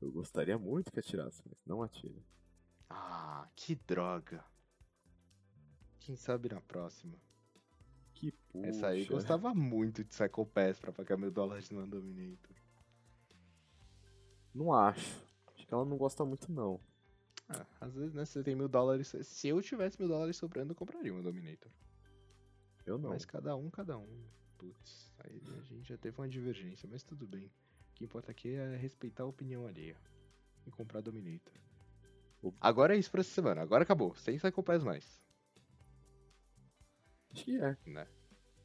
Eu 0.00 0.10
gostaria 0.12 0.58
muito 0.58 0.92
que 0.92 0.98
atirasse, 0.98 1.42
mas 1.46 1.58
não 1.64 1.82
atira. 1.82 2.22
Ah, 2.88 3.48
que 3.56 3.74
droga. 3.74 4.44
Quem 6.00 6.16
sabe 6.16 6.48
na 6.48 6.60
próxima. 6.60 7.16
Que 8.14 8.30
puxa. 8.30 8.68
Essa 8.68 8.86
aí 8.88 9.04
gostava 9.06 9.54
muito 9.54 10.02
de 10.02 10.08
Psycho 10.08 10.46
Pass 10.46 10.78
pra 10.78 10.92
pagar 10.92 11.16
mil 11.16 11.30
dólares 11.30 11.70
numa 11.70 11.86
Dominator. 11.86 12.56
Não 14.54 14.72
acho. 14.72 15.22
Acho 15.54 15.66
que 15.66 15.74
ela 15.74 15.84
não 15.84 15.96
gosta 15.96 16.24
muito, 16.24 16.50
não. 16.50 16.80
Ah, 17.48 17.66
às 17.80 17.94
vezes, 17.94 18.14
né, 18.14 18.24
você 18.24 18.42
tem 18.42 18.54
mil 18.54 18.68
dólares. 18.68 19.14
Se 19.22 19.48
eu 19.48 19.60
tivesse 19.60 19.98
mil 19.98 20.08
dólares 20.08 20.36
sobrando, 20.36 20.72
eu 20.72 20.76
compraria 20.76 21.12
uma 21.12 21.22
Dominator. 21.22 21.70
Eu 22.86 22.98
não. 22.98 23.10
Mas 23.10 23.24
cada 23.24 23.56
um, 23.56 23.68
cada 23.68 23.98
um. 23.98 24.24
Putz, 24.56 25.12
aí 25.18 25.42
a 25.58 25.62
gente 25.62 25.88
já 25.88 25.98
teve 25.98 26.18
uma 26.18 26.28
divergência, 26.28 26.88
mas 26.90 27.02
tudo 27.02 27.26
bem. 27.26 27.50
O 27.96 27.98
que 27.98 28.04
importa 28.04 28.30
aqui 28.30 28.54
é 28.54 28.76
respeitar 28.76 29.22
a 29.22 29.26
opinião 29.26 29.66
alheia. 29.66 29.96
E 30.66 30.70
comprar 30.70 31.00
Dominator. 31.00 31.54
Agora 32.60 32.94
é 32.94 32.98
isso 32.98 33.10
pra 33.10 33.22
essa 33.22 33.30
semana. 33.30 33.62
Agora 33.62 33.84
acabou. 33.84 34.14
Sem 34.16 34.36
Psycho 34.36 34.62
Pass 34.62 34.84
mais. 34.84 35.18
Acho 37.32 37.44
que 37.44 37.58
é. 37.58 37.74
Né? 37.86 38.06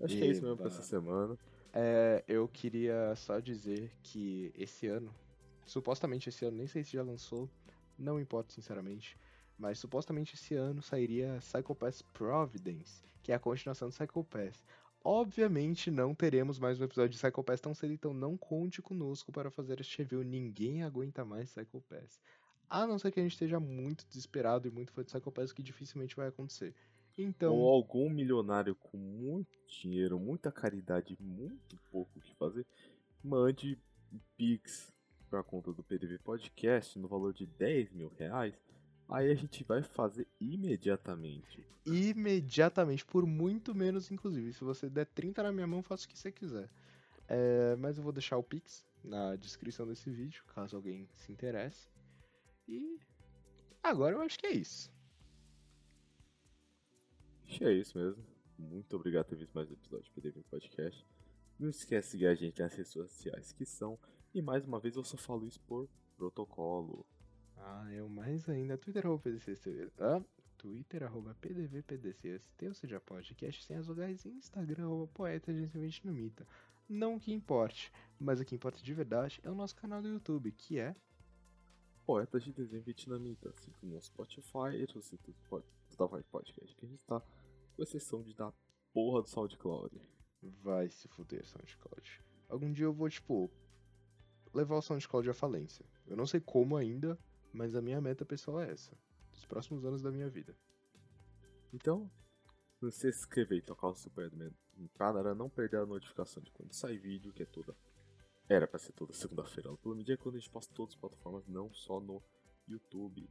Acho 0.02 0.18
que 0.18 0.24
é 0.24 0.28
isso 0.28 0.42
mesmo 0.42 0.58
pra 0.58 0.68
essa 0.68 0.82
semana. 0.82 1.40
É, 1.72 2.26
eu 2.28 2.46
queria 2.50 3.16
só 3.16 3.40
dizer 3.40 3.90
que 4.04 4.52
esse 4.54 4.88
ano, 4.88 5.16
supostamente 5.66 6.28
esse 6.28 6.44
ano, 6.44 6.58
nem 6.58 6.68
sei 6.68 6.84
se 6.84 6.92
já 6.92 7.02
lançou, 7.02 7.50
não 7.98 8.20
importa 8.20 8.52
sinceramente, 8.52 9.18
mas 9.58 9.80
supostamente 9.80 10.36
esse 10.36 10.56
ano 10.56 10.82
sairia 10.82 11.38
Psycho 11.40 11.74
Pass 11.74 12.02
Providence, 12.02 13.02
que 13.24 13.32
é 13.32 13.36
a 13.36 13.40
continuação 13.40 13.88
do 13.88 13.94
Psycho 13.94 14.26
Pass. 14.26 14.62
Obviamente 15.04 15.90
não 15.90 16.14
teremos 16.14 16.60
mais 16.60 16.80
um 16.80 16.84
episódio 16.84 17.10
de 17.10 17.18
Psycho 17.18 17.44
Pass 17.44 17.60
tão 17.60 17.74
cedo, 17.74 17.92
então 17.92 18.14
não 18.14 18.38
conte 18.38 18.84
conosco 18.84 19.32
para 19.32 19.50
fazer 19.50 19.80
este 19.80 19.98
review. 19.98 20.24
Ninguém 20.24 20.84
aguenta 20.84 21.26
mais 21.26 21.52
Psycho 21.52 21.82
Pass. 21.90 22.22
A 22.70 22.86
não 22.86 23.00
ser 23.00 23.12
que 23.12 23.20
a 23.20 23.24
gente 23.24 23.34
esteja 23.34 23.60
muito 23.60 24.06
desesperado 24.08 24.68
e 24.68 24.72
muito 24.72 24.92
fã 24.92 25.04
de 25.04 25.12
Psycho 25.12 25.32
Pass, 25.32 25.52
que 25.52 25.64
dificilmente 25.64 26.16
vai 26.16 26.28
acontecer. 26.28 26.76
Então, 27.18 27.56
Ou 27.56 27.68
algum 27.68 28.10
milionário 28.10 28.76
com 28.76 28.98
muito 28.98 29.50
dinheiro, 29.68 30.20
muita 30.20 30.52
caridade, 30.52 31.18
muito 31.20 31.78
pouco 31.92 32.20
o 32.20 32.22
que 32.22 32.34
fazer, 32.36 32.66
mande 33.24 33.78
Pix 34.38 34.94
pra 35.30 35.44
conta 35.44 35.74
do 35.74 35.84
PDV 35.84 36.20
Podcast 36.20 37.00
no 37.00 37.08
valor 37.08 37.34
de 37.34 37.46
10 37.46 37.92
mil 37.92 38.10
reais. 38.18 38.54
Aí 39.12 39.30
a 39.30 39.36
gente 39.36 39.62
vai 39.66 39.84
fazer 39.84 40.26
imediatamente. 40.40 41.68
imediatamente, 41.86 43.06
por 43.06 43.26
muito 43.26 43.76
menos, 43.76 44.10
inclusive. 44.10 44.54
Se 44.54 44.64
você 44.64 44.90
der 44.90 45.06
30 45.06 45.44
na 45.44 45.52
minha 45.52 45.68
mão, 45.68 45.84
faça 45.84 46.06
o 46.06 46.08
que 46.08 46.18
você 46.18 46.32
quiser. 46.32 46.70
É, 47.28 47.76
mas 47.76 47.98
eu 47.98 48.04
vou 48.04 48.14
deixar 48.14 48.38
o 48.38 48.44
Pix 48.44 48.86
na 49.04 49.36
descrição 49.36 49.86
desse 49.86 50.10
vídeo, 50.10 50.44
caso 50.56 50.78
alguém 50.78 51.10
se 51.12 51.30
interesse. 51.30 51.90
E 52.66 53.02
agora 53.84 54.16
eu 54.16 54.22
acho 54.22 54.40
que 54.40 54.48
é 54.48 54.54
isso. 54.54 54.90
Acho 57.48 57.58
que 57.58 57.66
é 57.66 57.74
isso 57.74 57.98
mesmo. 57.98 58.24
Muito 58.58 58.96
obrigado 58.96 59.26
por 59.26 59.32
ter 59.32 59.40
visto 59.40 59.54
mais 59.54 59.70
um 59.70 59.74
episódio 59.74 60.06
do 60.06 60.22
PDV 60.22 60.42
Podcast. 60.50 61.06
Não 61.60 61.70
esquece 61.70 62.08
de 62.08 62.12
seguir 62.12 62.28
a 62.28 62.36
gente 62.36 62.62
nas 62.62 62.74
redes 62.74 62.94
sociais 62.94 63.52
que 63.52 63.66
são. 63.66 64.00
E 64.34 64.42
mais 64.42 64.64
uma 64.64 64.80
vez 64.80 64.96
eu 64.96 65.04
só 65.04 65.18
falo 65.18 65.46
isso 65.46 65.60
por 65.62 65.90
protocolo. 66.16 67.06
Ah, 67.64 67.88
eu 67.92 68.10
mais 68.10 68.48
ainda. 68.50 68.78
Twitter 68.78 69.06
arroba 69.06 69.24
PDCST. 69.24 69.92
Ah, 70.00 70.22
Twitter 70.58 71.04
arroba 71.04 71.36
ou 72.68 72.74
seja, 72.74 73.00
podcast 73.00 73.64
sem 73.64 73.76
as 73.78 73.88
vogais. 73.88 74.26
E 74.26 74.30
Instagram 74.30 74.86
arroba 74.86 75.08
poeta 75.14 75.54
gentilmente 75.54 76.06
no 76.06 76.12
Mita. 76.14 76.46
Não 76.90 77.18
que 77.18 77.32
importe, 77.32 77.92
mas 78.20 78.40
o 78.42 78.46
que 78.46 78.56
importa 78.56 78.82
de 78.82 78.94
verdade 78.94 79.40
é 79.44 79.50
o 79.50 79.56
nosso 79.56 79.76
canal 79.76 80.02
do 80.02 80.10
YouTube, 80.10 80.52
que 80.52 80.78
é 80.80 80.96
Poetas 82.06 82.44
de 82.44 82.52
desenho 82.52 82.82
vietnamita, 82.84 83.50
assim 83.50 83.72
como 83.80 83.94
no 83.94 84.02
Spotify 84.02 84.76
e 84.76 84.84
os 84.98 85.14
pod- 85.48 85.64
toda 85.96 86.22
podcast 86.24 86.76
que 86.76 86.86
a 86.86 86.90
gente 86.90 87.04
tá, 87.06 87.22
com 87.76 87.84
exceção 87.84 88.22
de 88.24 88.34
da 88.34 88.52
porra 88.92 89.22
do 89.22 89.30
SoundCloud. 89.30 90.02
Vai 90.64 90.90
se 90.90 91.08
fuder, 91.08 91.46
SoundCloud. 91.46 92.22
Algum 92.50 92.74
dia 92.74 92.86
eu 92.86 92.92
vou, 92.94 93.08
tipo, 93.10 93.50
levar 94.54 94.76
o 94.78 94.82
SoundCloud 94.82 95.30
à 95.30 95.34
falência. 95.34 95.86
Eu 96.08 96.18
não 96.18 96.26
sei 96.26 96.42
como 96.42 96.76
ainda, 96.76 97.18
mas 97.54 97.76
a 97.76 97.82
minha 97.82 98.02
meta 98.02 98.26
pessoal 98.26 98.62
é 98.62 98.72
essa. 98.72 98.92
Dos 99.32 99.46
próximos 99.46 99.86
anos 99.86 100.02
da 100.02 100.12
minha 100.12 100.30
vida. 100.30 100.56
Então, 101.74 102.12
não 102.82 102.92
se 102.92 103.08
inscrever 103.08 103.60
e 103.60 103.62
tocar 103.62 103.88
o 103.88 103.96
super 103.96 104.32
para 104.94 105.36
não 105.36 105.50
perder 105.50 105.78
a 105.78 105.86
notificação 105.86 106.42
de 106.42 106.52
quando 106.52 106.74
sai 106.74 106.98
vídeo, 106.98 107.32
que 107.34 107.44
é 107.44 107.46
toda. 107.46 107.76
Era 108.50 108.68
pra 108.68 108.80
ser 108.80 108.92
toda 108.94 109.14
segunda-feira. 109.14 109.76
Pelo 109.78 109.96
menos 109.96 110.10
é 110.10 110.18
quando 110.18 110.36
a 110.36 110.40
gente 110.40 110.50
posta 110.50 110.74
todas 110.74 110.94
as 110.94 111.00
plataformas, 111.00 111.48
não 111.48 111.72
só 111.74 112.00
no 112.00 112.22
YouTube. 112.68 113.30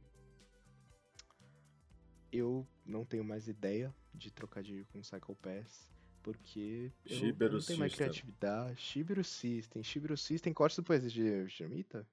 Eu 2.31 2.65
não 2.85 3.05
tenho 3.05 3.23
mais 3.23 3.47
ideia 3.47 3.93
de 4.13 4.31
trocadilho 4.31 4.85
com 4.87 5.03
Cycle 5.03 5.35
Pass, 5.35 5.89
porque 6.23 6.91
eu, 7.05 7.35
eu 7.37 7.51
não 7.51 7.59
tenho 7.59 7.79
mais 7.79 7.91
System. 7.91 8.07
criatividade. 8.07 8.79
Shibiru 8.79 9.23
System. 9.23 9.83
Shibiru 9.83 10.17
System, 10.17 10.53
corte 10.53 10.77
do 10.77 10.83
poesia 10.83 11.09
de 11.09 11.47
Jamita? 11.47 12.07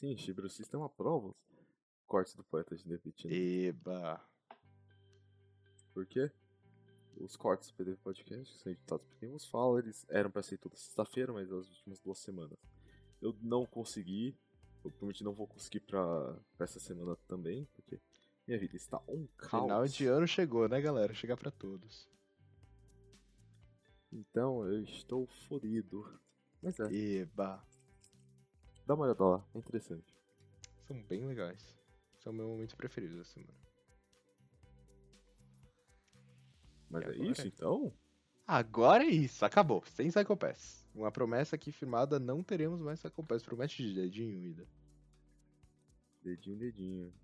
Sim, 0.00 0.16
Shibro 0.16 0.48
System 0.48 0.82
aprova 0.82 1.28
os 1.28 1.36
cortes 2.06 2.34
do 2.34 2.42
Poeta 2.42 2.74
de 2.74 2.88
Nevitina. 2.88 3.34
Eba. 3.34 4.18
Por 5.92 6.06
quê? 6.06 6.30
Os 7.18 7.36
cortes 7.36 7.68
do 7.68 7.74
PDV 7.74 7.98
Podcast, 7.98 8.50
que 8.50 8.62
são 8.62 8.72
editados 8.72 9.06
por 9.06 9.18
quem 9.18 9.28
vos 9.28 9.44
fala, 9.44 9.78
eles 9.78 10.06
eram 10.08 10.30
pra 10.30 10.42
ser 10.42 10.56
toda 10.56 10.74
sexta-feira, 10.74 11.34
mas 11.34 11.52
as 11.52 11.68
últimas 11.68 12.00
duas 12.00 12.18
semanas. 12.18 12.58
Eu 13.20 13.36
não 13.42 13.66
consegui, 13.66 14.34
eu 14.82 14.90
provavelmente 14.90 15.22
não 15.22 15.34
vou 15.34 15.46
conseguir 15.46 15.80
pra, 15.80 16.34
pra 16.56 16.64
essa 16.64 16.80
semana 16.80 17.14
também, 17.28 17.66
porque 17.74 18.00
minha 18.46 18.58
vida 18.58 18.76
está 18.76 19.02
um 19.06 19.26
caos. 19.36 19.64
Final 19.64 19.86
de 19.86 20.06
ano 20.06 20.26
chegou, 20.26 20.66
né, 20.66 20.80
galera? 20.80 21.12
Chegar 21.12 21.36
pra 21.36 21.50
todos. 21.50 22.08
Então 24.10 24.64
eu 24.66 24.82
estou 24.82 25.26
fodido. 25.46 26.18
Mas 26.62 26.80
é, 26.80 26.90
Eba. 26.90 27.62
Dá 28.86 28.94
uma 28.94 29.04
olhada 29.04 29.24
lá, 29.24 29.44
é 29.54 29.58
interessante. 29.58 30.14
São 30.86 31.00
bem 31.02 31.24
legais. 31.26 31.76
São 32.18 32.32
meus 32.32 32.48
momentos 32.48 32.74
preferidos 32.74 33.16
da 33.16 33.24
semana. 33.24 33.58
Mas 36.90 37.04
é 37.04 37.16
isso 37.16 37.46
então? 37.46 37.92
Agora 38.46 39.04
é 39.04 39.08
isso, 39.08 39.44
acabou. 39.44 39.84
Sem 39.86 40.08
Psycho 40.08 40.36
Pass. 40.36 40.84
Uma 40.92 41.12
promessa 41.12 41.54
aqui 41.54 41.70
firmada, 41.70 42.18
não 42.18 42.42
teremos 42.42 42.80
mais 42.80 43.00
Psycho 43.00 43.22
Pass. 43.22 43.44
Promete 43.44 43.82
de 43.82 43.94
dedinho, 43.94 44.44
Ida. 44.44 44.66
Dedinho, 46.22 46.58
dedinho. 46.58 47.14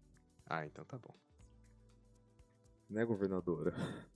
Ah, 0.46 0.64
então 0.64 0.84
tá 0.84 0.96
bom. 0.96 1.14
Né, 2.88 3.04
governadora? 3.04 3.74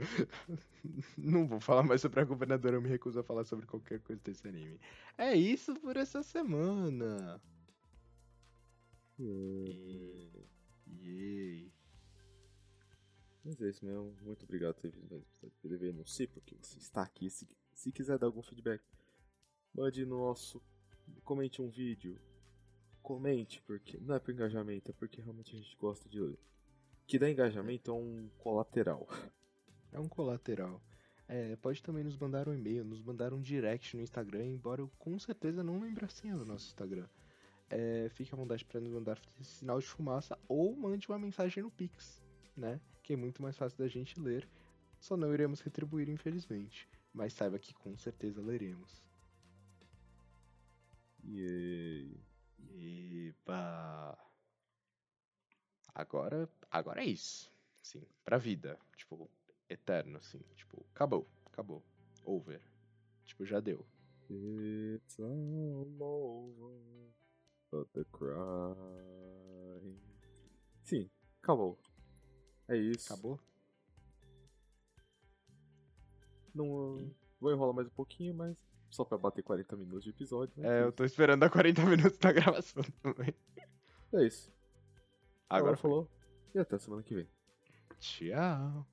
Não 1.16 1.46
vou 1.46 1.60
falar 1.60 1.82
mais 1.82 2.00
sobre 2.00 2.20
a 2.20 2.24
governadora, 2.24 2.76
eu 2.76 2.82
me 2.82 2.88
recuso 2.88 3.20
a 3.20 3.22
falar 3.22 3.44
sobre 3.44 3.66
qualquer 3.66 4.00
coisa 4.00 4.20
desse 4.24 4.46
anime. 4.48 4.80
É 5.16 5.34
isso 5.34 5.74
por 5.76 5.96
essa 5.96 6.22
semana. 6.22 7.40
Yay. 9.18 10.30
Mas 13.44 13.60
é 13.60 13.68
isso 13.68 13.84
mesmo. 13.84 14.14
Muito 14.22 14.44
obrigado 14.44 14.74
por 14.74 14.82
ter 14.82 14.90
visto 14.90 15.10
mais 15.10 15.22
episódio. 15.42 15.92
Não 15.92 16.06
sei 16.06 16.26
porque 16.26 16.56
você 16.60 16.78
está 16.78 17.02
aqui. 17.02 17.30
Se, 17.30 17.46
se 17.72 17.92
quiser 17.92 18.18
dar 18.18 18.26
algum 18.26 18.42
feedback, 18.42 18.82
mande 19.74 20.04
no 20.04 20.18
nosso. 20.18 20.62
Comente 21.24 21.60
um 21.60 21.68
vídeo. 21.68 22.18
Comente, 23.02 23.62
porque. 23.62 23.98
Não 23.98 24.14
é 24.14 24.18
por 24.18 24.32
engajamento, 24.32 24.90
é 24.90 24.94
porque 24.94 25.20
realmente 25.20 25.54
a 25.54 25.58
gente 25.58 25.76
gosta 25.76 26.08
de 26.08 26.20
ler. 26.20 26.38
Que 27.06 27.18
dá 27.18 27.28
engajamento 27.28 27.90
é 27.90 27.94
um 27.94 28.30
colateral. 28.38 29.06
É 29.92 29.98
um 29.98 30.08
colateral. 30.08 30.80
É, 31.28 31.54
pode 31.56 31.82
também 31.82 32.02
nos 32.02 32.16
mandar 32.16 32.48
um 32.48 32.54
e-mail, 32.54 32.84
nos 32.84 33.00
mandar 33.00 33.32
um 33.32 33.40
direct 33.40 33.96
no 33.96 34.02
Instagram, 34.02 34.46
embora 34.46 34.80
eu 34.80 34.90
com 34.98 35.16
certeza 35.18 35.62
não 35.62 35.78
lembre 35.78 36.04
a 36.04 36.08
senha 36.08 36.36
do 36.36 36.44
nosso 36.44 36.66
Instagram. 36.66 37.06
É, 37.70 38.08
fique 38.10 38.34
à 38.34 38.36
vontade 38.36 38.64
para 38.64 38.80
nos 38.80 38.92
mandar 38.92 39.20
sinal 39.40 39.78
de 39.78 39.86
fumaça 39.86 40.36
ou 40.48 40.74
mande 40.74 41.06
uma 41.08 41.20
mensagem 41.20 41.62
no 41.62 41.70
Pix, 41.70 42.20
né? 42.56 42.80
Que 43.02 43.12
é 43.12 43.16
muito 43.16 43.40
mais 43.40 43.56
fácil 43.56 43.78
da 43.78 43.86
gente 43.86 44.18
ler. 44.18 44.48
Só 44.98 45.16
não 45.16 45.32
iremos 45.32 45.60
retribuir, 45.60 46.08
infelizmente. 46.08 46.88
Mas 47.12 47.32
saiba 47.32 47.60
que 47.60 47.72
com 47.74 47.96
certeza 47.96 48.40
leremos. 48.42 49.04
E. 51.24 52.10
Epa! 52.58 54.18
Agora, 55.94 56.48
agora 56.70 57.02
é 57.02 57.06
isso. 57.06 57.52
Sim, 57.82 58.04
pra 58.24 58.36
vida. 58.36 58.78
Tipo, 58.96 59.30
eterno, 59.70 60.18
assim. 60.18 60.40
Tipo, 60.54 60.84
acabou, 60.94 61.26
acabou. 61.46 61.82
Over. 62.24 62.60
Tipo, 63.24 63.46
já 63.46 63.60
deu. 63.60 63.86
It's 64.28 65.18
all 65.18 65.96
over. 66.00 66.80
but 67.70 67.88
the. 67.92 68.04
Sim, 70.84 71.10
acabou. 71.42 71.78
É 72.68 72.76
isso. 72.76 73.12
Acabou? 73.12 73.40
Não 76.54 77.10
vou 77.40 77.52
enrolar 77.52 77.74
mais 77.74 77.86
um 77.86 77.92
pouquinho, 77.92 78.34
mas 78.34 78.56
só 78.90 79.04
pra 79.04 79.16
bater 79.16 79.42
40 79.42 79.76
minutos 79.76 80.04
de 80.04 80.10
episódio. 80.10 80.52
né? 80.60 80.80
É, 80.80 80.82
eu 80.82 80.92
tô 80.92 81.04
esperando 81.04 81.42
a 81.44 81.50
40 81.50 81.84
minutos 81.86 82.18
da 82.18 82.32
gravação 82.32 82.82
também. 83.02 83.34
É 84.12 84.26
isso. 84.26 84.52
Agora 85.48 85.76
falou. 85.76 86.08
E 86.54 86.58
até 86.58 86.78
semana 86.78 87.02
que 87.02 87.14
vem. 87.14 87.28
Tchau. 88.00 88.86